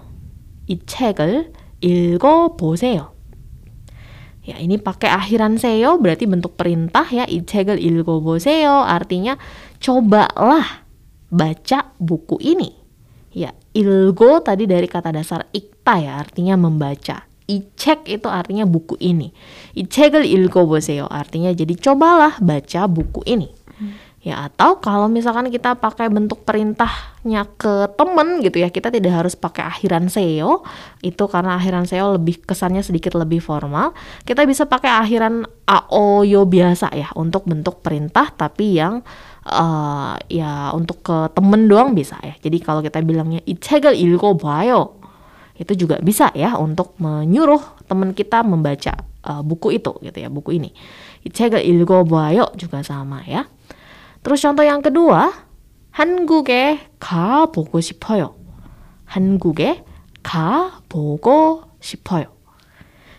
이 0.69 0.79
책을 0.85 1.53
읽어보세요. 1.81 3.17
Ya, 4.49 4.57
ini 4.57 4.81
pakai 4.81 5.13
akhiran 5.13 5.61
seyo 5.61 6.01
berarti 6.01 6.25
bentuk 6.25 6.57
perintah 6.57 7.05
ya. 7.13 7.29
이 7.29 7.45
책을 7.45 7.81
읽어보세요 7.85 8.85
artinya 8.85 9.37
cobalah 9.77 10.89
baca 11.29 11.93
buku 12.01 12.41
ini. 12.41 12.73
Ya, 13.33 13.53
ilgo 13.77 14.41
tadi 14.41 14.65
dari 14.65 14.89
kata 14.89 15.13
dasar 15.13 15.45
ikta 15.53 16.01
ya, 16.01 16.17
artinya 16.17 16.57
membaca 16.57 17.29
cek 17.53 18.05
itu 18.05 18.29
artinya 18.29 18.69
buku 18.69 19.01
ini. 19.01 19.33
이 19.73 19.89
책을 19.89 20.29
읽어보세요. 20.29 21.09
Artinya 21.09 21.49
jadi 21.57 21.73
cobalah 21.81 22.37
baca 22.45 22.85
buku 22.85 23.25
ini. 23.25 23.49
Hmm. 23.81 23.97
Ya 24.21 24.45
atau 24.45 24.83
kalau 24.83 25.09
misalkan 25.09 25.49
kita 25.49 25.79
pakai 25.79 26.11
bentuk 26.13 26.45
perintahnya 26.45 27.49
ke 27.57 27.89
temen 27.97 28.45
gitu 28.45 28.61
ya, 28.61 28.69
kita 28.69 28.93
tidak 28.93 29.25
harus 29.25 29.39
pakai 29.39 29.65
akhiran 29.65 30.13
seo. 30.13 30.67
Itu 31.01 31.31
karena 31.31 31.57
akhiran 31.57 31.89
seo 31.89 32.21
lebih 32.21 32.45
kesannya 32.45 32.85
sedikit 32.85 33.17
lebih 33.17 33.41
formal. 33.41 33.97
Kita 34.29 34.45
bisa 34.45 34.69
pakai 34.69 34.93
akhiran 34.93 35.49
aoyo 35.65 36.45
biasa 36.45 36.93
ya 36.93 37.09
untuk 37.17 37.49
bentuk 37.49 37.81
perintah 37.81 38.29
tapi 38.35 38.77
yang 38.77 39.01
uh, 39.49 40.19
ya 40.29 40.75
untuk 40.77 41.01
ke 41.01 41.33
temen 41.33 41.65
doang 41.65 41.97
bisa 41.97 42.21
ya. 42.21 42.37
Jadi 42.37 42.61
kalau 42.61 42.85
kita 42.85 43.01
bilangnya 43.01 43.41
이 43.49 43.57
책을 43.57 43.97
읽어봐요 43.97 44.99
itu 45.59 45.75
juga 45.75 45.99
bisa 45.99 46.31
ya 46.39 46.55
untuk 46.55 46.95
menyuruh 47.03 47.83
teman 47.91 48.15
kita 48.15 48.47
membaca 48.47 48.95
uh, 49.27 49.43
buku 49.43 49.83
itu 49.83 49.91
gitu 50.01 50.19
ya 50.19 50.31
buku 50.31 50.55
ini. 50.57 50.71
책을 51.27 51.67
읽어봐요 51.67 52.55
juga 52.55 52.81
sama 52.87 53.27
ya. 53.27 53.45
Terus 54.23 54.39
contoh 54.43 54.63
yang 54.63 54.81
kedua, 54.81 55.35
한국에 55.91 56.79
가보고 57.01 57.81
싶어요. 57.81 58.39
한국에 59.05 59.83
가보고 60.23 61.63
싶어요. 61.81 62.31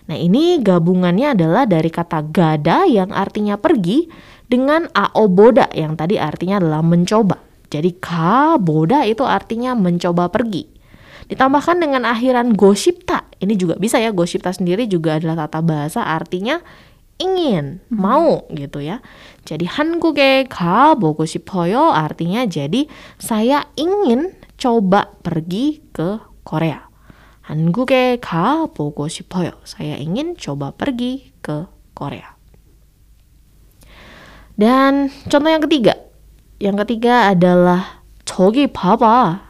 Nah, 0.07 0.17
ini 0.17 0.57
gabungannya 0.63 1.37
adalah 1.37 1.69
dari 1.69 1.91
kata 1.91 2.23
gada 2.33 2.87
yang 2.87 3.13
artinya 3.13 3.61
pergi 3.61 4.09
dengan 4.47 4.89
aoboda 4.95 5.69
yang 5.75 5.93
tadi 5.93 6.17
artinya 6.17 6.57
adalah 6.57 6.81
mencoba. 6.81 7.37
Jadi 7.69 7.99
kaboda 8.01 9.05
itu 9.05 9.21
artinya 9.21 9.77
mencoba 9.77 10.31
pergi. 10.33 10.72
Ditambahkan 11.29 11.77
dengan 11.77 12.09
akhiran 12.09 12.57
gosipta. 12.57 13.29
Ini 13.37 13.53
juga 13.53 13.77
bisa 13.77 14.01
ya, 14.01 14.09
gosipta 14.09 14.49
sendiri 14.49 14.89
juga 14.89 15.21
adalah 15.21 15.45
tata 15.45 15.61
bahasa 15.61 16.01
artinya 16.03 16.59
ingin, 17.19 17.83
mau 17.91 18.47
gitu 18.49 18.79
ya. 18.79 19.03
Jadi 19.43 19.67
한국에 19.67 20.47
가보고 20.47 21.27
싶어요 21.27 21.91
artinya 21.91 22.47
jadi 22.47 22.87
saya 23.19 23.67
ingin 23.75 24.33
coba 24.55 25.11
pergi 25.21 25.83
ke 25.91 26.19
Korea. 26.47 26.89
한국에 27.49 28.21
가보고 28.21 29.09
싶어요. 29.09 29.57
Saya 29.65 29.97
ingin 29.97 30.37
coba 30.37 30.69
pergi 30.69 31.33
ke 31.41 31.65
Korea. 31.97 32.37
Dan 34.53 35.09
contoh 35.25 35.49
yang 35.49 35.65
ketiga. 35.65 35.97
Yang 36.61 36.85
ketiga 36.85 37.33
adalah 37.33 38.05
저기 38.21 38.69
봐봐. 38.69 39.41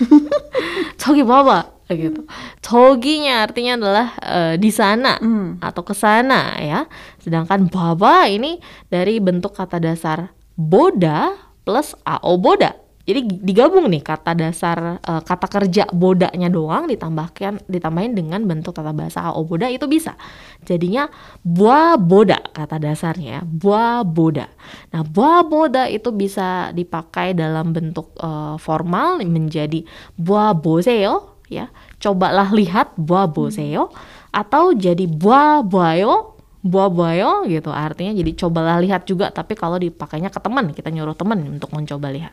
저기 0.97 1.23
봐봐. 1.23 1.77
gitu. 1.87 2.27
저기nya 2.59 3.47
artinya 3.47 3.79
adalah 3.79 4.07
eh, 4.19 4.53
di 4.59 4.67
sana 4.67 5.15
Hmm. 5.23 5.55
atau 5.63 5.87
ke 5.87 5.95
sana 5.95 6.59
ya. 6.59 6.83
Sedangkan 7.23 7.71
baba 7.71 8.27
ini 8.27 8.59
dari 8.91 9.23
bentuk 9.23 9.55
kata 9.55 9.79
dasar 9.79 10.35
boda 10.59 11.31
plus 11.63 11.95
ao 12.03 12.35
boda. 12.35 12.75
jadi 13.02 13.42
digabung 13.42 13.90
nih 13.90 13.98
kata 13.98 14.38
dasar 14.38 15.02
eh, 15.02 15.22
kata 15.26 15.46
kerja 15.50 15.90
bodanya 15.90 16.46
doang 16.46 16.86
ditambahkan 16.86 17.66
ditambahin 17.66 18.14
dengan 18.14 18.46
bentuk 18.46 18.78
tata 18.78 18.94
bahasa 18.94 19.26
ao 19.26 19.42
boda 19.42 19.66
itu 19.66 19.90
bisa. 19.90 20.14
Jadinya 20.62 21.10
buah 21.42 21.98
boda 21.98 22.38
kata 22.54 22.78
dasarnya 22.78 23.30
ya, 23.38 23.42
buah 23.42 24.06
boda. 24.06 24.46
Nah, 24.94 25.02
buah 25.02 25.42
boda 25.42 25.90
itu 25.90 26.14
bisa 26.14 26.70
dipakai 26.70 27.34
dalam 27.34 27.74
bentuk 27.74 28.14
eh, 28.22 28.56
formal 28.62 29.18
menjadi 29.26 29.82
buah 30.14 30.54
boseo 30.54 31.42
ya. 31.50 31.68
Cobalah 31.98 32.54
lihat 32.54 32.94
buah 32.94 33.26
boseo 33.26 33.90
atau 34.32 34.72
jadi 34.72 35.04
buah 35.04 35.60
boyo 35.60 36.00
buah 36.00 36.31
boyo 36.62 37.42
gitu. 37.50 37.74
Artinya 37.74 38.14
jadi 38.14 38.30
cobalah 38.38 38.78
lihat 38.78 39.02
juga 39.04 39.34
tapi 39.34 39.58
kalau 39.58 39.82
dipakainya 39.82 40.30
ke 40.30 40.38
teman 40.38 40.70
kita 40.70 40.94
nyuruh 40.94 41.18
teman 41.18 41.42
untuk 41.50 41.74
mencoba 41.74 42.08
lihat. 42.14 42.32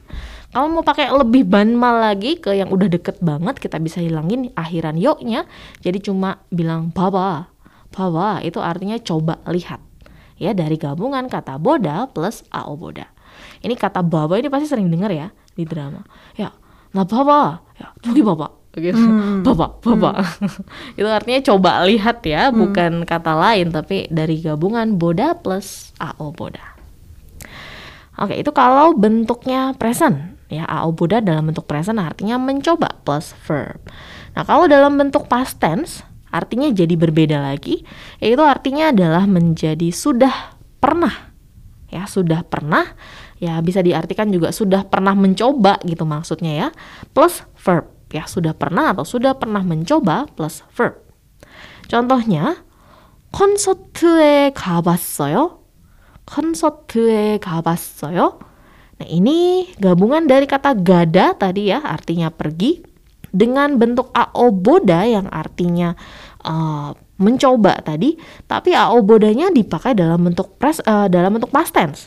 Kalau 0.53 0.69
mau 0.69 0.85
pakai 0.85 1.09
lebih 1.09 1.49
banmal 1.49 2.13
lagi 2.13 2.37
ke 2.37 2.53
yang 2.53 2.69
udah 2.69 2.85
deket 2.85 3.17
banget 3.25 3.57
kita 3.57 3.81
bisa 3.81 3.99
hilangin 3.99 4.53
akhiran 4.53 4.95
yoknya. 5.01 5.49
Jadi 5.81 6.05
cuma 6.05 6.45
bilang 6.53 6.93
baba 6.93 7.49
baba 7.89 8.39
itu 8.45 8.61
artinya 8.61 9.01
coba 9.01 9.41
lihat. 9.49 9.81
Ya 10.37 10.53
dari 10.53 10.77
gabungan 10.77 11.27
kata 11.27 11.57
boda 11.57 12.07
plus 12.13 12.45
ao 12.53 12.77
boda. 12.77 13.09
Ini 13.65 13.73
kata 13.75 14.05
baba 14.05 14.37
ini 14.37 14.47
pasti 14.47 14.69
sering 14.69 14.87
dengar 14.93 15.09
ya 15.09 15.33
di 15.57 15.65
drama. 15.65 16.05
Ya 16.37 16.53
nah 16.93 17.05
baba 17.05 17.65
ya 17.81 17.93
저 18.05 18.13
gitu 18.77 19.01
baba 19.41 19.81
baba 19.81 20.11
itu 20.99 21.09
artinya 21.09 21.41
coba 21.41 21.81
lihat 21.89 22.21
ya 22.21 22.53
bukan 22.53 23.01
kata 23.03 23.33
lain 23.33 23.73
tapi 23.73 24.05
dari 24.13 24.37
gabungan 24.39 24.95
boda 24.95 25.33
plus 25.33 25.89
ao 25.97 26.29
boda 26.29 26.79
Oke, 28.19 28.35
itu 28.35 28.51
kalau 28.51 28.91
bentuknya 28.91 29.71
present. 29.79 30.35
Ya, 30.51 30.67
ao 30.67 30.91
boda 30.91 31.23
dalam 31.23 31.47
bentuk 31.47 31.63
present 31.63 32.03
artinya 32.03 32.35
mencoba 32.35 32.99
plus 33.07 33.31
verb. 33.47 33.79
Nah, 34.35 34.43
kalau 34.43 34.67
dalam 34.67 34.99
bentuk 34.99 35.31
past 35.31 35.55
tense 35.63 36.03
artinya 36.27 36.67
jadi 36.67 36.99
berbeda 36.99 37.39
lagi, 37.39 37.87
yaitu 38.19 38.43
artinya 38.43 38.91
adalah 38.91 39.23
menjadi 39.23 39.87
sudah 39.95 40.59
pernah. 40.83 41.31
Ya, 41.87 42.03
sudah 42.11 42.43
pernah. 42.43 42.91
Ya, 43.39 43.55
bisa 43.63 43.79
diartikan 43.79 44.27
juga 44.35 44.51
sudah 44.51 44.83
pernah 44.83 45.15
mencoba 45.15 45.79
gitu 45.87 46.03
maksudnya 46.03 46.51
ya. 46.51 46.67
Plus 47.15 47.47
verb 47.55 47.87
Ya, 48.14 48.30
sudah 48.30 48.54
pernah 48.54 48.94
atau 48.94 49.02
sudah 49.02 49.34
pernah 49.34 49.66
mencoba 49.66 50.30
plus 50.38 50.62
verb. 50.70 51.02
Contohnya 51.90 52.62
콘서트에 53.34 54.54
가봤어요. 54.54 55.58
콘서트에 56.24 57.38
가봤어요. 57.42 58.38
Nah, 58.94 59.08
ini 59.10 59.66
gabungan 59.82 60.30
dari 60.30 60.46
kata 60.46 60.78
gada 60.78 61.34
tadi 61.34 61.74
ya, 61.74 61.82
artinya 61.82 62.30
pergi 62.30 62.86
dengan 63.34 63.74
bentuk 63.74 64.14
aoboda 64.14 65.02
yang 65.02 65.26
artinya 65.34 65.98
eh, 66.46 66.90
mencoba 67.18 67.82
tadi, 67.82 68.14
tapi 68.46 68.70
aobodanya 68.70 69.50
dipakai 69.50 69.98
dalam 69.98 70.22
bentuk 70.22 70.54
pres 70.62 70.78
eh, 70.86 71.10
dalam 71.10 71.34
bentuk 71.34 71.50
past 71.50 71.74
tense. 71.74 72.06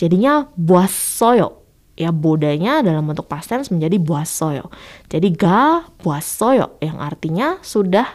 Jadinya 0.00 0.48
buasoyo. 0.56 1.57
ya 1.99 2.15
bodanya 2.15 2.79
dalam 2.79 3.03
bentuk 3.03 3.27
past 3.27 3.51
tense 3.51 3.67
menjadi 3.75 3.99
buasoyo. 3.99 4.71
Jadi 5.11 5.35
ga 5.35 5.83
buasoyo 5.99 6.79
yang 6.79 7.03
artinya 7.03 7.59
sudah 7.59 8.07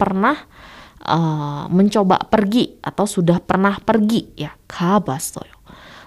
pernah 0.00 0.40
uh, 1.04 1.68
mencoba 1.68 2.24
pergi 2.32 2.80
atau 2.80 3.04
sudah 3.04 3.44
pernah 3.44 3.76
pergi 3.76 4.40
ya 4.40 4.56
ka 4.64 5.04
buasoyo. 5.04 5.52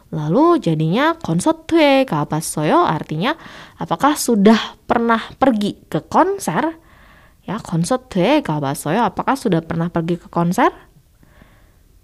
Lalu 0.09 0.57
jadinya 0.57 1.13
konsotue 1.21 2.01
ka 2.09 2.25
buasoyo 2.25 2.81
artinya 2.81 3.37
apakah 3.77 4.17
sudah 4.17 4.81
pernah 4.89 5.21
pergi 5.37 5.85
ke 5.85 6.01
konser? 6.09 6.81
Ya 7.45 7.61
konsotue 7.61 8.41
ka 8.41 8.57
buasoyo 8.57 9.05
apakah 9.05 9.37
sudah 9.37 9.61
pernah 9.61 9.93
pergi 9.93 10.17
ke 10.17 10.25
konser? 10.33 10.73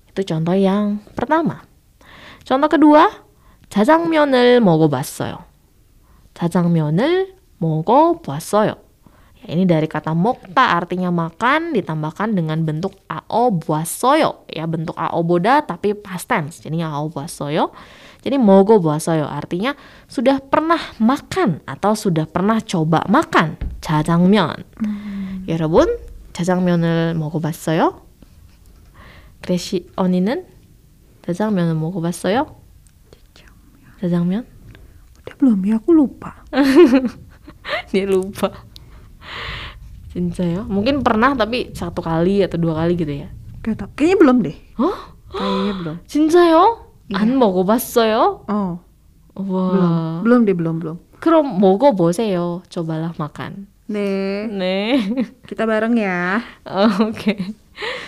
Itu 0.05 0.21
contoh 0.21 0.53
yang 0.53 1.01
pertama. 1.17 1.65
Contoh 2.45 2.69
kedua, 2.69 3.24
자장면을 3.68 4.60
먹어봤어요. 4.60 5.44
자장면을 6.34 7.34
먹어봤어요. 7.58 8.90
Ya, 9.40 9.56
ini 9.56 9.64
dari 9.64 9.88
kata 9.88 10.12
mokta 10.12 10.76
artinya 10.76 11.08
makan 11.08 11.72
ditambahkan 11.72 12.36
dengan 12.36 12.60
bentuk 12.60 12.92
ao 13.08 13.48
buasoyo 13.48 14.44
ya 14.52 14.68
bentuk 14.68 14.92
ao 15.00 15.24
boda 15.24 15.64
tapi 15.64 15.96
past 15.96 16.28
tense 16.28 16.60
jadinya 16.60 16.92
ao 16.92 17.08
buasoyo 17.08 17.72
jadi 18.20 18.36
mogo 18.36 18.76
buasoyo 18.84 19.24
artinya 19.24 19.72
sudah 20.12 20.44
pernah 20.44 20.76
makan 21.00 21.64
atau 21.64 21.96
sudah 21.96 22.28
pernah 22.28 22.60
coba 22.60 23.00
makan 23.08 23.56
jajangmyeon 23.80 24.60
여러분 25.48 25.88
jajangmyeon을 26.32 27.14
먹어봤어요? 27.14 28.02
그레시 29.40 29.88
언니는 29.96 30.46
jajangmyeon을 31.26 31.74
먹어봤어요? 31.74 32.56
jajangmyeon? 34.04 34.46
Udah 35.24 35.34
belum 35.36 35.58
ya? 35.66 35.76
Aku 35.78 35.90
lupa. 35.92 36.42
dia 37.92 38.06
lupa 38.08 38.50
Cincayo 40.10 40.66
mungkin 40.66 41.06
pernah 41.06 41.38
tapi 41.38 41.70
satu 41.70 42.02
kali 42.02 42.42
atau 42.42 42.58
dua 42.58 42.82
kali 42.82 42.98
gitu 42.98 43.14
ya 43.14 43.30
Gak 43.60 43.76
tau. 43.76 43.88
Kayaknya 43.92 44.16
belum 44.16 44.36
deh. 44.40 44.56
Hah? 44.80 44.98
Kayaknya 45.36 45.72
belum. 45.76 45.96
진짜요? 46.08 46.64
안 47.12 47.36
먹어봤어요? 47.36 48.48
Oh, 48.48 48.70
와. 49.36 49.64
belum. 49.68 49.92
Belum 50.24 50.40
deh, 50.48 50.56
belum, 50.56 50.76
belum. 50.80 50.96
그럼 51.20 51.60
먹어보세요. 51.60 52.64
cobalah 52.72 53.12
makan. 53.20 53.68
Nih, 53.90 54.48
네. 54.48 54.72
kita 55.44 55.68
bareng 55.68 55.92
ya. 55.98 56.40
Oh, 56.64 57.12
Oke. 57.12 57.36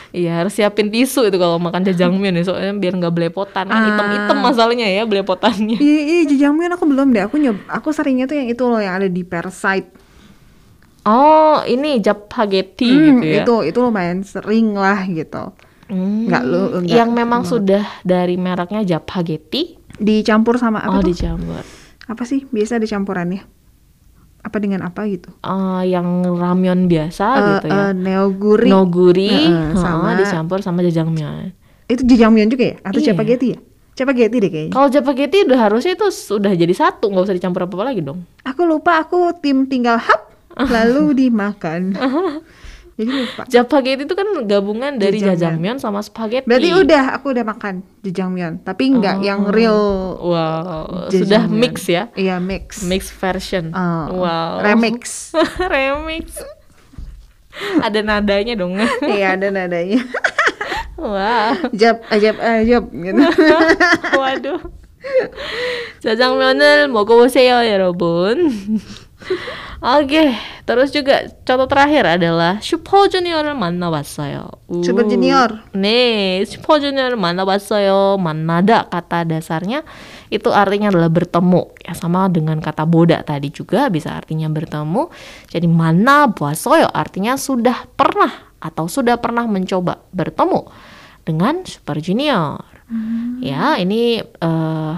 Iya 0.09 0.39
harus 0.39 0.53
siapin 0.53 0.87
tisu 0.87 1.27
itu 1.27 1.35
kalau 1.35 1.57
makan 1.57 1.83
jajangmyeon 1.83 2.35
ya 2.35 2.43
soalnya 2.45 2.73
biar 2.73 2.95
nggak 2.95 3.11
belepotan 3.11 3.65
kan 3.65 3.75
Ah. 3.75 3.85
hitam-hitam 3.85 4.37
masalahnya 4.39 4.87
ya 4.87 5.03
belepotannya. 5.03 5.75
Iya, 5.77 5.99
iya, 6.01 6.21
jajangmyeon 6.25 6.71
aku 6.71 6.85
belum 6.85 7.11
deh. 7.11 7.23
Aku 7.23 7.35
nyob, 7.35 7.59
aku 7.67 7.91
seringnya 7.91 8.25
tuh 8.25 8.35
yang 8.35 8.47
itu 8.47 8.63
loh 8.63 8.79
yang 8.79 8.95
ada 8.95 9.07
di 9.07 9.21
Persite. 9.21 9.91
Oh 11.03 11.63
ini 11.63 11.99
japageti 11.99 12.87
Hmm, 12.87 13.19
gitu 13.19 13.25
ya. 13.25 13.41
itu 13.41 13.55
itu 13.65 13.79
lumayan 13.79 14.19
sering 14.21 14.71
lah 14.71 15.03
gitu. 15.03 15.55
Hmm, 15.87 16.27
Nggak 16.27 16.43
lu- 16.43 16.71
nggak 16.81 16.91
yang 16.93 17.09
memang 17.11 17.41
banget. 17.41 17.51
sudah 17.53 17.83
dari 18.01 18.35
mereknya 18.35 18.83
japageti. 18.85 19.79
Dicampur 19.93 20.55
sama 20.55 20.79
apa 20.79 20.93
Oh 20.93 21.01
tuh? 21.01 21.09
dicampur. 21.09 21.63
Apa 22.05 22.23
sih 22.23 22.43
biasa 22.45 22.75
dicampurannya? 22.77 23.43
Apa 24.47 24.57
dengan 24.57 24.79
apa 24.81 25.03
gitu? 25.05 25.27
Eh, 25.37 25.83
yang 25.85 26.07
ramyeon 26.23 26.87
biasa 26.87 27.25
Eh, 27.27 27.43
gitu 27.51 27.65
ya. 27.67 27.75
eh, 27.77 27.91
neoguri. 27.93 28.67
Noguri 28.67 29.27
Heeh, 29.27 29.43
heeh, 29.43 29.75
sama- 29.75 30.15
dicampur 30.15 30.63
sama 30.63 30.79
jajangmyeon. 30.81 31.51
Itu 31.85 32.01
jajangmyeon 32.01 32.47
juga 32.47 32.65
ya? 32.65 32.75
Atau 32.81 33.03
Iya. 33.03 33.11
spaghetti 33.11 33.47
ya? 33.51 33.59
Spaghetti 33.91 34.37
deh 34.37 34.47
kayaknya. 34.47 34.71
Kalau 34.71 34.87
japageti 34.87 35.37
udah 35.43 35.59
harusnya 35.59 35.93
itu 35.93 36.07
sudah 36.07 36.53
jadi 36.53 36.69
satu, 36.71 37.09
nggak 37.09 37.23
usah 37.23 37.35
dicampur 37.35 37.65
apa-apa 37.65 37.91
lagi 37.91 37.99
dong. 37.99 38.23
Aku 38.45 38.63
lupa 38.63 39.01
aku 39.01 39.35
tim 39.35 39.65
tinggal 39.65 39.97
hap 39.97 40.31
lalu 40.73 41.11
dimakan. 41.17 41.91
Jadi 42.96 43.08
lupa. 43.08 43.42
Japageti 43.48 44.04
itu 44.04 44.12
kan 44.12 44.28
gabungan 44.44 45.00
dari 45.00 45.16
Jajangmyeon. 45.16 45.40
jajangmyeon 45.40 45.78
sama 45.80 46.04
spaghetti. 46.04 46.44
Berarti 46.44 46.70
udah 46.76 47.16
aku 47.16 47.32
udah 47.32 47.44
makan 47.48 47.80
jajangmyeon, 48.04 48.60
tapi 48.62 48.92
nggak 48.92 49.16
yang 49.24 49.48
real 49.48 50.20
Wow, 50.20 51.08
sudah 51.08 51.48
jajangmyeon. 51.48 51.56
mix 51.56 51.76
ya. 51.88 52.12
Iya 52.12 52.36
mix. 52.36 52.84
Mix 52.84 53.08
version. 53.08 53.72
Oh, 53.72 54.22
wow. 54.22 54.60
Remix. 54.60 55.32
Remix. 55.72 56.36
Ada 57.80 58.04
nadanya 58.04 58.60
dong. 58.60 58.76
Iya 59.04 59.40
ada 59.40 59.48
nadanya. 59.48 60.04
Wah. 61.00 61.56
Jab, 61.72 62.04
ajab, 62.12 62.36
ajab 62.38 62.84
gitu. 62.92 63.22
와도 64.20 64.60
짜장면을 65.98 66.86
먹어보세요 66.88 67.66
여러분 67.66 68.54
Oke, 69.82 70.34
terus 70.66 70.94
juga 70.94 71.26
contoh 71.42 71.66
terakhir 71.66 72.06
adalah 72.06 72.58
슈퍼주니어를 72.62 73.54
만나봤어요. 73.54 74.46
우. 74.70 74.82
슈퍼주니어. 74.82 75.74
네, 75.74 76.42
슈퍼주니어를 76.46 77.18
만나봤어요. 77.18 78.18
만나다 78.18 78.86
kata 78.90 79.26
dasarnya 79.26 79.82
itu 80.30 80.50
artinya 80.54 80.90
adalah 80.90 81.10
bertemu. 81.10 81.62
Ya 81.82 81.94
sama 81.98 82.30
dengan 82.30 82.62
kata 82.62 82.86
boda 82.86 83.22
tadi 83.26 83.50
juga 83.50 83.90
bisa 83.90 84.14
artinya 84.14 84.46
bertemu. 84.50 85.10
Jadi 85.50 85.66
만나봤어요 85.66 86.90
artinya 86.94 87.34
sudah 87.34 87.90
pernah 87.98 88.54
atau 88.62 88.86
sudah 88.86 89.18
pernah 89.18 89.46
mencoba 89.50 89.98
bertemu 90.14 90.70
dengan 91.26 91.66
Super 91.66 91.98
Junior. 91.98 92.62
Ya, 93.40 93.80
ini 93.80 94.20
eh, 94.20 94.94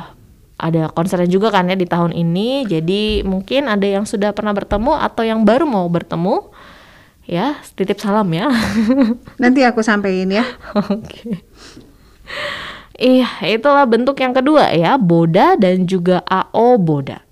ada 0.59 0.91
konser 0.91 1.23
juga 1.31 1.49
kan 1.49 1.71
ya 1.71 1.79
di 1.79 1.87
tahun 1.87 2.11
ini. 2.11 2.67
Jadi 2.67 3.23
mungkin 3.23 3.71
ada 3.71 3.87
yang 3.87 4.03
sudah 4.03 4.35
pernah 4.35 4.51
bertemu 4.51 4.99
atau 4.99 5.23
yang 5.23 5.47
baru 5.47 5.63
mau 5.63 5.87
bertemu. 5.87 6.51
Ya, 7.29 7.61
titip 7.77 8.01
salam 8.01 8.27
ya. 8.35 8.51
Nanti 9.41 9.63
aku 9.63 9.79
sampein 9.79 10.27
ya. 10.27 10.43
Oke. 10.75 11.45
Iya, 12.99 13.29
itulah 13.47 13.87
bentuk 13.87 14.19
yang 14.19 14.35
kedua 14.35 14.75
ya, 14.75 14.99
boda 14.99 15.55
dan 15.55 15.87
juga 15.87 16.19
AO 16.27 16.75
boda. 16.75 17.23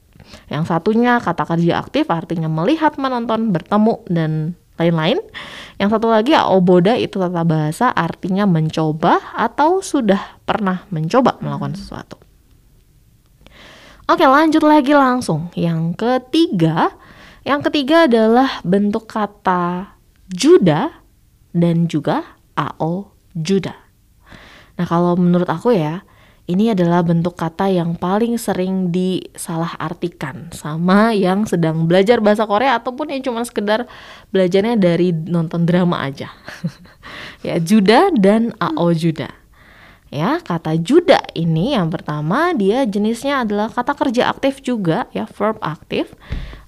Yang 0.48 0.72
satunya 0.72 1.20
kata 1.20 1.44
kerja 1.44 1.84
aktif 1.84 2.08
artinya 2.08 2.48
melihat, 2.48 2.96
menonton, 2.96 3.52
bertemu 3.52 4.00
dan 4.08 4.56
lain-lain. 4.80 5.20
Yang 5.76 5.90
satu 5.98 6.08
lagi 6.08 6.32
AO 6.38 6.64
boda 6.64 6.96
itu 6.96 7.20
tata 7.20 7.44
bahasa 7.44 7.92
artinya 7.92 8.48
mencoba 8.48 9.20
atau 9.36 9.84
sudah 9.84 10.40
pernah 10.48 10.88
mencoba 10.94 11.36
melakukan 11.44 11.76
sesuatu. 11.76 12.27
Oke, 14.08 14.24
lanjut 14.24 14.64
lagi 14.64 14.96
langsung. 14.96 15.52
Yang 15.52 16.00
ketiga, 16.00 16.96
yang 17.44 17.60
ketiga 17.60 18.08
adalah 18.08 18.64
bentuk 18.64 19.04
kata 19.04 20.00
juda 20.32 21.04
dan 21.52 21.92
juga 21.92 22.40
AO 22.56 23.12
juda. 23.36 23.76
Nah, 24.80 24.88
kalau 24.88 25.20
menurut 25.20 25.52
aku 25.52 25.76
ya, 25.76 26.08
ini 26.48 26.72
adalah 26.72 27.04
bentuk 27.04 27.36
kata 27.36 27.68
yang 27.68 28.00
paling 28.00 28.40
sering 28.40 28.96
disalahartikan 28.96 30.56
sama 30.56 31.12
yang 31.12 31.44
sedang 31.44 31.84
belajar 31.84 32.24
bahasa 32.24 32.48
Korea 32.48 32.80
ataupun 32.80 33.12
yang 33.12 33.20
cuma 33.28 33.44
sekedar 33.44 33.92
belajarnya 34.32 34.80
dari 34.80 35.12
nonton 35.12 35.68
drama 35.68 36.08
aja. 36.08 36.32
ya, 37.48 37.60
juda 37.60 38.08
dan 38.16 38.56
AO 38.64 38.88
juda. 38.96 39.28
Ya, 40.08 40.40
kata 40.40 40.80
juda 40.80 41.20
ini 41.36 41.76
yang 41.76 41.92
pertama 41.92 42.56
dia 42.56 42.88
jenisnya 42.88 43.44
adalah 43.44 43.68
kata 43.68 43.92
kerja 43.92 44.32
aktif 44.32 44.64
juga 44.64 45.04
ya, 45.12 45.28
verb 45.28 45.60
aktif. 45.60 46.16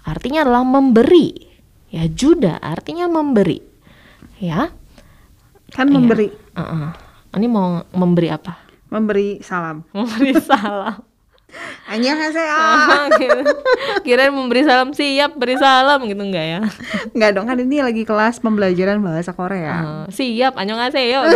Artinya 0.04 0.44
adalah 0.44 0.68
memberi. 0.68 1.48
Ya, 1.88 2.04
juda 2.06 2.60
artinya 2.60 3.08
memberi. 3.08 3.64
Ya. 4.38 4.76
Kan 5.72 5.88
Iya. 5.88 5.96
memberi, 5.96 6.28
Uh-uh. 6.58 6.92
Ini 7.38 7.48
mau 7.48 7.86
memberi 7.96 8.28
apa? 8.28 8.60
memberi 8.90 9.38
salam. 9.46 9.86
Memberi 9.94 10.34
salam. 10.42 11.06
Annyeonghaseyo. 11.90 12.54
Ah, 12.54 13.10
gitu. 13.18 13.42
Kirain 14.06 14.30
memberi 14.30 14.62
salam 14.66 14.94
siap 14.94 15.34
beri 15.34 15.58
salam 15.58 16.06
gitu 16.06 16.22
enggak 16.22 16.46
ya? 16.46 16.60
Enggak 17.14 17.30
dong, 17.34 17.46
kan 17.50 17.58
ini 17.58 17.82
lagi 17.82 18.06
kelas 18.06 18.38
pembelajaran 18.38 19.02
bahasa 19.02 19.34
Korea. 19.34 20.06
Uh, 20.06 20.06
siap 20.14 20.58
annyeonghaseyo 20.58 21.26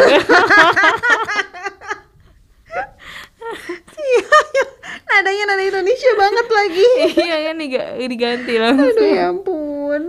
gitu. 3.54 4.40
Nadanya 5.10 5.44
nada 5.54 5.64
Indonesia 5.64 6.12
banget 6.18 6.48
lagi. 6.50 6.90
iya 7.28 7.38
kan 7.50 7.56
diga- 7.58 7.94
diganti 8.02 8.54
langsung. 8.60 8.98
Aduh 8.98 9.08
ya 9.10 9.24
ampun. 9.30 10.04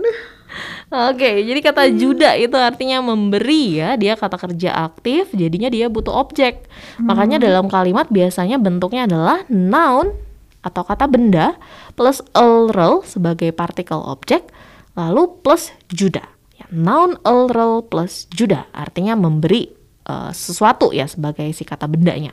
Oke, 0.87 1.43
jadi 1.43 1.59
kata 1.59 1.91
juda 1.91 2.37
itu 2.39 2.55
artinya 2.55 3.03
memberi 3.03 3.81
ya, 3.81 3.99
dia 3.99 4.15
kata 4.15 4.39
kerja 4.39 4.71
aktif, 4.87 5.33
jadinya 5.35 5.67
dia 5.67 5.91
butuh 5.91 6.15
objek. 6.15 6.69
Makanya 7.01 7.41
dalam 7.41 7.67
kalimat 7.67 8.07
biasanya 8.07 8.55
bentuknya 8.55 9.03
adalah 9.09 9.43
noun 9.51 10.15
atau 10.63 10.81
kata 10.87 11.11
benda 11.11 11.59
plus 11.99 12.23
plural 12.31 13.03
sebagai 13.03 13.51
partikel 13.51 13.99
objek, 13.99 14.47
lalu 14.95 15.27
plus 15.43 15.75
juda. 15.91 16.23
Ya, 16.55 16.69
noun 16.71 17.19
plural 17.19 17.83
plus 17.83 18.29
juda 18.31 18.69
artinya 18.71 19.17
memberi 19.19 19.75
eh, 20.07 20.31
sesuatu 20.31 20.95
ya 20.95 21.09
sebagai 21.09 21.51
si 21.51 21.67
kata 21.67 21.89
bendanya. 21.89 22.31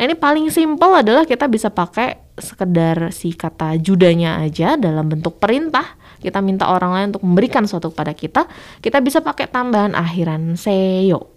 Nah, 0.00 0.08
ini 0.08 0.16
paling 0.16 0.48
simpel 0.48 0.96
adalah 0.96 1.28
kita 1.28 1.44
bisa 1.44 1.68
pakai 1.68 2.32
sekedar 2.40 3.12
si 3.12 3.36
kata 3.36 3.76
judanya 3.76 4.40
aja 4.40 4.80
dalam 4.80 5.12
bentuk 5.12 5.36
perintah. 5.36 5.84
Kita 6.24 6.40
minta 6.40 6.72
orang 6.72 6.96
lain 6.96 7.06
untuk 7.12 7.28
memberikan 7.28 7.68
sesuatu 7.68 7.92
kepada 7.92 8.16
kita. 8.16 8.48
Kita 8.80 9.04
bisa 9.04 9.20
pakai 9.20 9.52
tambahan 9.52 9.92
akhiran 9.92 10.56
seyo. 10.56 11.36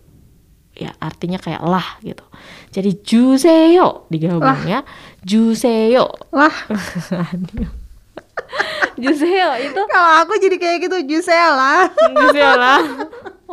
Ya, 0.80 0.96
artinya 1.04 1.44
kayak 1.44 1.60
lah 1.60 2.00
gitu. 2.08 2.24
Jadi 2.72 3.04
juseyo 3.04 4.08
digabung 4.08 4.64
ya. 4.64 4.88
Juseyo. 5.28 6.08
Wah, 6.32 6.56
juseyo 9.04 9.60
itu 9.60 9.82
kalau 9.94 10.24
aku 10.24 10.40
jadi 10.40 10.56
kayak 10.56 10.88
gitu 10.88 10.98
Jusela. 11.04 11.92
juseyo 12.16 12.56
lah. 12.56 12.80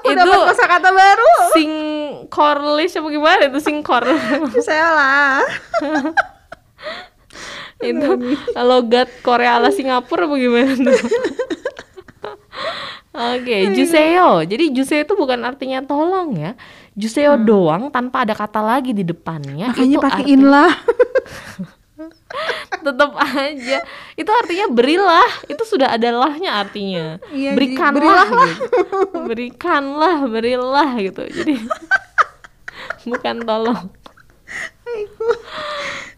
Aku 0.00 0.06
Itu- 0.12 0.18
dapat 0.20 0.40
kosakata 0.54 0.90
baru. 0.90 1.32
Sing 1.56 1.70
korlish 2.28 2.96
apa 2.98 3.08
gimana 3.08 3.42
itu 3.48 3.60
sing 3.60 3.80
kor? 3.82 4.04
Jusela. 4.52 5.40
itu 7.82 8.08
logat 8.56 9.08
Korea 9.20 9.58
ala 9.58 9.70
Singapura 9.74 10.26
apa 10.26 10.34
gimana 10.38 10.72
tuh? 10.74 10.98
Oke, 13.14 13.70
juseo. 13.78 14.42
Jadi 14.42 14.74
juseo 14.74 15.06
itu 15.06 15.14
bukan 15.14 15.38
artinya 15.46 15.78
tolong 15.86 16.34
ya. 16.34 16.58
Juseo 16.98 17.38
doang 17.38 17.86
tanpa 17.94 18.26
ada 18.26 18.34
kata 18.34 18.58
lagi 18.58 18.90
di 18.90 19.06
depannya. 19.06 19.70
Makanya 19.70 19.98
pakein 20.02 20.42
lah. 20.42 20.74
Tetap 22.84 23.12
aja. 23.16 23.78
Itu 24.14 24.30
artinya 24.30 24.66
berilah. 24.70 25.30
Itu 25.46 25.62
sudah 25.64 25.94
ada 25.94 26.10
lahnya 26.12 26.60
artinya. 26.60 27.18
Iya, 27.32 27.54
Berikanlah. 27.56 27.94
berilah 27.96 28.28
gitu. 28.30 28.68
Berikanlah, 29.26 30.16
berilah 30.28 30.90
gitu. 31.00 31.22
Jadi 31.26 31.54
bukan 33.10 33.36
tolong. 33.44 33.82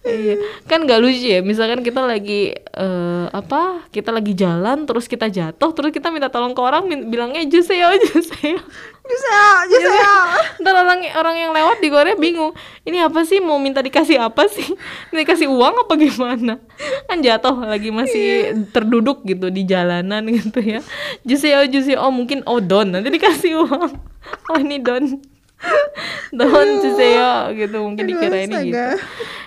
Iya, 0.07 0.38
kan 0.70 0.87
nggak 0.87 1.03
lucu 1.03 1.35
ya. 1.35 1.40
Misalkan 1.42 1.83
kita 1.83 1.99
lagi 2.07 2.55
eh, 2.55 3.27
apa? 3.35 3.83
Kita 3.90 4.14
lagi 4.14 4.38
jalan, 4.38 4.87
terus 4.87 5.11
kita 5.11 5.27
jatuh, 5.27 5.75
terus 5.75 5.90
kita 5.90 6.14
minta 6.14 6.31
tolong 6.31 6.55
ke 6.55 6.62
orang, 6.62 6.87
bilangnya 7.11 7.42
juseo, 7.51 7.90
juseo. 8.14 8.62
Jusela, 9.07 9.62
Jusela. 9.70 10.14
Ntar 10.59 10.75
orang 10.83 11.01
orang 11.14 11.37
yang 11.38 11.51
lewat 11.55 11.79
di 11.79 11.88
Korea 11.90 12.18
bingung. 12.18 12.53
Ini 12.83 13.07
apa 13.07 13.22
sih? 13.22 13.38
Mau 13.38 13.59
minta 13.62 13.79
dikasih 13.79 14.18
apa 14.18 14.51
sih? 14.51 14.66
Dikasih 15.14 15.46
uang 15.46 15.87
apa 15.87 15.94
gimana? 15.94 16.59
Kan 17.07 17.22
jatuh 17.22 17.55
lagi 17.55 17.94
masih 17.94 18.55
terduduk 18.75 19.22
gitu 19.22 19.46
di 19.51 19.62
jalanan 19.62 20.27
gitu 20.27 20.59
ya. 20.59 20.83
Juseo, 21.22 21.62
juseo. 21.70 22.03
Oh 22.03 22.11
mungkin 22.11 22.42
oh 22.51 22.59
don. 22.59 22.90
Nanti 22.90 23.09
dikasih 23.11 23.62
uang. 23.62 23.90
Oh 24.51 24.59
ini 24.59 24.83
don. 24.83 25.22
Don 26.37 26.69
juseo 26.85 27.55
gitu 27.57 27.77
mungkin 27.81 28.05
Aduh, 28.05 28.12
dikira 28.12 28.38
ini 28.45 28.57
gitu. 28.71 28.85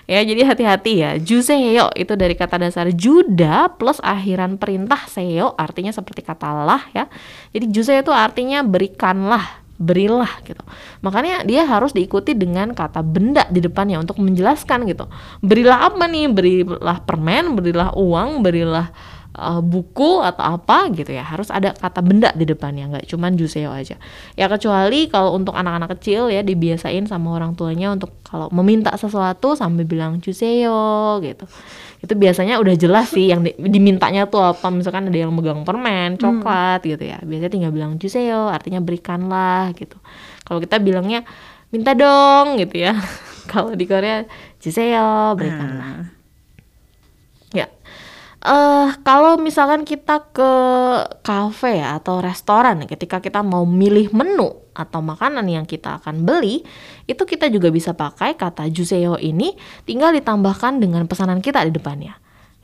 Ya, 0.10 0.26
jadi 0.26 0.42
hati-hati 0.42 0.94
ya. 1.06 1.12
Juseo 1.22 1.94
itu 1.94 2.14
dari 2.18 2.34
kata 2.34 2.58
dasar 2.58 2.90
juda 2.90 3.70
plus 3.78 4.02
akhiran 4.02 4.58
perintah 4.58 5.06
seo 5.06 5.54
artinya 5.54 5.94
seperti 5.94 6.26
kata 6.26 6.66
lah 6.66 6.82
ya. 6.98 7.06
Jadi 7.54 7.70
juseo 7.70 8.02
itu 8.02 8.10
artinya 8.10 8.66
berikanlah, 8.66 9.62
berilah 9.78 10.42
gitu. 10.50 10.66
Makanya 11.06 11.46
dia 11.46 11.62
harus 11.70 11.94
diikuti 11.94 12.34
dengan 12.34 12.74
kata 12.74 13.06
benda 13.06 13.46
di 13.54 13.62
depannya 13.62 14.02
untuk 14.02 14.18
menjelaskan 14.18 14.90
gitu. 14.90 15.06
Berilah 15.46 15.94
apa 15.94 16.10
nih? 16.10 16.26
Berilah 16.34 17.06
permen, 17.06 17.54
berilah 17.54 17.94
uang, 17.94 18.42
berilah 18.42 18.90
uh, 19.40 19.64
buku 19.64 20.20
atau 20.20 20.60
apa 20.60 20.92
gitu 20.92 21.16
ya. 21.16 21.24
Harus 21.24 21.48
ada 21.48 21.72
kata 21.72 22.04
benda 22.04 22.36
di 22.36 22.44
depannya 22.44 22.92
nggak 22.92 23.08
cuman 23.08 23.40
juseo 23.40 23.72
aja. 23.72 23.96
Ya 24.36 24.46
kecuali 24.52 25.08
kalau 25.08 25.34
untuk 25.34 25.56
anak-anak 25.56 25.96
kecil 25.98 26.28
ya 26.28 26.44
dibiasain 26.44 27.08
sama 27.08 27.34
orang 27.40 27.56
tuanya 27.56 27.96
untuk 27.96 28.12
kalau 28.28 28.52
meminta 28.52 28.92
sesuatu 29.00 29.56
sambil 29.56 29.88
bilang 29.88 30.20
juseo 30.20 31.24
gitu. 31.24 31.48
Itu 32.04 32.14
biasanya 32.20 32.60
udah 32.60 32.76
jelas 32.76 33.12
sih 33.12 33.32
yang 33.32 33.42
di, 33.48 33.56
dimintanya 33.56 34.28
tuh 34.28 34.44
apa. 34.44 34.68
Misalkan 34.68 35.08
ada 35.08 35.18
yang 35.18 35.32
megang 35.32 35.64
permen 35.64 36.20
coklat 36.20 36.84
gitu 36.84 37.04
ya. 37.08 37.24
Biasanya 37.24 37.52
tinggal 37.52 37.72
bilang 37.72 37.96
juseo 37.96 38.52
artinya 38.52 38.84
berikanlah 38.84 39.72
gitu. 39.80 39.96
Kalau 40.44 40.60
kita 40.60 40.84
bilangnya 40.84 41.24
minta 41.72 41.96
dong 41.96 42.60
gitu 42.60 42.84
ya. 42.84 42.94
Kalau 43.52 43.74
di 43.74 43.88
Korea 43.88 44.28
juseo 44.60 45.34
berikanlah. 45.40 46.06
Ya 46.06 46.19
uh, 48.44 48.90
kalau 49.04 49.36
misalkan 49.40 49.84
kita 49.84 50.32
ke 50.32 50.52
kafe 51.24 51.84
ya, 51.84 52.00
atau 52.00 52.24
restoran, 52.24 52.84
ya, 52.84 52.88
ketika 52.88 53.20
kita 53.20 53.44
mau 53.44 53.68
milih 53.68 54.12
menu 54.16 54.48
atau 54.72 55.04
makanan 55.04 55.44
yang 55.48 55.66
kita 55.68 56.00
akan 56.00 56.24
beli, 56.24 56.64
itu 57.04 57.20
kita 57.28 57.52
juga 57.52 57.68
bisa 57.74 57.92
pakai 57.92 58.40
kata 58.40 58.72
juseo 58.72 59.20
ini, 59.20 59.56
tinggal 59.84 60.16
ditambahkan 60.16 60.80
dengan 60.80 61.04
pesanan 61.08 61.44
kita 61.44 61.64
di 61.68 61.76
depannya. 61.76 62.16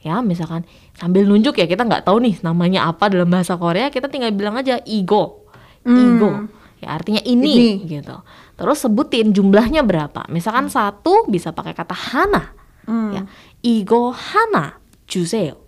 Ya, 0.06 0.22
misalkan 0.22 0.64
sambil 0.94 1.26
nunjuk 1.26 1.58
ya, 1.58 1.66
kita 1.66 1.82
nggak 1.82 2.06
tahu 2.06 2.22
nih 2.22 2.38
namanya 2.46 2.94
apa 2.94 3.10
dalam 3.10 3.28
bahasa 3.28 3.58
Korea, 3.58 3.90
kita 3.90 4.06
tinggal 4.08 4.32
bilang 4.38 4.56
aja 4.56 4.78
ego, 4.86 5.50
hmm. 5.82 5.98
igo. 5.98 6.32
Ya, 6.78 6.94
artinya 6.94 7.24
ini, 7.26 7.82
ini 7.82 7.90
gitu. 7.90 8.14
Terus 8.54 8.86
sebutin 8.86 9.34
jumlahnya 9.34 9.82
berapa. 9.82 10.30
Misalkan 10.30 10.70
hmm. 10.70 10.76
satu 10.78 11.26
bisa 11.26 11.50
pakai 11.50 11.74
kata 11.74 11.98
hana. 11.98 12.54
Hmm. 12.86 13.12
Ya, 13.18 13.22
ego 13.66 14.14
hana 14.14 14.78
juseo 15.10 15.65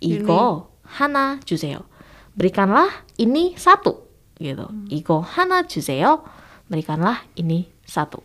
이거 0.00 0.70
하나 0.82 1.38
주세요. 1.44 1.84
Berikanlah 2.38 3.04
ini 3.18 3.58
satu, 3.58 4.06
gitu. 4.38 4.70
이거 4.88 5.20
하나 5.20 5.66
주세요. 5.66 6.22
Berikanlah 6.70 7.26
ini 7.36 7.68
satu. 7.84 8.22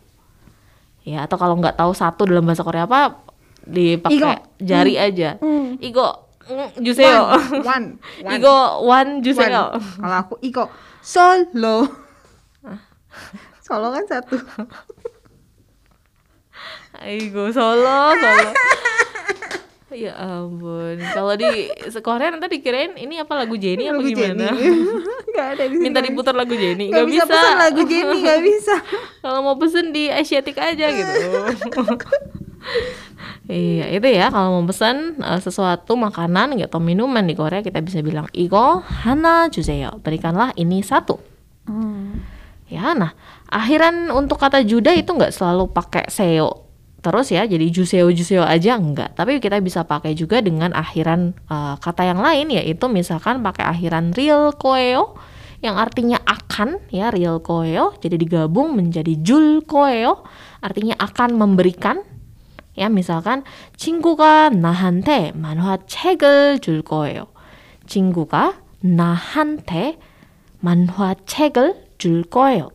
Ya, 1.06 1.26
atau 1.26 1.38
kalau 1.38 1.58
nggak 1.58 1.78
tahu 1.78 1.92
satu 1.94 2.26
dalam 2.26 2.46
bahasa 2.46 2.66
Korea 2.66 2.86
apa, 2.86 3.22
dipakai 3.66 4.16
Igo. 4.16 4.30
jari 4.62 4.94
aja. 4.96 5.38
Hmm. 5.42 5.76
이거 5.82 6.26
mm, 6.46 6.82
주세요. 6.86 7.34
One, 7.62 7.66
one, 7.66 7.86
one. 8.22 8.34
이거 8.38 8.54
one 8.82 9.12
주세요. 9.22 9.74
One. 9.74 9.82
Kalau 10.02 10.16
aku 10.22 10.34
iko 10.42 10.64
solo. 11.02 11.86
Solo 13.66 13.90
kan 13.90 14.06
satu. 14.06 14.38
Aigo 17.02 17.50
solo 17.50 18.14
solo. 18.14 18.50
ya 19.91 20.15
ampun. 20.15 20.97
Kalau 21.03 21.33
di 21.35 21.67
Korea 21.99 22.31
nanti 22.31 22.47
dikirain 22.47 22.95
ini 22.95 23.19
apa 23.19 23.33
lagu 23.35 23.59
Jenny 23.59 23.91
apa 23.91 23.99
Lagu 23.99 24.07
gimana? 24.07 24.47
Gak 25.35 25.47
ada 25.57 25.63
di 25.67 25.75
Minta 25.79 25.99
diputar 25.99 26.35
lagu 26.35 26.55
Jenny 26.55 26.91
Gak 26.91 27.03
nggak 27.03 27.07
bisa, 27.07 27.23
bisa. 27.23 27.33
pesan 27.35 27.55
lagu 27.59 27.81
Jenny, 27.87 28.19
gak 28.23 28.41
bisa. 28.49 28.75
Kalau 29.23 29.39
mau 29.43 29.55
pesen 29.59 29.91
di 29.95 30.07
Asiatic 30.11 30.55
aja 30.59 30.87
gitu. 30.91 31.11
iya, 33.51 33.85
itu 33.91 34.07
ya 34.07 34.27
kalau 34.31 34.59
mau 34.59 34.65
pesan 34.67 35.19
eh, 35.19 35.39
sesuatu 35.43 35.95
makanan 35.99 36.55
gitu, 36.59 36.67
atau 36.71 36.81
minuman 36.83 37.23
di 37.23 37.35
Korea 37.35 37.59
kita 37.63 37.79
bisa 37.83 37.99
bilang 37.99 38.27
igo 38.35 38.83
hana 39.03 39.51
juseyo. 39.51 39.99
Berikanlah 40.03 40.55
ini 40.55 40.83
satu. 40.83 41.19
Ya, 42.71 42.95
nah 42.95 43.11
akhiran 43.51 44.07
untuk 44.15 44.39
kata 44.39 44.63
juda 44.63 44.95
itu 44.95 45.11
nggak 45.11 45.35
selalu 45.35 45.71
pakai 45.75 46.07
seo 46.07 46.70
terus 47.00 47.30
ya, 47.30 47.46
jadi 47.46 47.70
juseo 47.70 48.10
juseo 48.10 48.42
aja 48.42 48.74
enggak. 48.74 49.14
Tapi 49.14 49.38
kita 49.38 49.62
bisa 49.62 49.86
pakai 49.86 50.18
juga 50.18 50.42
dengan 50.42 50.74
akhiran 50.74 51.34
eh, 51.36 51.74
kata 51.78 52.02
yang 52.02 52.20
lain 52.20 52.50
yaitu 52.50 52.90
misalkan 52.90 53.40
pakai 53.46 53.66
akhiran 53.66 54.10
real 54.16 54.50
koeo 54.56 55.14
yang 55.64 55.80
artinya 55.80 56.20
akan 56.24 56.84
ya 56.92 57.08
real 57.08 57.40
koeo 57.40 57.96
jadi 57.96 58.20
digabung 58.20 58.76
menjadi 58.76 59.16
jul 59.24 59.64
koeo 59.64 60.22
artinya 60.60 60.94
akan 61.00 61.40
memberikan 61.40 62.04
ya 62.76 62.92
misalkan 62.92 63.42
친구가 63.76 64.50
나한테 64.50 65.32
만화책을 65.34 66.60
줄 66.60 66.82
거예요. 66.82 67.26
친구가 67.86 68.60
나한테 68.80 69.98
만화책을 70.60 71.96
줄 71.98 72.22
거예요. 72.24 72.68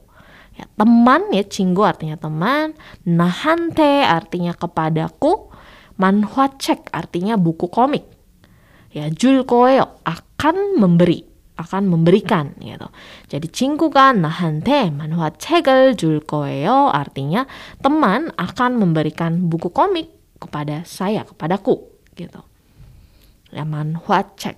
Ya, 0.57 0.65
teman 0.81 1.29
ya 1.37 1.45
cinggu 1.45 1.85
artinya 1.85 2.17
teman, 2.17 2.73
nahante 3.05 4.01
artinya 4.01 4.57
kepadaku, 4.57 5.53
manhuacek 6.01 6.89
artinya 6.97 7.37
buku 7.37 7.69
komik. 7.69 8.09
Ya, 8.97 9.13
julkoyo 9.13 10.01
akan 10.09 10.81
memberi, 10.81 11.21
akan 11.61 11.93
memberikan 11.93 12.57
gitu. 12.57 12.89
Jadi 13.29 13.47
cingkukan 13.53 14.25
nahante 14.25 14.89
manhuacekal 14.89 15.93
julkoyo 15.93 16.89
artinya 16.89 17.45
teman 17.85 18.33
akan 18.41 18.81
memberikan 18.81 19.53
buku 19.53 19.69
komik 19.69 20.09
kepada 20.41 20.89
saya, 20.89 21.29
kepadaku 21.29 21.85
gitu. 22.17 22.41
Ya, 23.53 23.69
manhuacek. 23.69 24.57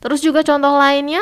Terus 0.00 0.24
juga 0.24 0.40
contoh 0.40 0.80
lainnya, 0.80 1.20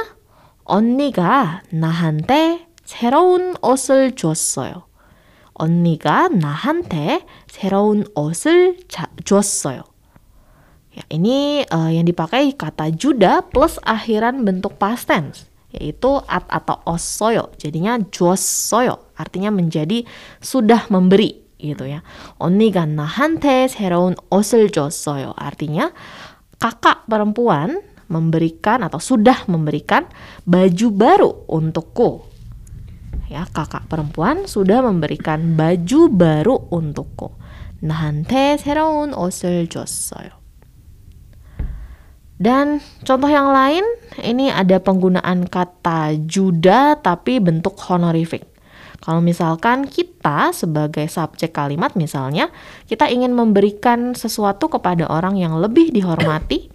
Onniga 0.64 1.60
nahante 1.76 2.64
새로운 2.85 3.55
옷을 3.61 4.15
줬어요. 4.15 4.89
언니가 5.53 6.27
나한테 6.29 7.25
새로운 7.47 8.05
옷을 8.15 8.79
자- 8.87 9.11
줬어요. 9.25 9.83
Ya, 10.89 11.05
ini 11.13 11.63
eh, 11.69 11.89
yang 11.93 12.09
dipakai 12.09 12.57
kata 12.57 12.89
juda 12.89 13.45
plus 13.45 13.77
akhiran 13.85 14.41
bentuk 14.41 14.81
past 14.81 15.05
tense 15.05 15.45
yaitu 15.69 16.17
at 16.25 16.49
atau 16.49 16.81
osoyo. 16.89 17.53
Jadinya 17.61 18.01
줬어요. 18.09 18.97
Artinya 19.13 19.53
menjadi 19.53 20.01
sudah 20.41 20.89
memberi 20.89 21.45
gitu 21.61 21.85
ya. 21.85 22.01
언니가 22.41 22.89
나한테 22.89 23.67
새로운 23.69 24.15
옷을 24.33 24.73
줬어요. 24.73 25.37
Artinya 25.37 25.93
kakak 26.57 27.05
perempuan 27.05 27.85
memberikan 28.09 28.81
atau 28.81 28.97
sudah 28.97 29.45
memberikan 29.45 30.09
baju 30.49 30.87
baru 30.89 31.29
untukku. 31.45 32.25
Ya, 33.33 33.45
kakak 33.45 33.85
perempuan 33.85 34.49
sudah 34.49 34.81
memberikan 34.81 35.53
baju 35.53 36.01
baru 36.09 36.55
untukku. 36.73 37.39
나한테 37.81 38.57
새로운 38.57 39.13
옷을 39.13 39.67
줬어요. 39.67 40.29
Dan 42.39 42.79
contoh 43.03 43.27
yang 43.27 43.51
lain, 43.51 43.83
ini 44.23 44.47
ada 44.47 44.79
penggunaan 44.79 45.51
kata 45.51 46.15
juda 46.23 46.95
tapi 46.95 47.43
bentuk 47.43 47.75
honorific. 47.91 48.47
Kalau 49.03 49.19
misalkan 49.19 49.87
kita 49.87 50.55
sebagai 50.55 51.07
subjek 51.11 51.51
kalimat 51.51 51.99
misalnya, 51.99 52.47
kita 52.87 53.11
ingin 53.11 53.35
memberikan 53.35 54.15
sesuatu 54.15 54.71
kepada 54.71 55.07
orang 55.11 55.35
yang 55.35 55.59
lebih 55.59 55.91
dihormati, 55.91 56.71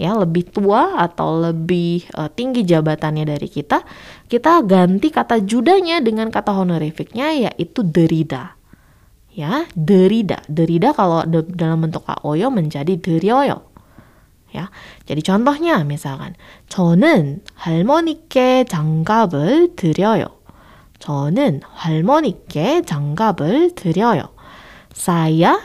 ya 0.00 0.16
lebih 0.16 0.48
tua 0.48 0.96
atau 0.96 1.44
lebih 1.44 2.08
eh, 2.08 2.30
tinggi 2.32 2.64
jabatannya 2.64 3.28
dari 3.28 3.48
kita, 3.48 3.84
kita 4.30 4.64
ganti 4.64 5.12
kata 5.12 5.44
judanya 5.44 6.00
dengan 6.00 6.32
kata 6.32 6.56
honorificnya 6.56 7.50
yaitu 7.50 7.84
derida. 7.84 8.56
Ya, 9.30 9.68
derida. 9.78 10.42
Derida 10.50 10.90
kalau 10.90 11.22
de- 11.22 11.46
dalam 11.54 11.86
bentuk 11.86 12.02
aoyo 12.02 12.50
menjadi 12.50 12.98
deryoyo. 12.98 13.62
Ya, 14.50 14.74
jadi 15.06 15.22
contohnya 15.22 15.86
misalkan 15.86 16.34
저는 16.66 17.46
할머니께 17.54 18.66
장갑을 18.66 19.78
드려요. 19.78 20.26
저는 20.98 21.62
할머니께 21.62 22.82
장갑을 22.82 23.78
드려요. 23.78 24.34
Saya 24.90 25.62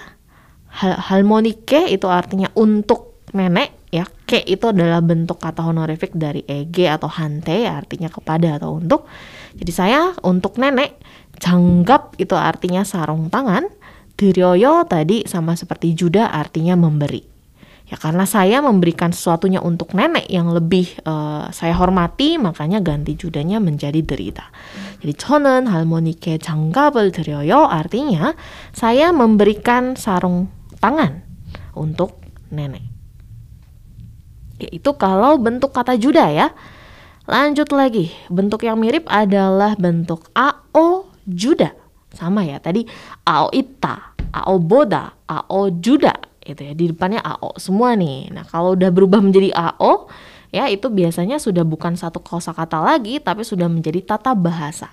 hal- 0.69 1.01
할머니께 1.01 1.89
itu 1.89 2.05
artinya 2.05 2.53
untuk 2.53 3.25
nenek 3.33 3.78
ya 3.90 4.06
ke 4.06 4.38
itu 4.46 4.70
adalah 4.70 5.02
bentuk 5.02 5.42
kata 5.42 5.66
honorifik 5.66 6.14
dari 6.14 6.46
ege 6.46 6.86
atau 6.86 7.10
hante 7.10 7.66
ya, 7.66 7.78
artinya 7.78 8.06
kepada 8.06 8.62
atau 8.62 8.78
untuk. 8.78 9.10
Jadi 9.58 9.72
saya 9.74 10.14
untuk 10.22 10.56
nenek 10.62 10.94
canggap 11.42 12.14
itu 12.22 12.38
artinya 12.38 12.86
sarung 12.86 13.28
tangan 13.28 13.66
dirioyo 14.14 14.86
tadi 14.86 15.26
sama 15.26 15.58
seperti 15.58 15.98
juda 15.98 16.30
artinya 16.30 16.78
memberi. 16.78 17.26
Ya 17.90 17.98
karena 17.98 18.22
saya 18.22 18.62
memberikan 18.62 19.10
sesuatunya 19.10 19.58
untuk 19.58 19.98
nenek 19.98 20.30
yang 20.30 20.54
lebih 20.54 20.94
uh, 21.02 21.50
saya 21.50 21.74
hormati 21.74 22.38
makanya 22.38 22.78
ganti 22.78 23.18
judanya 23.18 23.58
menjadi 23.58 23.98
derita. 23.98 24.46
Jadi 25.02 25.12
chonen 25.18 25.66
harmonike 25.66 26.38
janggapel 26.38 27.10
derioyo 27.10 27.66
artinya 27.66 28.30
saya 28.70 29.10
memberikan 29.10 29.98
sarung 29.98 30.46
tangan 30.78 31.26
untuk 31.74 32.22
nenek. 32.54 32.89
Yaitu 34.60 34.92
kalau 35.00 35.40
bentuk 35.40 35.72
kata 35.72 35.96
juda 35.96 36.28
ya. 36.28 36.52
Lanjut 37.30 37.70
lagi, 37.70 38.10
bentuk 38.28 38.66
yang 38.66 38.76
mirip 38.76 39.06
adalah 39.06 39.78
bentuk 39.78 40.28
ao 40.34 41.08
juda. 41.24 41.72
Sama 42.10 42.42
ya, 42.42 42.58
tadi 42.58 42.84
ao 43.22 43.48
ita, 43.54 44.18
ao 44.34 44.58
boda, 44.58 45.14
ao 45.30 45.70
juda 45.70 46.30
itu 46.50 46.60
ya 46.66 46.72
di 46.74 46.90
depannya 46.90 47.20
AO 47.20 47.56
semua 47.60 47.94
nih. 47.94 48.32
Nah, 48.32 48.44
kalau 48.48 48.74
udah 48.74 48.90
berubah 48.90 49.20
menjadi 49.20 49.52
AO 49.52 50.08
ya 50.50 50.66
itu 50.66 50.90
biasanya 50.90 51.38
sudah 51.38 51.62
bukan 51.62 51.94
satu 51.94 52.18
kosakata 52.18 52.82
lagi 52.82 53.22
tapi 53.22 53.46
sudah 53.46 53.70
menjadi 53.70 54.02
tata 54.02 54.34
bahasa. 54.34 54.90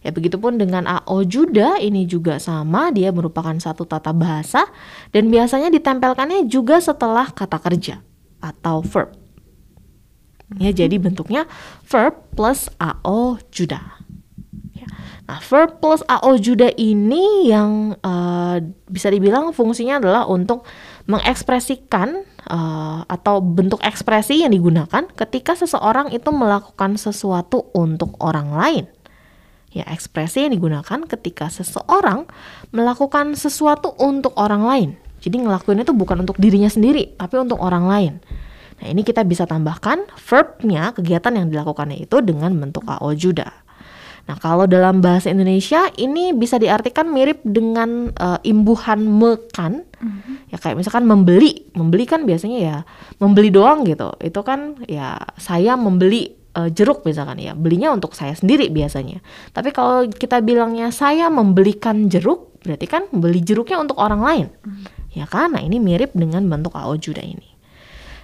Ya 0.00 0.16
begitupun 0.16 0.56
dengan 0.56 0.88
AO 0.88 1.28
Juda 1.28 1.76
ini 1.76 2.08
juga 2.08 2.40
sama, 2.40 2.88
dia 2.88 3.12
merupakan 3.12 3.52
satu 3.60 3.84
tata 3.84 4.16
bahasa 4.16 4.64
dan 5.12 5.28
biasanya 5.28 5.68
ditempelkannya 5.68 6.48
juga 6.48 6.80
setelah 6.80 7.28
kata 7.28 7.60
kerja 7.60 8.00
atau 8.40 8.82
verb. 8.84 9.20
Ya, 10.58 10.74
jadi 10.74 10.98
bentuknya 10.98 11.46
verb 11.86 12.18
plus 12.34 12.66
AO 12.82 13.38
Juda. 13.54 14.02
Ya. 14.74 14.88
Nah, 15.30 15.38
verb 15.38 15.78
plus 15.78 16.02
AO 16.10 16.34
Juda 16.42 16.74
ini 16.74 17.46
yang 17.46 17.94
uh, 18.02 18.58
bisa 18.90 19.14
dibilang 19.14 19.54
fungsinya 19.54 20.02
adalah 20.02 20.26
untuk 20.26 20.66
mengekspresikan 21.06 22.26
uh, 22.50 23.06
atau 23.06 23.38
bentuk 23.38 23.78
ekspresi 23.86 24.42
yang 24.42 24.50
digunakan 24.50 25.06
ketika 25.14 25.54
seseorang 25.54 26.10
itu 26.10 26.34
melakukan 26.34 26.98
sesuatu 26.98 27.70
untuk 27.70 28.18
orang 28.18 28.50
lain. 28.50 28.84
Ya, 29.70 29.86
ekspresi 29.86 30.50
yang 30.50 30.58
digunakan 30.58 31.06
ketika 31.06 31.46
seseorang 31.46 32.26
melakukan 32.74 33.38
sesuatu 33.38 33.94
untuk 34.02 34.34
orang 34.34 34.66
lain. 34.66 34.90
Jadi 35.20 35.36
ngelakuin 35.40 35.84
itu 35.84 35.92
bukan 35.92 36.24
untuk 36.24 36.40
dirinya 36.40 36.68
sendiri, 36.68 37.16
tapi 37.16 37.36
untuk 37.36 37.60
orang 37.60 37.84
lain. 37.86 38.14
Nah, 38.80 38.86
ini 38.88 39.04
kita 39.04 39.24
bisa 39.28 39.44
tambahkan 39.44 40.08
verbnya, 40.16 40.96
kegiatan 40.96 41.36
yang 41.36 41.46
dilakukannya 41.52 42.00
itu 42.08 42.24
dengan 42.24 42.56
bentuk 42.56 42.88
AO 42.88 43.12
juda. 43.12 43.52
Nah, 44.24 44.36
kalau 44.40 44.64
dalam 44.64 45.04
bahasa 45.04 45.28
Indonesia 45.28 45.90
ini 46.00 46.32
bisa 46.32 46.56
diartikan 46.56 47.12
mirip 47.12 47.44
dengan 47.44 48.14
uh, 48.16 48.40
imbuhan 48.46 49.04
mekan. 49.04 49.84
Mm-hmm. 50.00 50.34
Ya 50.54 50.56
kayak 50.56 50.80
misalkan 50.80 51.04
membeli. 51.04 51.68
Membeli 51.76 52.04
kan 52.08 52.24
biasanya 52.24 52.58
ya 52.60 52.76
membeli 53.20 53.52
doang 53.52 53.84
gitu. 53.84 54.16
Itu 54.22 54.40
kan 54.40 54.80
ya 54.88 55.18
saya 55.36 55.76
membeli 55.76 56.40
uh, 56.56 56.70
jeruk 56.70 57.06
misalkan 57.06 57.38
ya 57.38 57.52
belinya 57.54 57.94
untuk 57.94 58.14
saya 58.16 58.34
sendiri 58.34 58.70
biasanya 58.72 59.22
tapi 59.54 59.70
kalau 59.70 60.06
kita 60.08 60.42
bilangnya 60.42 60.90
saya 60.90 61.30
membelikan 61.30 62.10
jeruk 62.10 62.58
berarti 62.60 62.86
kan 62.90 63.02
beli 63.14 63.40
jeruknya 63.40 63.80
untuk 63.80 63.96
orang 64.00 64.20
lain 64.20 64.46
hmm. 64.66 64.99
Ya 65.14 65.26
kan? 65.26 65.54
Nah 65.54 65.62
ini 65.62 65.82
mirip 65.82 66.14
dengan 66.14 66.46
bentuk 66.46 66.74
juda 67.02 67.22
ini. 67.22 67.50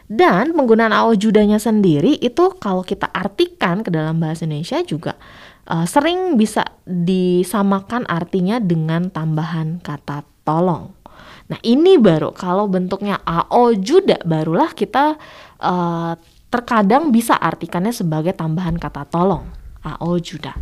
Dan 0.07 0.55
penggunaan 0.55 0.95
judanya 1.19 1.59
sendiri 1.59 2.15
itu 2.23 2.55
kalau 2.63 2.87
kita 2.87 3.11
artikan 3.11 3.83
ke 3.83 3.91
dalam 3.91 4.23
bahasa 4.23 4.47
Indonesia 4.47 4.79
juga 4.87 5.19
uh, 5.67 5.83
sering 5.83 6.39
bisa 6.39 6.63
disamakan 6.87 8.07
artinya 8.07 8.63
dengan 8.63 9.11
tambahan 9.11 9.83
kata 9.83 10.23
tolong. 10.47 10.95
Nah 11.51 11.59
ini 11.67 11.99
baru 11.99 12.31
kalau 12.31 12.71
bentuknya 12.71 13.19
AO 13.27 13.75
juda 13.75 14.23
barulah 14.23 14.71
kita 14.75 15.19
uh, 15.59 16.15
terkadang 16.51 17.11
bisa 17.11 17.35
artikannya 17.35 17.91
sebagai 17.91 18.35
tambahan 18.35 18.79
kata 18.79 19.07
tolong 19.11 19.47
ao 19.83 20.19
juda. 20.19 20.55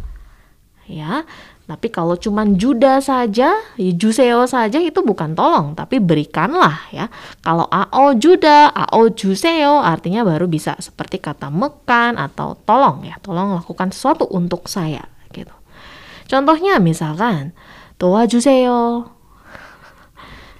Ya 0.85 1.25
tapi 1.65 1.89
kalau 1.89 2.12
cuman 2.12 2.61
juda 2.61 3.01
saja 3.01 3.57
ya 3.57 3.93
juseo 3.97 4.45
saja 4.45 4.77
itu 4.85 5.01
bukan 5.01 5.33
tolong 5.33 5.73
tapi 5.73 5.97
berikanlah 5.97 6.93
ya. 6.93 7.09
Kalau 7.41 7.65
ao 7.73 8.12
juda 8.21 8.69
ao 8.69 9.09
juseo 9.09 9.81
artinya 9.81 10.29
baru 10.29 10.45
bisa 10.45 10.77
seperti 10.77 11.25
kata 11.25 11.49
mekan 11.49 12.21
atau 12.21 12.53
tolong 12.69 13.09
ya. 13.09 13.17
Tolong 13.25 13.57
lakukan 13.57 13.97
sesuatu 13.97 14.29
untuk 14.29 14.69
saya 14.69 15.09
gitu. 15.33 15.57
Contohnya 16.29 16.77
misalkan 16.85 17.57
doa 17.97 18.29
juseo. 18.29 19.09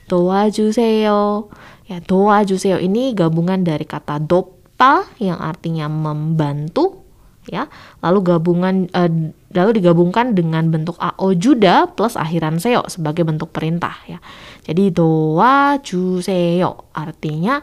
Doa 0.09 0.49
juseo. 0.49 1.53
Ya 1.85 2.01
doa 2.01 2.49
juseo 2.49 2.81
ini 2.81 3.13
gabungan 3.13 3.61
dari 3.61 3.85
kata 3.85 4.25
dop 4.25 4.57
ta 4.81 5.05
yang 5.21 5.37
artinya 5.37 5.85
membantu 5.85 7.05
ya. 7.45 7.69
Lalu 8.01 8.19
gabungan 8.25 8.89
uh, 8.97 9.13
lalu 9.55 9.79
digabungkan 9.79 10.35
dengan 10.35 10.67
bentuk 10.69 10.99
ao 10.99 11.31
juda 11.33 11.87
plus 11.87 12.19
akhiran 12.19 12.59
seo 12.59 12.83
sebagai 12.91 13.23
bentuk 13.23 13.55
perintah 13.55 13.95
ya. 14.05 14.19
Jadi 14.67 14.91
doa 14.91 15.79
juseo 15.79 16.91
artinya 16.91 17.63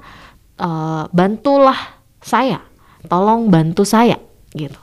uh, 0.57 1.05
bantulah 1.11 1.77
saya 2.23 2.63
tolong 3.05 3.51
bantu 3.51 3.83
saya 3.83 4.15
gitu. 4.55 4.79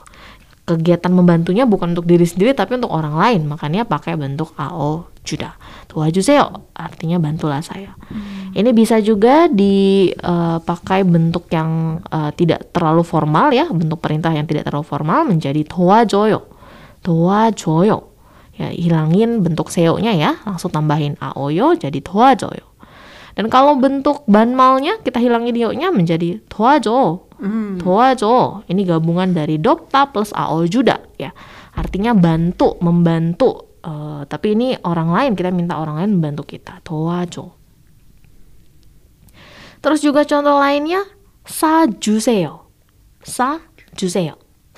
Kegiatan 0.69 1.09
membantunya 1.09 1.65
bukan 1.65 1.97
untuk 1.97 2.05
diri 2.05 2.29
sendiri 2.29 2.53
tapi 2.53 2.77
untuk 2.77 2.93
orang 2.93 3.17
lain 3.17 3.49
makanya 3.49 3.89
pakai 3.89 4.21
bentuk 4.21 4.53
ao 4.61 5.09
juda. 5.25 5.57
Doa 5.89 6.13
juseo 6.13 6.69
artinya 6.77 7.17
bantulah 7.17 7.65
saya. 7.65 7.97
Hmm. 8.13 8.53
Ini 8.53 8.71
bisa 8.77 9.01
juga 9.01 9.49
dipakai 9.49 11.01
uh, 11.05 11.09
bentuk 11.09 11.49
yang 11.49 12.01
uh, 12.09 12.33
tidak 12.37 12.69
terlalu 12.73 13.01
formal 13.01 13.49
ya, 13.53 13.65
bentuk 13.69 14.01
perintah 14.01 14.33
yang 14.33 14.45
tidak 14.45 14.69
terlalu 14.69 14.85
formal 14.85 15.25
menjadi 15.25 15.65
toa 15.65 16.05
joyo. 16.05 16.58
Toa 17.03 17.51
joyo. 17.55 18.11
Ya, 18.59 18.74
hilangin 18.74 19.46
bentuk 19.46 19.70
seo-nya 19.70 20.18
ya, 20.18 20.34
langsung 20.42 20.74
tambahin 20.74 21.14
aoyo 21.22 21.78
jadi 21.78 22.03
toa 22.03 22.34
joyo. 22.34 22.68
Dan 23.38 23.46
kalau 23.55 23.78
bentuk 23.78 24.26
banmalnya 24.26 24.99
kita 25.07 25.22
hilangin 25.22 25.55
yo-nya 25.55 25.94
menjadi 25.94 26.42
toajo. 26.51 27.30
Mm. 27.38 27.78
Toajo. 27.78 28.66
Ini 28.66 28.82
gabungan 28.82 29.30
dari 29.30 29.62
dopta 29.62 30.11
plus 30.11 30.34
ao 30.34 30.66
juda 30.66 30.99
ya. 31.14 31.30
Artinya 31.78 32.18
bantu, 32.18 32.74
membantu. 32.82 33.78
Uh, 33.78 34.26
tapi 34.26 34.59
ini 34.59 34.74
orang 34.82 35.14
lain 35.14 35.32
kita 35.38 35.55
minta 35.55 35.78
orang 35.78 36.03
lain 36.03 36.18
membantu 36.18 36.51
kita. 36.51 36.82
Toajo. 36.82 37.55
Terus 39.78 40.03
juga 40.03 40.26
contoh 40.26 40.59
lainnya 40.59 41.07
sa 41.46 41.86
juseo. 41.86 42.66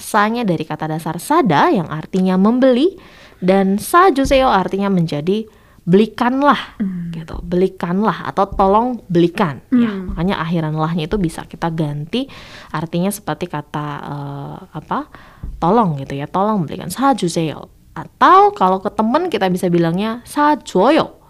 Sanya 0.01 0.43
dari 0.49 0.65
kata 0.65 0.89
dasar 0.89 1.21
sada 1.21 1.69
yang 1.69 1.87
artinya 1.93 2.41
membeli 2.41 2.97
dan 3.39 3.77
sajuseo 3.77 4.49
artinya 4.49 4.89
menjadi 4.89 5.45
belikanlah 5.85 6.81
mm. 6.81 7.13
gitu. 7.15 7.37
Belikanlah 7.45 8.25
atau 8.33 8.49
tolong 8.49 9.05
belikan 9.07 9.61
mm. 9.69 9.81
ya 9.81 9.93
hmm. 9.93 10.05
makanya 10.13 10.37
akhiran 10.45 10.75
lahnya 10.77 11.05
itu 11.09 11.17
bisa 11.17 11.45
kita 11.49 11.73
ganti 11.73 12.29
artinya 12.73 13.13
seperti 13.13 13.47
kata 13.47 13.87
uh, 14.01 14.59
apa? 14.73 15.13
Tolong 15.61 16.01
gitu 16.01 16.17
ya 16.17 16.25
tolong 16.25 16.65
belikan. 16.65 16.89
Sajuseo 16.89 17.69
atau 17.91 18.55
kalau 18.55 18.79
ke 18.79 18.89
temen 18.95 19.29
kita 19.29 19.51
bisa 19.51 19.67
bilangnya 19.67 20.23
sajoyo 20.23 21.21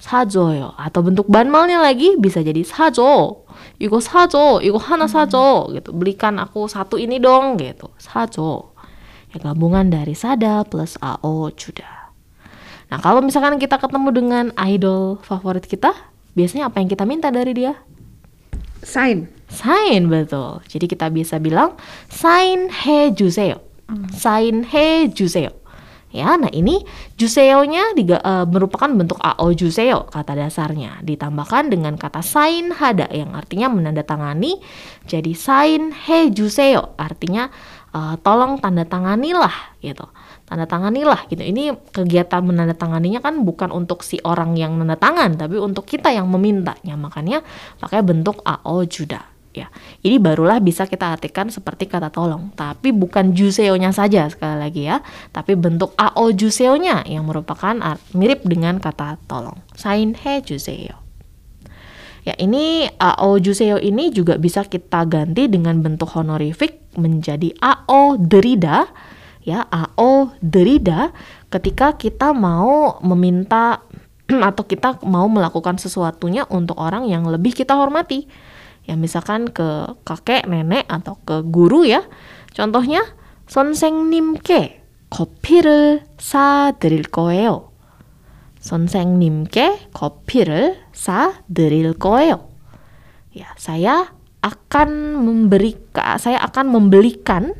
sajoyo 0.00 0.74
atau 0.74 1.00
bentuk 1.04 1.28
banmalnya 1.30 1.78
lagi 1.78 2.18
bisa 2.18 2.42
jadi 2.42 2.60
sajo 2.66 3.43
이거 3.79 3.99
사줘. 3.99 4.59
이거 4.63 4.77
하나 4.77 5.07
사줘. 5.07 5.69
gitu. 5.73 5.93
Belikan 5.93 6.37
aku 6.39 6.67
satu 6.67 6.97
ini 6.97 7.19
dong 7.21 7.59
gitu. 7.59 7.89
사줘. 8.01 8.69
Ya 9.29 9.37
gabungan 9.41 9.93
dari 9.93 10.17
sada 10.17 10.65
plus 10.65 10.97
ao 11.01 11.53
juda. 11.53 12.09
Nah, 12.89 12.97
kalau 12.97 13.21
misalkan 13.21 13.61
kita 13.61 13.77
ketemu 13.77 14.09
dengan 14.09 14.45
idol 14.65 15.21
favorit 15.21 15.61
kita, 15.69 15.93
biasanya 16.33 16.73
apa 16.73 16.81
yang 16.81 16.89
kita 16.89 17.05
minta 17.05 17.29
dari 17.29 17.53
dia? 17.53 17.77
Sign. 18.81 19.29
Sign 19.49 20.09
betul. 20.09 20.65
Jadi 20.65 20.85
kita 20.89 21.13
bisa 21.13 21.37
bilang 21.37 21.77
sign 22.09 22.73
he 22.73 23.13
juseo. 23.13 23.61
Hmm. 23.85 24.09
Sign 24.09 24.65
he 24.65 25.09
juseo. 25.13 25.53
Ya, 26.14 26.38
nah 26.38 26.46
ini 26.54 26.78
juseo-nya 27.18 27.90
uh, 28.22 28.46
merupakan 28.46 28.86
bentuk 28.86 29.18
ao 29.18 29.50
juseo 29.50 30.06
kata 30.06 30.38
dasarnya. 30.38 31.02
Ditambahkan 31.02 31.74
dengan 31.74 31.98
kata 31.98 32.22
sign 32.22 32.70
hada 32.70 33.10
yang 33.10 33.34
artinya 33.34 33.66
menandatangani. 33.66 34.62
Jadi 35.10 35.34
sign 35.34 35.90
he 35.90 36.30
juseo 36.30 36.94
artinya 36.94 37.50
uh, 37.90 38.14
tolong 38.22 38.62
tanda 38.62 38.86
tanganilah 38.86 39.74
gitu. 39.82 40.06
Tanda 40.46 40.70
tanganilah 40.70 41.26
gitu. 41.34 41.42
Ini 41.42 41.74
kegiatan 41.90 42.46
menandatanganinya 42.46 43.18
kan 43.18 43.42
bukan 43.42 43.74
untuk 43.74 44.06
si 44.06 44.22
orang 44.22 44.54
yang 44.54 44.78
nanda 44.78 44.94
tangan 44.94 45.34
tapi 45.34 45.58
untuk 45.58 45.82
kita 45.82 46.14
yang 46.14 46.30
memintanya. 46.30 46.94
Makanya 46.94 47.42
pakai 47.82 48.06
bentuk 48.06 48.38
ao 48.46 48.86
juda 48.86 49.33
ya. 49.54 49.68
Ini 50.02 50.18
barulah 50.18 50.58
bisa 50.58 50.84
kita 50.84 51.14
artikan 51.14 51.48
seperti 51.48 51.86
kata 51.86 52.10
tolong, 52.10 52.50
tapi 52.58 52.90
bukan 52.90 53.32
juseo-nya 53.32 53.94
saja 53.94 54.26
sekali 54.26 54.56
lagi 54.58 54.82
ya, 54.90 55.00
tapi 55.30 55.54
bentuk 55.54 55.94
ao 55.94 56.34
juseo-nya 56.34 57.06
yang 57.06 57.24
merupakan 57.24 57.78
mirip 58.12 58.42
dengan 58.42 58.82
kata 58.82 59.16
tolong. 59.30 59.56
Sain 59.78 60.18
he 60.18 60.42
juseo. 60.42 61.00
Ya, 62.24 62.32
ini 62.40 62.88
ao 62.96 63.36
juseo 63.36 63.76
ini 63.76 64.08
juga 64.08 64.40
bisa 64.40 64.64
kita 64.64 65.04
ganti 65.04 65.44
dengan 65.44 65.84
bentuk 65.84 66.08
honorific 66.16 66.80
menjadi 66.96 67.52
ao 67.60 68.16
derida 68.16 68.88
ya, 69.44 69.68
ao 69.68 70.32
derida 70.40 71.12
ketika 71.52 71.94
kita 71.94 72.32
mau 72.32 72.96
meminta 73.04 73.84
atau 74.48 74.64
kita 74.64 75.04
mau 75.04 75.28
melakukan 75.28 75.76
sesuatunya 75.76 76.48
untuk 76.48 76.80
orang 76.80 77.04
yang 77.04 77.28
lebih 77.28 77.52
kita 77.52 77.76
hormati 77.76 78.24
ya 78.89 78.97
misalkan 78.97 79.49
ke 79.53 79.93
kakek, 80.01 80.49
nenek 80.49 80.89
atau 80.89 81.21
ke 81.21 81.45
guru 81.45 81.85
ya. 81.85 82.01
Contohnya 82.53 83.05
선생님께 83.49 84.81
커피를 85.09 86.05
사드릴 86.17 87.03
거예요. 87.09 87.69
선생님께 88.59 89.89
커피를 89.93 90.77
사 90.91 91.33
드릴 91.53 91.93
거예요. 91.93 92.49
Ya, 93.33 93.53
saya 93.57 94.11
akan 94.43 95.21
memberi 95.23 95.77
saya 96.19 96.43
akan 96.43 96.69
membelikan 96.73 97.55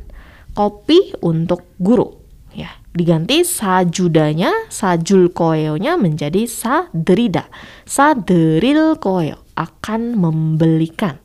kopi 0.54 1.14
untuk 1.24 1.64
guru. 1.80 2.20
Ya, 2.52 2.74
diganti 2.92 3.46
sajudanya, 3.48 4.52
sajul 4.68 5.32
koeonya 5.32 5.96
menjadi 5.96 6.50
sadrida. 6.50 7.48
Sadril 7.88 9.00
koeo 9.00 9.43
akan 9.55 10.19
membelikan. 10.19 11.19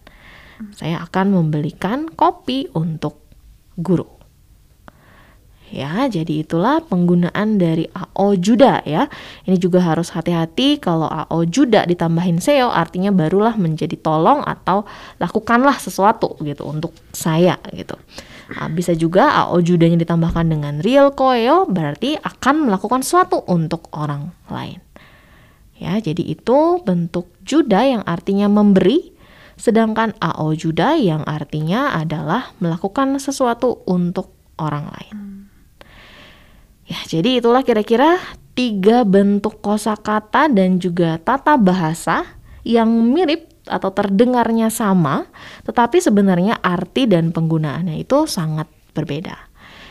Saya 0.76 1.00
akan 1.04 1.40
membelikan 1.40 2.12
kopi 2.12 2.68
untuk 2.76 3.24
guru. 3.80 4.20
Ya, 5.70 6.10
jadi 6.10 6.42
itulah 6.42 6.82
penggunaan 6.82 7.62
dari 7.62 7.86
AO 7.94 8.34
Juda 8.42 8.82
ya. 8.90 9.06
Ini 9.46 9.54
juga 9.62 9.86
harus 9.86 10.10
hati-hati 10.10 10.82
kalau 10.82 11.06
AO 11.06 11.46
Juda 11.46 11.86
ditambahin 11.86 12.42
SEO 12.42 12.74
artinya 12.74 13.14
barulah 13.14 13.54
menjadi 13.54 13.94
tolong 14.02 14.42
atau 14.42 14.90
lakukanlah 15.22 15.78
sesuatu 15.78 16.42
gitu 16.42 16.66
untuk 16.66 16.98
saya 17.14 17.62
gitu. 17.70 17.94
Nah, 18.50 18.66
bisa 18.74 18.98
juga 18.98 19.30
AO 19.46 19.62
Judanya 19.62 20.02
ditambahkan 20.02 20.50
dengan 20.50 20.82
real 20.82 21.14
koeo 21.14 21.70
berarti 21.70 22.18
akan 22.18 22.66
melakukan 22.66 23.06
sesuatu 23.06 23.46
untuk 23.46 23.94
orang 23.94 24.34
lain. 24.50 24.89
Ya, 25.80 25.96
jadi 25.98 26.20
itu 26.22 26.84
bentuk 26.84 27.32
Juda 27.48 27.88
yang 27.88 28.04
artinya 28.04 28.52
memberi 28.52 29.16
sedangkan 29.60 30.16
AO 30.24 30.56
Juda 30.56 30.96
yang 30.96 31.28
artinya 31.28 31.92
adalah 31.92 32.56
melakukan 32.64 33.20
sesuatu 33.20 33.84
untuk 33.84 34.32
orang 34.56 34.88
lain. 34.88 35.18
Ya, 36.88 37.00
jadi 37.06 37.44
itulah 37.44 37.62
kira-kira 37.68 38.18
tiga 38.56 39.04
bentuk 39.04 39.60
kosakata 39.60 40.48
dan 40.48 40.80
juga 40.80 41.20
tata 41.20 41.60
bahasa 41.60 42.24
yang 42.64 42.90
mirip 42.90 43.52
atau 43.70 43.94
terdengarnya 43.94 44.74
sama, 44.74 45.30
tetapi 45.68 46.02
sebenarnya 46.02 46.58
arti 46.58 47.06
dan 47.06 47.30
penggunaannya 47.30 48.02
itu 48.02 48.26
sangat 48.26 48.66
berbeda. 48.98 49.49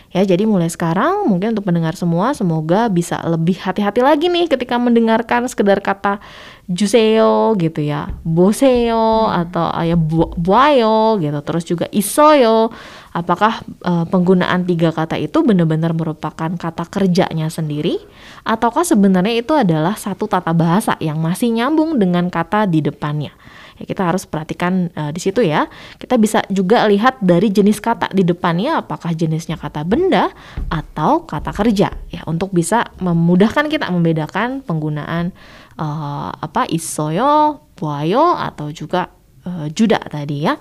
Ya, 0.09 0.25
jadi 0.25 0.49
mulai 0.49 0.73
sekarang 0.73 1.29
mungkin 1.29 1.53
untuk 1.53 1.69
pendengar 1.69 1.93
semua 1.93 2.33
semoga 2.33 2.89
bisa 2.89 3.21
lebih 3.29 3.61
hati-hati 3.61 4.01
lagi 4.01 4.33
nih 4.33 4.49
ketika 4.49 4.81
mendengarkan 4.81 5.45
sekedar 5.53 5.85
kata 5.85 6.17
juseo 6.65 7.53
gitu 7.61 7.85
ya, 7.85 8.09
boseo 8.25 9.29
atau 9.29 9.69
ya 9.85 10.01
bu 10.01 10.33
buayo 10.41 11.21
gitu, 11.21 11.37
terus 11.45 11.65
juga 11.69 11.87
isoyo. 11.93 12.73
Apakah 13.13 13.61
uh, 13.85 14.09
penggunaan 14.09 14.65
tiga 14.65 14.97
kata 14.97 15.21
itu 15.21 15.45
benar-benar 15.45 15.93
merupakan 15.93 16.57
kata 16.57 16.89
kerjanya 16.89 17.53
sendiri 17.53 18.01
ataukah 18.49 18.89
sebenarnya 18.89 19.45
itu 19.45 19.53
adalah 19.53 19.93
satu 19.93 20.25
tata 20.25 20.57
bahasa 20.57 20.97
yang 21.05 21.21
masih 21.21 21.53
nyambung 21.53 22.01
dengan 22.01 22.33
kata 22.33 22.65
di 22.65 22.81
depannya? 22.81 23.37
Ya 23.79 23.85
kita 23.87 24.03
harus 24.11 24.26
perhatikan 24.26 24.91
uh, 24.99 25.14
di 25.14 25.20
situ 25.22 25.41
ya. 25.47 25.70
Kita 25.97 26.18
bisa 26.18 26.43
juga 26.51 26.85
lihat 26.91 27.22
dari 27.22 27.49
jenis 27.49 27.79
kata 27.79 28.11
di 28.11 28.26
depannya 28.26 28.83
apakah 28.83 29.14
jenisnya 29.14 29.55
kata 29.55 29.87
benda 29.87 30.35
atau 30.68 31.24
kata 31.24 31.55
kerja 31.55 31.95
ya 32.11 32.22
untuk 32.26 32.51
bisa 32.51 32.91
memudahkan 32.99 33.70
kita 33.70 33.89
membedakan 33.89 34.66
penggunaan 34.66 35.31
uh, 35.79 36.31
apa 36.35 36.66
isoyo, 36.68 37.62
buayo 37.79 38.35
atau 38.35 38.68
juga 38.74 39.14
uh, 39.47 39.70
juda 39.70 40.03
tadi 40.11 40.45
ya. 40.45 40.59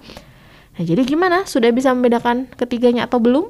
Nah, 0.77 0.85
jadi 0.85 1.01
gimana? 1.01 1.49
Sudah 1.49 1.73
bisa 1.73 1.89
membedakan 1.89 2.53
ketiganya 2.53 3.09
atau 3.09 3.17
belum? 3.17 3.49